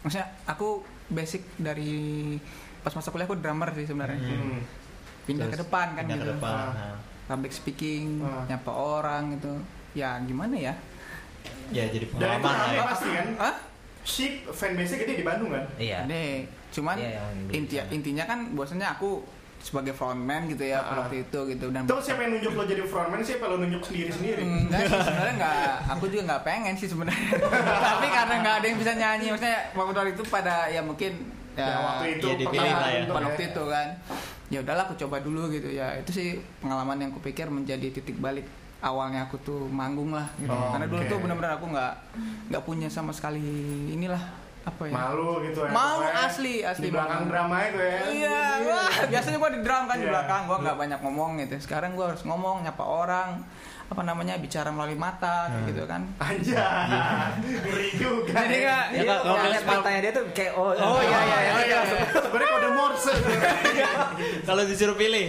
maksudnya 0.00 0.24
aku 0.44 0.80
basic 1.06 1.44
dari 1.54 2.34
pas 2.80 2.90
masa 2.90 3.08
kuliah 3.08 3.24
aku 3.24 3.36
drummer 3.36 3.68
sih 3.70 3.84
sebenarnya 3.84 4.16
Hmm. 4.18 4.64
pindah 5.22 5.46
ke 5.46 5.54
Terus 5.54 5.62
depan 5.62 5.86
kan 5.92 6.02
pindah 6.02 6.16
gitu 6.16 6.24
ke 6.24 6.30
depan. 6.34 6.56
Ah. 6.72 6.96
public 7.24 7.52
speaking 7.52 8.18
Ah. 8.18 8.42
nyapa 8.46 8.72
orang 8.72 9.22
gitu 9.32 9.52
ya 9.92 10.16
gimana 10.18 10.56
ya 10.56 10.74
Ya 11.68 11.84
jadi 11.86 12.04
Dan 12.10 12.12
itu 12.30 12.40
pengalaman 12.42 12.72
ya. 12.74 12.82
pasti 12.86 13.08
kan? 13.10 13.26
Hah? 13.38 13.54
Si 14.02 14.24
fanbase-nya 14.44 14.98
gede 14.98 15.14
di 15.14 15.24
Bandung 15.24 15.50
kan? 15.50 15.64
iya 15.76 16.04
Deh, 16.04 16.44
cuman 16.72 16.96
Iya, 16.96 17.20
yang 17.20 17.36
di 17.38 17.52
inti 17.54 17.76
sana. 17.76 17.90
intinya 17.90 18.24
kan 18.24 18.38
bahwasanya 18.50 18.88
aku 18.92 19.20
sebagai 19.58 19.92
frontman 19.92 20.48
gitu 20.48 20.64
ya 20.64 20.80
Ah. 20.80 20.98
waktu 20.98 21.22
itu 21.22 21.38
gitu 21.46 21.70
dan 21.70 21.84
Terus 21.84 22.02
siapa 22.02 22.20
yang 22.20 22.34
nunjuk 22.34 22.52
lo 22.52 22.64
jadi 22.64 22.82
frontman 22.82 23.22
siapa 23.22 23.44
lo 23.46 23.56
nunjuk 23.56 23.82
sendiri-sendiri? 23.84 24.42
Enggak 24.42 24.80
sih 24.82 24.98
sebenarnya 24.98 25.34
enggak 25.36 25.54
aku 25.88 26.04
juga 26.08 26.22
nggak 26.26 26.42
pengen 26.42 26.74
sih 26.74 26.88
sebenarnya 26.88 27.28
tapi 27.86 28.06
karena 28.08 28.34
nggak 28.40 28.54
ada 28.56 28.66
yang 28.66 28.78
bisa 28.78 28.92
nyanyi 28.92 29.26
maksudnya 29.28 29.58
waktu 29.72 30.10
itu 30.10 30.22
pada 30.26 30.54
ya 30.66 30.80
mungkin 30.80 31.12
Ya, 31.52 31.68
waktu 31.76 32.16
itu 32.16 32.26
Iya, 32.26 32.36
dipilih 32.38 32.64
pertama 32.64 32.80
lah 32.80 32.90
ya. 32.90 33.00
pada 33.04 33.12
ya. 33.14 33.26
waktu 33.28 33.42
itu 33.46 33.62
kan 33.68 33.86
ya 34.48 34.58
udahlah 34.58 34.82
aku 34.82 34.94
coba 34.98 35.16
dulu 35.20 35.42
gitu 35.48 35.68
ya 35.70 35.86
itu 35.94 36.10
sih 36.10 36.28
pengalaman 36.58 36.96
yang 36.98 37.12
kupikir 37.12 37.44
menjadi 37.46 37.92
titik 37.92 38.16
balik 38.18 38.48
awalnya 38.80 39.20
aku 39.22 39.36
tuh 39.38 39.68
manggung 39.70 40.10
lah 40.10 40.32
gitu. 40.34 40.48
Oh, 40.48 40.72
karena 40.72 40.88
dulu 40.88 40.98
oke. 40.98 41.06
tuh 41.06 41.18
benar-benar 41.18 41.52
aku 41.54 41.66
nggak 41.68 41.92
nggak 42.48 42.62
punya 42.62 42.88
sama 42.88 43.12
sekali 43.12 43.44
inilah 43.86 44.18
apa 44.62 44.82
ya 44.86 44.92
Malu 44.92 45.42
gitu 45.42 45.58
ya. 45.60 45.70
Malu, 45.70 46.06
pokoknya. 46.06 46.22
asli, 46.22 46.54
asli 46.62 46.86
Di 46.86 46.90
belakang 46.90 47.26
drama 47.26 47.56
itu 47.64 47.78
ya. 47.78 47.98
Iya, 48.06 48.40
wah, 48.62 48.94
biasanya 49.08 49.36
gua 49.36 49.50
di 49.50 49.60
drum 49.60 49.84
kan 49.84 49.96
di 49.96 50.06
Iya. 50.06 50.12
belakang, 50.12 50.40
gua 50.46 50.58
nggak 50.60 50.76
banyak 50.78 51.00
ngomong 51.02 51.30
gitu. 51.40 51.54
Sekarang 51.58 51.90
gua 51.92 52.06
harus 52.08 52.22
ngomong, 52.22 52.62
nyapa 52.62 52.84
orang, 52.84 53.42
apa 53.84 54.02
namanya 54.02 54.38
bicara 54.38 54.70
melalui 54.70 54.94
mata, 54.94 55.50
kayak 55.50 55.66
gitu 55.68 55.82
kan. 55.84 56.02
Anjay. 56.16 56.54
Ngeri 57.42 57.88
juga. 57.92 58.32
Jadi 58.38 58.56
nggak, 58.60 58.84
Ya, 58.88 59.02
Iya, 59.02 59.12
kalau- 59.18 59.44
lihat 59.44 59.64
matanya 59.66 60.00
dia 60.00 60.12
tuh 60.12 60.24
kayak 60.30 60.52
oh, 60.54 60.70
Oh, 60.70 61.00
iya, 61.00 61.18
iya, 61.20 61.38
iya. 61.40 61.52
Oh 61.52 61.62
iya, 61.62 61.78
sebenarnya 62.14 62.50
kode 62.52 62.70
Morse. 62.72 63.12
Kalau 64.48 64.62
disuruh 64.62 64.94
pilih 64.94 65.26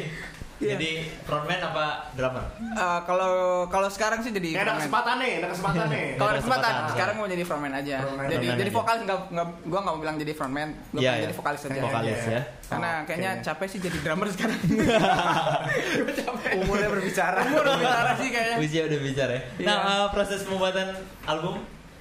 Iya. 0.55 0.75
Jadi 0.75 0.89
frontman 1.21 1.59
apa 1.59 1.85
drummer? 2.13 2.45
Eh, 2.61 2.99
kalau 3.03 3.33
kalau 3.67 3.89
sekarang 3.89 4.21
sih 4.21 4.29
jadi 4.29 4.61
ada 4.61 4.77
kesempatan 4.77 5.15
nih, 5.17 5.31
ada 5.37 5.47
kesempatan 5.49 5.85
nih. 5.89 6.05
Kalau 6.17 6.29
ada 6.29 6.39
kesempatan, 6.39 6.73
sekarang 6.89 7.15
mau 7.15 7.27
jadi 7.27 7.43
frontman 7.43 7.73
aja. 7.73 7.95
Frontman. 7.99 8.23
jadi 8.23 8.35
Frontman 8.37 8.55
jadi 8.55 8.63
aja. 8.63 8.77
vokalis 8.77 9.01
nggak 9.03 9.19
nggak 9.29 9.47
gua 9.65 9.79
nggak 9.81 9.93
mau 9.93 10.01
bilang 10.01 10.15
jadi 10.15 10.31
frontman, 10.31 10.69
gua 10.89 10.99
Iya, 10.99 11.09
pengen 11.09 11.13
iya. 11.13 11.25
jadi 11.25 11.35
vokalis 11.35 11.61
aja. 11.63 11.81
Vokalis 11.81 12.19
Iya. 12.21 12.31
ya. 12.31 12.41
Karena 12.63 12.89
Oke. 12.93 13.05
kayaknya 13.05 13.31
capek 13.41 13.67
sih 13.67 13.79
jadi 13.81 13.97
drummer 13.99 14.27
sekarang. 14.29 14.59
Capek. 16.19 16.51
Umurnya 16.59 16.89
berbicara. 16.89 17.39
Umur 17.43 17.65
bicara 17.75 18.11
sih 18.15 18.29
kayaknya. 18.29 18.55
Usia 18.57 18.81
udah 18.85 18.99
bicara 18.99 19.31
ya. 19.33 19.41
Iya. 19.57 19.65
Nah, 19.65 19.77
eh, 19.83 20.07
proses 20.09 20.39
pembuatan 20.43 20.87
album 21.25 21.55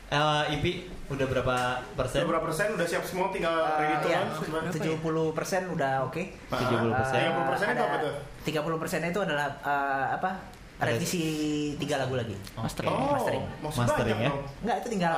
eh, 0.08 0.54
EP 0.54 0.64
udah 1.08 1.26
berapa 1.26 1.56
persen? 1.92 2.22
Berapa 2.24 2.44
persen 2.44 2.66
udah 2.72 2.86
siap 2.86 3.02
semua 3.02 3.28
tinggal 3.28 3.52
ready 3.76 3.96
to 3.98 4.08
Iya, 4.08 4.18
launch? 4.22 4.72
Tujuh 4.72 4.94
puluh 4.98 5.28
persen 5.32 5.66
udah 5.68 6.06
oke. 6.06 6.22
70%. 6.46 6.54
Tiga 6.54 6.76
puluh 6.78 6.94
persen 7.44 7.68
itu 7.68 7.82
apa 7.82 7.96
tuh? 7.98 8.14
Tiga 8.42 8.60
puluh 8.62 8.78
persen 8.78 9.00
itu 9.02 9.20
adalah 9.20 9.46
eh, 9.58 10.06
apa? 10.14 10.30
Ada- 10.78 10.98
Revisi 10.98 11.22
tiga 11.76 11.94
lagu 11.96 12.14
lagi. 12.14 12.34
Oh, 12.54 12.62
Mastering. 12.62 12.90
masih 13.62 13.78
Mastering 13.78 14.18
banyak 14.18 14.18
ya? 14.18 14.30
Enggak 14.60 14.76
itu 14.82 14.88
tinggal. 14.90 15.14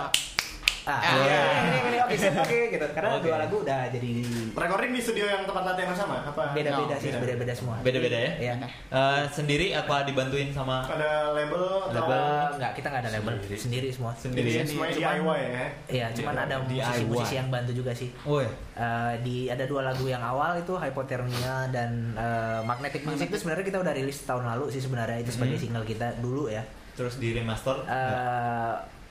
Ah, 0.85 1.01
Ah, 1.01 1.17
iya, 1.17 1.25
iya. 1.25 1.41
ini, 1.65 1.79
ini, 1.83 1.99
oke, 1.99 2.13
sip, 2.15 2.37
oke, 2.37 2.59
gitu. 2.69 2.87
Karena 2.93 3.17
Oke. 3.17 3.25
dua 3.25 3.37
lagu 3.41 3.57
udah 3.59 3.89
jadi 3.89 4.11
Recording 4.53 4.93
di 4.93 5.01
studio 5.01 5.25
yang 5.25 5.43
tempat 5.43 5.65
latihan 5.65 5.89
yang 5.89 5.97
sama? 5.97 6.17
Apa? 6.23 6.53
beda-beda 6.53 6.77
No, 6.91 7.01
sih, 7.01 7.09
beda. 7.09 7.19
beda-beda 7.19 7.53
semua. 7.55 7.77
Beda-beda 7.81 8.19
ya? 8.19 8.33
Iya. 8.39 8.55
Eh, 8.93 9.23
sendiri 9.27 9.73
apa 9.73 10.05
dibantuin 10.05 10.53
sama 10.53 10.85
Ada 10.85 11.33
label 11.33 11.65
atau 11.83 11.97
Label. 11.97 12.21
Enggak, 12.55 12.73
kita 12.75 12.87
enggak 12.87 13.03
ada 13.03 13.13
label 13.13 13.35
sendiri, 13.51 13.89
semua. 13.89 14.13
sendiri 14.15 14.49
ya? 14.51 14.63
Semuanya 14.63 14.93
Cuman- 14.93 15.17
DIY 15.17 15.41
ya? 15.51 15.67
Iya, 15.89 16.07
cuman 16.13 16.35
ada 16.39 16.55
musisi-musisi 16.61 17.35
yang 17.35 17.49
bantu 17.49 17.73
juga 17.73 17.93
sih. 17.93 18.13
Oh 18.23 18.39
ya. 18.39 18.53
Eh, 18.75 19.15
di 19.21 19.37
ada 19.49 19.65
dua 19.65 19.81
lagu 19.83 20.05
yang 20.05 20.21
awal 20.21 20.53
itu 20.55 20.77
Hypothermia 20.77 21.73
dan 21.73 22.13
eh, 22.15 22.61
Magnetic 22.61 23.03
Music 23.03 23.27
itu 23.27 23.39
sebenarnya 23.39 23.65
kita 23.65 23.81
udah 23.81 23.91
rilis 23.91 24.21
tahun 24.23 24.45
lalu 24.47 24.69
sih 24.69 24.79
sebenarnya 24.79 25.17
itu 25.19 25.33
sebagai 25.33 25.57
Hmm. 25.57 25.65
single 25.65 25.87
kita 25.87 26.13
dulu 26.21 26.47
ya. 26.47 26.61
Terus 26.93 27.17
di 27.17 27.33
remaster? 27.33 27.81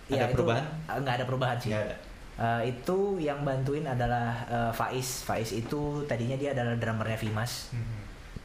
Eh, 0.06 0.14
Ada 0.14 0.18
ya, 0.18 0.26
itu- 0.28 0.36
perubahan? 0.36 0.64
eh, 0.64 0.98
nggak 1.00 1.16
ada 1.16 1.26
perubahan 1.26 1.58
sih. 1.58 1.70
Nggak 1.72 1.84
ada. 1.86 1.96
Eh, 2.34 2.62
itu 2.72 2.98
yang 3.18 3.40
bantuin 3.42 3.86
adalah 3.86 4.34
eh, 4.46 4.72
Faiz. 4.74 5.22
Faiz 5.22 5.50
itu 5.52 6.02
tadinya 6.04 6.34
dia 6.34 6.52
adalah 6.52 6.76
drummernya 6.76 7.16
Vimas. 7.16 7.72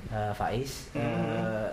Eh, 0.09 0.32
Faiz. 0.32 0.92
Eh, 0.94 1.66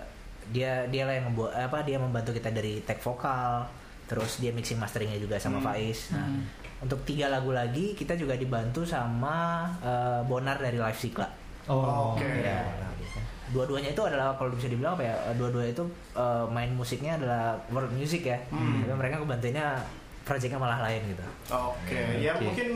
dia 0.46 0.86
dia 0.86 1.02
lah 1.02 1.14
yang 1.14 1.30
membuat 1.30 1.52
apa 1.54 1.82
dia 1.82 1.98
membantu 1.98 2.30
kita 2.30 2.48
dari 2.48 2.78
tag 2.82 2.98
vokal, 2.98 3.66
terus 4.06 4.38
dia 4.38 4.50
mixing 4.50 4.78
masteringnya 4.78 5.18
juga 5.18 5.36
sama 5.36 5.58
Faiz. 5.60 6.10
Nah, 6.10 6.30
untuk 6.78 7.02
tiga 7.02 7.26
lagu 7.26 7.50
lagi 7.50 7.92
kita 7.92 8.14
juga 8.14 8.34
dibantu 8.34 8.82
sama 8.82 9.66
eh, 9.80 10.20
Bonar 10.22 10.56
dari 10.56 10.78
Live 10.78 10.98
Sikla. 10.98 11.26
Oh. 11.66 12.14
Oke. 12.14 12.22
Ya, 12.22 12.62
gitu. 12.96 13.18
Dua-duanya 13.46 13.90
itu 13.90 14.02
adalah 14.02 14.34
kalau 14.34 14.50
bisa 14.50 14.66
dibilang 14.66 14.94
apa 14.94 15.04
ya? 15.04 15.14
Dua-dua 15.34 15.64
itu 15.64 15.82
eh, 16.12 16.44
main 16.48 16.70
musiknya 16.70 17.14
adalah 17.14 17.54
world 17.70 17.92
music 17.92 18.26
ya. 18.26 18.38
Tapi 18.46 18.92
mereka 18.92 19.18
kebantunya 19.18 19.78
projectnya 20.26 20.58
malah 20.58 20.82
lain 20.82 20.98
gitu. 21.06 21.22
Oke, 21.54 22.18
ya 22.18 22.34
Oke. 22.34 22.50
mungkin 22.50 22.68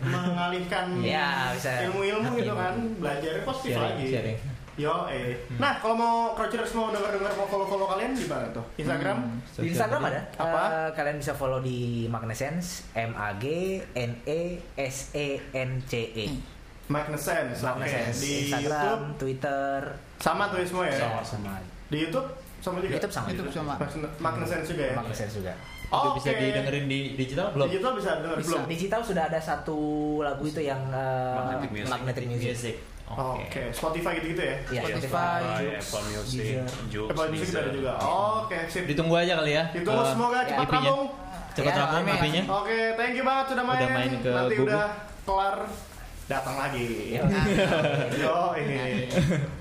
mengalihkan 0.00 0.86
Ya, 1.04 1.52
bisa. 1.52 1.84
ilmu-ilmu 1.84 2.40
gitu 2.40 2.56
kan, 2.56 2.72
belajar 2.96 3.44
positif 3.44 3.76
Sharing, 3.76 4.00
lagi. 4.00 4.06
sharing. 4.08 4.38
Yo, 4.80 5.04
eh. 5.12 5.36
Nah, 5.60 5.76
kalau 5.76 5.92
mau 5.92 6.16
Crouchers 6.32 6.72
mau 6.72 6.88
denger-denger 6.88 7.36
mau 7.36 7.44
follow-follow 7.44 7.84
kalian 7.84 8.16
gimana 8.16 8.48
tuh? 8.48 8.64
Instagram? 8.80 9.28
Di 9.60 9.68
Instagram 9.68 10.00
ada. 10.08 10.20
Apa? 10.40 10.60
Eh, 10.64 10.90
kalian 10.96 11.16
bisa 11.20 11.36
follow 11.36 11.60
di 11.60 12.08
Magnesense 12.08 12.88
M 12.96 13.12
A 13.12 13.36
G 13.36 13.44
N 13.92 14.16
E 14.24 14.56
S 14.72 15.12
E 15.12 15.36
N 15.52 15.84
C 15.84 15.92
E. 16.16 16.26
Magnesense. 16.90 17.58
Oke, 17.60 17.70
Magnesense. 17.78 18.18
di 18.18 18.30
Instagram, 18.44 18.82
YouTube 18.82 19.04
Twitter, 19.16 19.78
sama 20.18 20.42
tuh 20.50 20.58
semua 20.62 20.84
ya. 20.84 20.98
sama 20.98 21.20
sama. 21.22 21.52
Di 21.86 21.96
YouTube 21.96 22.28
sama 22.58 22.76
juga. 22.78 22.92
YouTube 22.92 23.14
sama. 23.14 23.26
YouTube 23.30 23.50
sama. 23.50 23.74
Magne- 23.78 24.14
Magnesense 24.18 24.66
juga 24.68 24.82
ya. 24.84 24.94
Magnesense 24.94 25.34
juga. 25.38 25.52
Itu 25.90 25.96
Oke. 26.06 26.16
bisa 26.22 26.30
didengerin 26.36 26.86
di 26.86 27.00
digital 27.16 27.46
belum? 27.50 27.66
Digital 27.66 27.92
bisa 27.94 28.10
denger 28.20 28.36
Bisa. 28.36 28.46
belum? 28.46 28.62
Digital 28.68 29.00
sudah 29.02 29.24
ada 29.26 29.40
satu 29.40 29.78
lagu 30.20 30.44
itu 30.44 30.60
yang 30.60 30.82
eh, 30.86 31.34
Magnetic 31.36 31.70
Music. 31.72 31.90
Magnetic 31.90 32.24
Music. 32.26 32.50
Music. 32.52 32.76
Oke, 33.10 33.42
Oke. 33.42 33.62
Spotify 33.74 34.12
gitu-gitu 34.22 34.38
ya. 34.38 34.54
Iya, 34.70 34.80
Spotify, 34.86 34.94
Spotify, 34.94 35.42
Spotify, 35.42 35.78
Apple 35.82 36.04
Music. 36.06 36.44
Joox, 36.94 37.08
Apple 37.10 37.28
Music 37.28 37.46
Deezer. 37.50 37.58
ada 37.60 37.70
juga. 37.74 37.92
Oke, 37.98 38.58
sip. 38.70 38.84
Ditunggu 38.86 39.14
aja 39.18 39.32
kali 39.34 39.50
ya. 39.50 39.64
Ditunggu 39.74 39.98
eh, 39.98 40.10
semoga 40.14 40.38
cepat 40.46 40.62
EP-nya. 40.62 40.78
rampung. 40.78 41.02
Cepat 41.50 41.72
Ya, 41.74 41.82
rampung. 41.82 42.46
Oke, 42.54 42.78
thank 42.94 43.14
you 43.18 43.24
banget 43.26 43.44
sudah 43.50 43.64
main. 43.66 43.78
Udah 43.82 43.90
main 43.90 44.10
ke 44.14 44.30
Nanti 44.30 44.54
Gugu. 44.54 44.66
udah 44.70 44.84
kelar 45.26 45.56
datang 46.30 46.54
lagi. 46.54 47.18
Yo. 47.18 47.26
Yo 48.22 48.54
ini. 48.54 49.10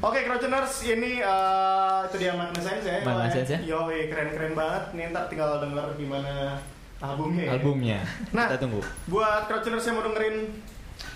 Oke, 0.06 0.22
Crouchers 0.30 0.86
ini 0.86 1.18
eh, 1.18 1.98
itu 2.06 2.16
dia 2.22 2.38
Magnesense 2.38 2.86
ya. 2.86 3.02
Magnesense 3.02 3.52
ya. 3.58 3.60
Yo, 3.66 3.90
keren-keren 3.90 4.54
banget. 4.54 4.84
Nih 4.94 5.10
ntar 5.10 5.26
tinggal 5.26 5.58
denger 5.58 5.98
gimana 5.98 6.62
albumnya. 7.02 7.50
ya. 7.50 7.52
Albumnya. 7.58 8.00
Nah. 8.30 8.48
Kita 8.54 8.62
tunggu. 8.62 8.82
Buat 9.10 9.50
Crouchers 9.50 9.90
yang 9.90 9.98
mau 9.98 10.06
dengerin 10.06 10.38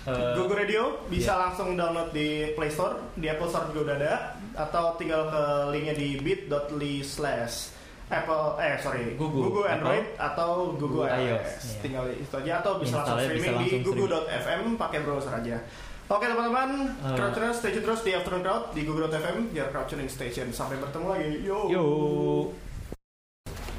Eh, 0.04 0.36
Google 0.36 0.60
Radio 0.60 1.00
bisa 1.08 1.32
iya. 1.32 1.48
langsung 1.48 1.80
download 1.80 2.12
di 2.12 2.52
Play 2.52 2.68
Store, 2.68 3.16
di 3.16 3.24
Apple 3.24 3.48
Store 3.48 3.72
juga 3.72 3.80
udah 3.88 3.96
ada, 3.96 4.14
atau 4.52 5.00
tinggal 5.00 5.32
ke 5.32 5.42
linknya 5.72 5.94
di 5.96 6.20
bit.ly 6.20 7.00
slash 7.00 7.72
Apple 8.04 8.60
eh 8.60 8.76
sorry 8.78 9.16
Google. 9.16 9.48
Google 9.48 9.66
Android 9.66 10.04
atau 10.16 10.76
Google 10.76 11.08
Google 11.08 11.08
iOS. 11.08 11.24
iOS, 11.24 11.48
iya. 11.64 11.80
Tinggal 11.80 12.04
itu 12.12 12.34
aja 12.36 12.52
atau 12.60 12.72
bisa 12.76 12.94
langsung 13.00 13.16
Installnya 13.16 13.24
bisa 13.24 13.32
streaming 13.40 13.54
di 13.56 13.64
langsung 13.64 13.82
google.fm 13.88 14.62
pakai 14.76 14.98
browser 15.00 15.32
aja. 15.32 15.56
Oke 16.04 16.24
teman-teman, 16.28 16.70
Eh. 17.00 17.16
Crouchers 17.16 17.56
stay 17.64 17.72
tune 17.72 17.80
terus 17.80 18.04
di 18.04 18.12
Afternoon 18.12 18.44
Crowd 18.44 18.64
di 18.76 18.84
google.fm 18.84 19.56
biar 19.56 19.72
Crouching 19.72 20.04
Station 20.04 20.52
sampai 20.52 20.76
bertemu 20.76 21.06
lagi. 21.08 21.30
Yo. 21.40 21.58
Yo. 21.72 21.84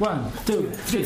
One, 0.02 0.26
two, 0.44 0.74
three. 0.90 1.06